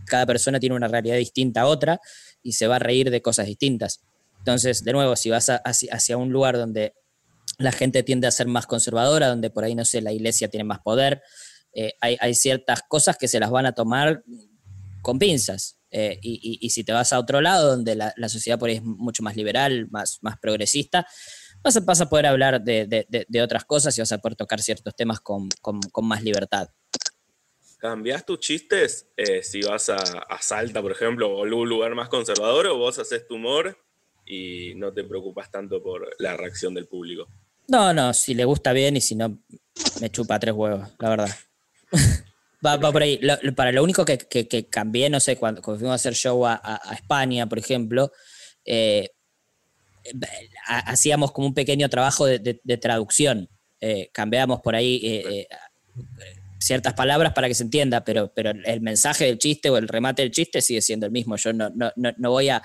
cada 0.06 0.26
persona 0.26 0.58
tiene 0.58 0.74
una 0.76 0.88
realidad 0.88 1.16
distinta 1.16 1.62
a 1.62 1.66
otra 1.66 2.00
y 2.42 2.52
se 2.52 2.66
va 2.66 2.76
a 2.76 2.78
reír 2.78 3.10
de 3.10 3.20
cosas 3.20 3.46
distintas. 3.46 4.00
Entonces, 4.38 4.82
de 4.84 4.92
nuevo, 4.92 5.16
si 5.16 5.28
vas 5.30 5.48
a- 5.50 5.56
hacia, 5.64 5.92
hacia 5.92 6.16
un 6.16 6.30
lugar 6.30 6.56
donde 6.56 6.94
la 7.58 7.72
gente 7.72 8.02
tiende 8.02 8.26
a 8.26 8.30
ser 8.30 8.46
más 8.46 8.66
conservadora, 8.66 9.28
donde 9.28 9.50
por 9.50 9.64
ahí, 9.64 9.74
no 9.74 9.84
sé, 9.84 10.00
la 10.00 10.12
iglesia 10.12 10.48
tiene 10.48 10.64
más 10.64 10.78
poder, 10.80 11.22
eh, 11.72 11.94
hay, 12.00 12.16
hay 12.20 12.34
ciertas 12.34 12.82
cosas 12.88 13.16
que 13.16 13.28
se 13.28 13.40
las 13.40 13.50
van 13.50 13.66
a 13.66 13.72
tomar 13.72 14.22
con 15.02 15.18
pinzas. 15.18 15.76
Eh, 15.92 16.18
y, 16.22 16.34
y- 16.42 16.64
y 16.64 16.70
si 16.70 16.84
te 16.84 16.92
vas 16.92 17.12
a 17.12 17.18
otro 17.18 17.40
lado, 17.40 17.70
donde 17.70 17.96
la, 17.96 18.12
la 18.16 18.28
sociedad 18.28 18.58
por 18.58 18.68
ahí 18.68 18.76
es 18.76 18.82
mucho 18.82 19.22
más 19.24 19.34
liberal, 19.36 19.88
más, 19.90 20.18
más 20.22 20.38
progresista, 20.38 21.04
vas 21.64 21.76
a, 21.76 21.80
vas 21.80 22.00
a 22.00 22.08
poder 22.08 22.26
hablar 22.26 22.62
de, 22.62 22.86
de- 22.86 23.06
de- 23.08 23.26
de 23.28 23.42
otras 23.42 23.64
cosas 23.64 23.96
y 23.98 24.00
vas 24.00 24.12
a 24.12 24.18
poder 24.18 24.36
tocar 24.36 24.60
ciertos 24.62 24.94
temas 24.94 25.20
con, 25.20 25.48
con- 25.60 25.80
con 25.80 26.06
más 26.06 26.22
libertad. 26.22 26.68
¿Cambiás 27.78 28.26
tus 28.26 28.40
chistes 28.40 29.08
eh, 29.16 29.42
si 29.42 29.62
vas 29.62 29.88
a, 29.88 29.96
a 29.96 30.42
Salta, 30.42 30.82
por 30.82 30.92
ejemplo, 30.92 31.30
o 31.34 31.44
algún 31.44 31.68
lugar 31.68 31.94
más 31.94 32.08
conservador, 32.10 32.66
o 32.66 32.76
vos 32.76 32.98
haces 32.98 33.26
tu 33.26 33.36
humor 33.36 33.76
y 34.26 34.74
no 34.76 34.92
te 34.92 35.02
preocupas 35.02 35.50
tanto 35.50 35.82
por 35.82 36.08
la 36.18 36.36
reacción 36.36 36.74
del 36.74 36.86
público? 36.86 37.26
No, 37.68 37.92
no, 37.94 38.12
si 38.12 38.34
le 38.34 38.44
gusta 38.44 38.72
bien 38.72 38.96
y 38.96 39.00
si 39.00 39.14
no, 39.14 39.38
me 40.00 40.10
chupa 40.10 40.38
tres 40.38 40.54
huevos, 40.54 40.88
la 40.98 41.08
verdad. 41.08 41.30
Va, 42.64 42.76
va 42.76 42.92
por 42.92 43.02
ahí. 43.02 43.18
Lo- 43.22 43.38
lo- 43.40 43.54
para 43.54 43.72
lo 43.72 43.82
único 43.82 44.04
que, 44.04 44.18
que- 44.18 44.46
que 44.46 44.66
cambié, 44.68 45.08
no 45.08 45.18
sé, 45.18 45.36
cuando, 45.36 45.62
cuando 45.62 45.78
fuimos 45.78 45.92
a 45.92 45.96
hacer 45.96 46.14
show 46.14 46.44
a, 46.46 46.52
a- 46.62 46.80
a 46.90 46.94
España, 46.94 47.48
por 47.48 47.58
ejemplo, 47.58 48.12
eh, 48.66 49.08
ha- 50.66 50.90
hacíamos 50.90 51.32
como 51.32 51.46
un 51.48 51.54
pequeño 51.54 51.88
trabajo 51.88 52.26
de, 52.26 52.38
de- 52.38 52.60
de 52.62 52.76
traducción. 52.76 53.48
Eh, 53.80 54.10
cambiábamos 54.12 54.60
por 54.60 54.74
ahí 54.76 55.00
eh, 55.02 55.22
eh, 55.40 55.46
ciertas 56.58 56.92
palabras 56.94 57.32
para 57.32 57.48
que 57.48 57.54
se 57.54 57.62
entienda, 57.62 58.04
pero, 58.04 58.32
pero 58.34 58.50
el 58.50 58.80
mensaje 58.82 59.24
del 59.24 59.38
chiste 59.38 59.70
o 59.70 59.78
el 59.78 59.88
remate 59.88 60.22
del 60.22 60.30
chiste 60.30 60.60
sigue 60.60 60.82
siendo 60.82 61.06
el 61.06 61.12
mismo. 61.12 61.36
Yo 61.36 61.52
no, 61.52 61.70
no, 61.74 61.90
no, 61.96 62.12
no 62.18 62.30
voy 62.30 62.50
a, 62.50 62.62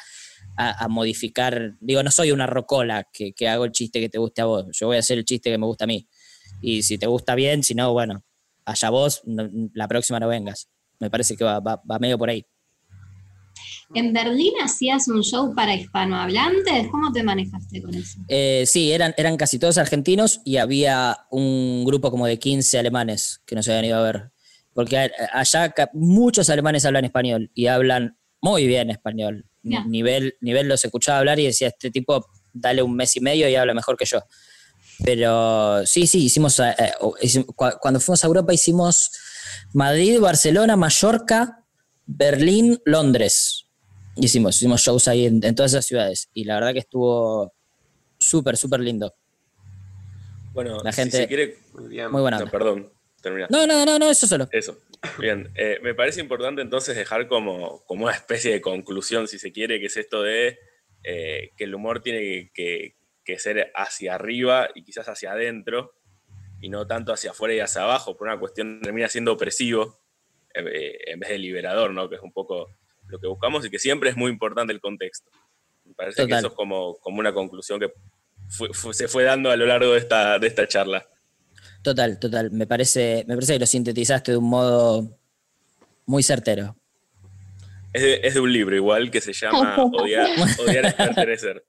a- 0.58 0.84
a 0.86 0.88
modificar, 0.90 1.74
digo, 1.80 2.04
no 2.04 2.12
soy 2.12 2.32
una 2.32 2.48
rocola 2.48 3.08
que, 3.14 3.34
que 3.34 3.48
hago 3.48 3.66
el 3.66 3.72
chiste 3.72 4.00
que 4.02 4.10
te 4.10 4.18
guste 4.18 4.42
a 4.42 4.46
vos, 4.46 4.66
yo 4.74 4.88
voy 4.88 4.98
a 4.98 5.00
hacer 5.00 5.18
el 5.18 5.26
chiste 5.26 5.50
que 5.50 5.58
me 5.58 5.66
gusta 5.66 5.86
a 5.86 5.88
mí. 5.88 6.08
Y 6.62 6.84
si 6.84 6.98
te 6.98 7.08
gusta 7.08 7.36
bien, 7.36 7.64
si 7.64 7.76
no, 7.76 7.94
bueno, 7.94 8.24
allá 8.66 8.90
vos, 8.90 9.22
no- 9.26 9.50
la 9.74 9.88
próxima 9.88 10.20
no 10.20 10.28
vengas. 10.28 10.68
Me 11.00 11.10
parece 11.10 11.36
que 11.36 11.44
va, 11.44 11.60
va, 11.60 11.82
va 11.90 12.00
medio 12.00 12.18
por 12.18 12.30
ahí. 12.30 12.46
¿En 13.94 14.12
Berlín 14.14 14.54
hacías 14.64 15.08
un 15.08 15.22
show 15.24 15.54
para 15.56 15.76
hispanohablantes? 15.76 16.88
¿Cómo 16.92 17.12
te 17.12 17.24
manejaste 17.24 17.82
con 17.82 17.94
eso? 17.94 18.20
Eh, 18.28 18.64
sí, 18.66 18.92
eran, 18.92 19.14
eran 19.18 19.38
casi 19.38 19.60
todos 19.60 19.78
argentinos 19.78 20.42
y 20.44 20.58
había 20.58 21.18
un 21.30 21.86
grupo 21.86 22.12
como 22.12 22.26
de 22.26 22.40
15 22.40 22.80
alemanes 22.80 23.42
que 23.46 23.56
nos 23.56 23.68
habían 23.68 23.86
ido 23.86 23.98
a 23.98 24.02
ver. 24.02 24.32
Porque 24.74 25.10
allá 25.32 25.74
muchos 25.94 26.50
alemanes 26.50 26.84
hablan 26.86 27.06
español 27.06 27.52
y 27.54 27.68
hablan 27.68 28.18
muy 28.42 28.68
bien 28.68 28.90
español. 28.90 29.46
Nivel, 29.64 30.36
nivel 30.42 30.68
los 30.68 30.84
escuchaba 30.84 31.20
hablar 31.20 31.40
y 31.40 31.46
decía, 31.46 31.70
este 31.70 31.90
tipo, 31.92 32.26
dale 32.54 32.84
un 32.84 32.96
mes 32.96 33.16
y 33.16 33.20
medio 33.22 33.48
y 33.50 33.56
habla 33.56 33.74
mejor 33.74 33.98
que 33.98 34.06
yo. 34.06 34.20
Pero 35.04 35.86
sí, 35.86 36.08
sí, 36.08 36.26
hicimos, 36.26 36.60
eh, 36.60 36.74
eh, 36.80 37.44
cuando 37.82 38.00
fuimos 38.00 38.24
a 38.24 38.28
Europa 38.28 38.54
hicimos 38.54 39.12
Madrid, 39.74 40.20
Barcelona, 40.20 40.76
Mallorca, 40.76 41.64
Berlín, 42.06 42.80
Londres. 42.86 43.68
Hicimos, 44.16 44.56
hicimos 44.56 44.82
shows 44.82 45.08
ahí 45.10 45.26
en, 45.26 45.44
en 45.44 45.54
todas 45.56 45.74
esas 45.74 45.86
ciudades 45.86 46.30
y 46.34 46.46
la 46.46 46.56
verdad 46.56 46.72
que 46.74 46.80
estuvo 46.80 47.54
súper, 48.18 48.56
súper 48.56 48.80
lindo. 48.80 49.14
Bueno, 50.54 50.80
La 50.84 50.92
si 50.94 51.02
gente- 51.02 51.18
se 51.18 51.28
quiere. 51.28 51.58
Muy 51.74 51.88
bien. 51.90 52.12
Muy 52.12 52.22
buena. 52.22 52.40
No, 52.40 52.50
perdón, 52.50 52.90
termina. 53.22 53.48
No, 53.50 53.68
no, 53.68 53.86
no, 53.86 54.00
no, 54.00 54.10
eso 54.10 54.26
solo. 54.26 54.48
Eso. 54.52 54.78
Bien, 55.20 55.52
eh, 55.56 55.80
me 55.84 55.94
parece 55.94 56.22
importante 56.22 56.62
entonces 56.62 56.96
dejar 56.96 57.28
como, 57.28 57.84
como 57.86 58.06
una 58.06 58.14
especie 58.14 58.52
de 58.54 58.62
conclusión, 58.62 59.28
si 59.28 59.38
se 59.38 59.52
quiere, 59.52 59.80
que 59.82 59.88
es 59.88 59.98
esto 59.98 60.22
de 60.24 60.58
eh, 61.04 61.52
que 61.58 61.66
el 61.66 61.76
humor 61.76 62.02
tiene 62.02 62.20
que, 62.22 62.52
que- 62.54 62.95
que 63.26 63.38
ser 63.40 63.72
hacia 63.76 64.16
arriba 64.16 64.70
y 64.76 64.84
quizás 64.84 65.10
hacia 65.10 65.32
adentro, 65.34 65.96
y 66.62 66.70
no 66.70 66.88
tanto 66.88 67.12
hacia 67.12 67.32
afuera 67.32 67.54
y 67.54 67.60
hacia 67.60 67.82
abajo, 67.84 68.16
por 68.16 68.28
una 68.28 68.40
cuestión 68.40 68.80
termina 68.82 69.10
siendo 69.10 69.34
opresivo 69.34 70.00
eh, 70.54 70.98
en 71.08 71.20
vez 71.20 71.30
de 71.32 71.38
liberador, 71.40 71.92
¿no? 71.92 72.08
Que 72.08 72.16
es 72.16 72.22
un 72.22 72.32
poco 72.32 72.70
lo 73.08 73.20
que 73.20 73.28
buscamos 73.28 73.66
y 73.66 73.70
que 73.70 73.80
siempre 73.80 74.10
es 74.12 74.16
muy 74.16 74.32
importante 74.32 74.72
el 74.72 74.80
contexto. 74.80 75.30
Me 75.84 75.94
parece 75.94 76.24
Total. 76.24 76.30
que 76.30 76.38
eso 76.40 76.48
es 76.48 76.54
como, 76.54 76.96
como 77.00 77.20
una 77.20 77.34
conclusión 77.34 77.80
que 77.80 77.92
fue- 78.48 78.74
fue- 78.74 78.94
se 78.94 79.08
fue 79.08 79.24
dando 79.24 79.52
a 79.52 79.56
lo 79.58 79.66
largo 79.66 79.92
de 79.94 80.00
esta, 80.00 80.40
de 80.40 80.48
esta 80.48 80.68
charla. 80.68 81.06
Total, 81.84 82.18
total. 82.20 82.52
Me 82.52 82.66
parece, 82.66 83.26
me 83.28 83.36
parece 83.36 83.54
que 83.54 83.60
lo 83.60 83.66
sintetizaste 83.68 84.32
de 84.32 84.38
un 84.38 84.50
modo 84.50 85.20
muy 86.08 86.24
certero. 86.24 86.76
Es 87.94 88.02
de, 88.02 88.20
es 88.24 88.34
de 88.34 88.40
un 88.40 88.52
libro 88.52 88.76
igual 88.76 89.12
que 89.12 89.22
se 89.22 89.34
llama 89.34 89.76
Odiar, 89.94 90.28
Odiar 90.60 90.86
es 90.88 90.94
pertenecer. 90.96 91.64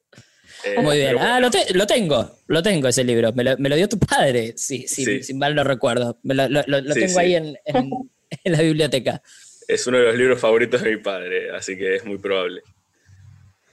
Eh, 0.75 0.81
Muy 0.81 0.97
bien. 0.97 1.17
Ah, 1.19 1.39
lo, 1.39 1.49
te- 1.51 1.73
lo 1.73 1.85
tengo, 1.87 2.37
lo 2.47 2.61
tengo 2.63 2.87
ese 2.87 3.03
libro. 3.03 3.31
Me 3.33 3.43
lo, 3.43 3.57
me 3.57 3.69
lo 3.69 3.75
dio 3.75 3.87
tu 3.89 3.97
padre, 3.99 4.53
sí, 4.57 4.87
sí, 4.87 5.33
mal 5.33 5.55
no 5.55 5.63
recuerdo. 5.63 6.19
Me 6.23 6.33
lo, 6.33 6.47
lo- 6.49 6.63
lo- 6.67 6.81
lo 6.81 6.93
Sí, 6.93 6.99
tengo 7.01 7.13
sí. 7.13 7.19
ahí 7.19 7.35
en, 7.35 7.57
en- 7.65 7.91
en 8.43 8.51
la 8.51 8.61
biblioteca. 8.61 9.21
Es 9.67 9.85
uno 9.87 9.97
de 9.97 10.05
los 10.05 10.15
libros 10.15 10.39
favoritos 10.39 10.81
de 10.81 10.91
mi 10.95 11.01
padre, 11.01 11.51
así 11.51 11.77
que 11.77 11.95
es 11.95 12.05
muy 12.05 12.17
probable. 12.17 12.61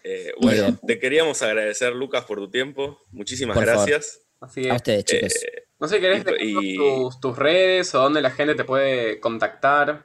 Eh, 0.03 0.33
bueno, 0.41 0.63
bien. 0.63 0.79
te 0.87 0.99
queríamos 0.99 1.41
agradecer, 1.43 1.93
Lucas, 1.95 2.25
por 2.25 2.39
tu 2.39 2.51
tiempo. 2.51 2.99
Muchísimas 3.11 3.55
Por 3.57 3.65
favor. 3.67 3.89
gracias. 3.89 4.21
Así 4.41 4.65
A 4.69 4.71
es. 4.71 4.77
ustedes, 4.77 5.05
chicos. 5.05 5.35
Eh, 5.37 5.63
No 5.81 5.89
sé, 5.89 6.01
¿querés 6.01 6.25
y- 6.41 6.77
tus, 6.77 7.21
tus 7.21 7.37
redes 7.39 7.95
o 7.95 8.01
dónde 8.01 8.21
la 8.21 8.31
gente 8.31 8.55
te 8.55 8.65
puede 8.65 9.19
contactar? 9.21 10.05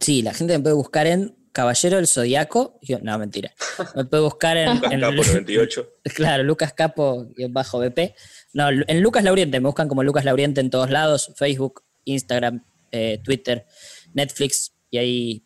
Sí, 0.00 0.22
la 0.22 0.34
gente 0.34 0.56
me 0.56 0.62
puede 0.62 0.74
buscar 0.76 1.06
en 1.06 1.34
Caballero 1.52 1.96
del 1.96 2.06
Zodiaco. 2.06 2.78
Yo- 2.82 2.98
No, 3.02 3.18
mentira. 3.18 3.52
Me 3.94 4.04
puede 4.04 4.22
buscar 4.22 4.56
en. 4.56 4.74
Lucas 4.74 4.92
en- 4.92 5.00
Capo 5.00 5.14
98. 5.24 5.88
Claro, 6.14 6.42
Lucas 6.42 6.72
Capo 6.72 7.28
bajo 7.50 7.78
BP. 7.78 8.14
No, 8.54 8.68
en 8.70 9.02
Lucas 9.02 9.22
Lauriente, 9.24 9.60
me 9.60 9.66
buscan 9.66 9.88
como 9.88 10.02
Lucas 10.02 10.24
Lauriente 10.24 10.60
en 10.60 10.70
todos 10.70 10.90
lados, 10.90 11.32
Facebook, 11.36 11.84
Instagram, 12.04 12.64
eh, 12.90 13.18
Twitter, 13.24 13.64
Netflix, 14.12 14.72
y 14.90 14.98
ahí, 14.98 15.44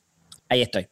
ahí 0.49 0.63
estoy. 0.63 0.89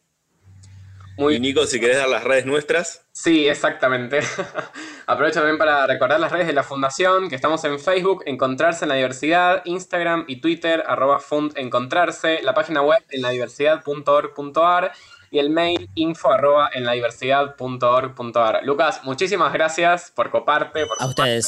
Muy 1.17 1.37
Y 1.37 1.41
Nico, 1.41 1.67
si 1.67 1.81
querés 1.81 1.97
dar 1.99 2.09
las 2.09 2.25
redes 2.25 2.45
nuestras, 2.47 3.04
Sí, 3.15 3.47
exactamente. 3.49 4.19
Aprovecho 5.07 5.39
también 5.39 5.57
para 5.57 5.87
recordar 5.87 6.19
las 6.19 6.33
redes 6.33 6.49
de 6.49 6.53
la 6.53 6.65
Fundación, 6.65 7.29
que 7.29 7.37
estamos 7.37 7.63
en 7.63 7.79
Facebook, 7.79 8.25
Encontrarse 8.27 8.85
en 8.85 8.89
la 8.89 8.97
Diversidad, 8.97 9.63
Instagram 9.67 10.25
y 10.27 10.41
Twitter, 10.41 10.83
arroba 10.85 11.21
fund 11.21 11.57
encontrarse, 11.57 12.43
la 12.43 12.55
página 12.55 12.83
web 12.83 12.99
en 13.11 13.23
ladiversidad.org.ar 13.23 14.93
y 15.31 15.39
el 15.39 15.51
mail 15.51 15.89
info 15.95 16.33
arroba 16.33 16.71
en 16.75 16.85
ladiversidad.org.ar. 16.85 18.65
Lucas, 18.65 19.01
muchísimas 19.05 19.53
gracias 19.53 20.11
por 20.11 20.31
coparte, 20.31 20.85
por 20.85 21.01
A 21.01 21.07
ustedes. 21.07 21.47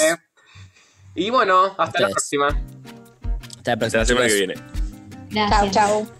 Y 1.17 1.31
bueno, 1.31 1.75
hasta 1.79 2.01
la 2.01 2.11
próxima. 2.11 2.47
Hasta 2.47 2.55
la 2.55 3.73
hasta 3.73 3.77
próxima. 3.77 3.99
la 3.99 4.07
semana 4.07 4.27
que 4.29 4.35
viene. 4.35 4.55
Gracias. 5.31 5.73
Chau, 5.73 6.05
chau. 6.05 6.16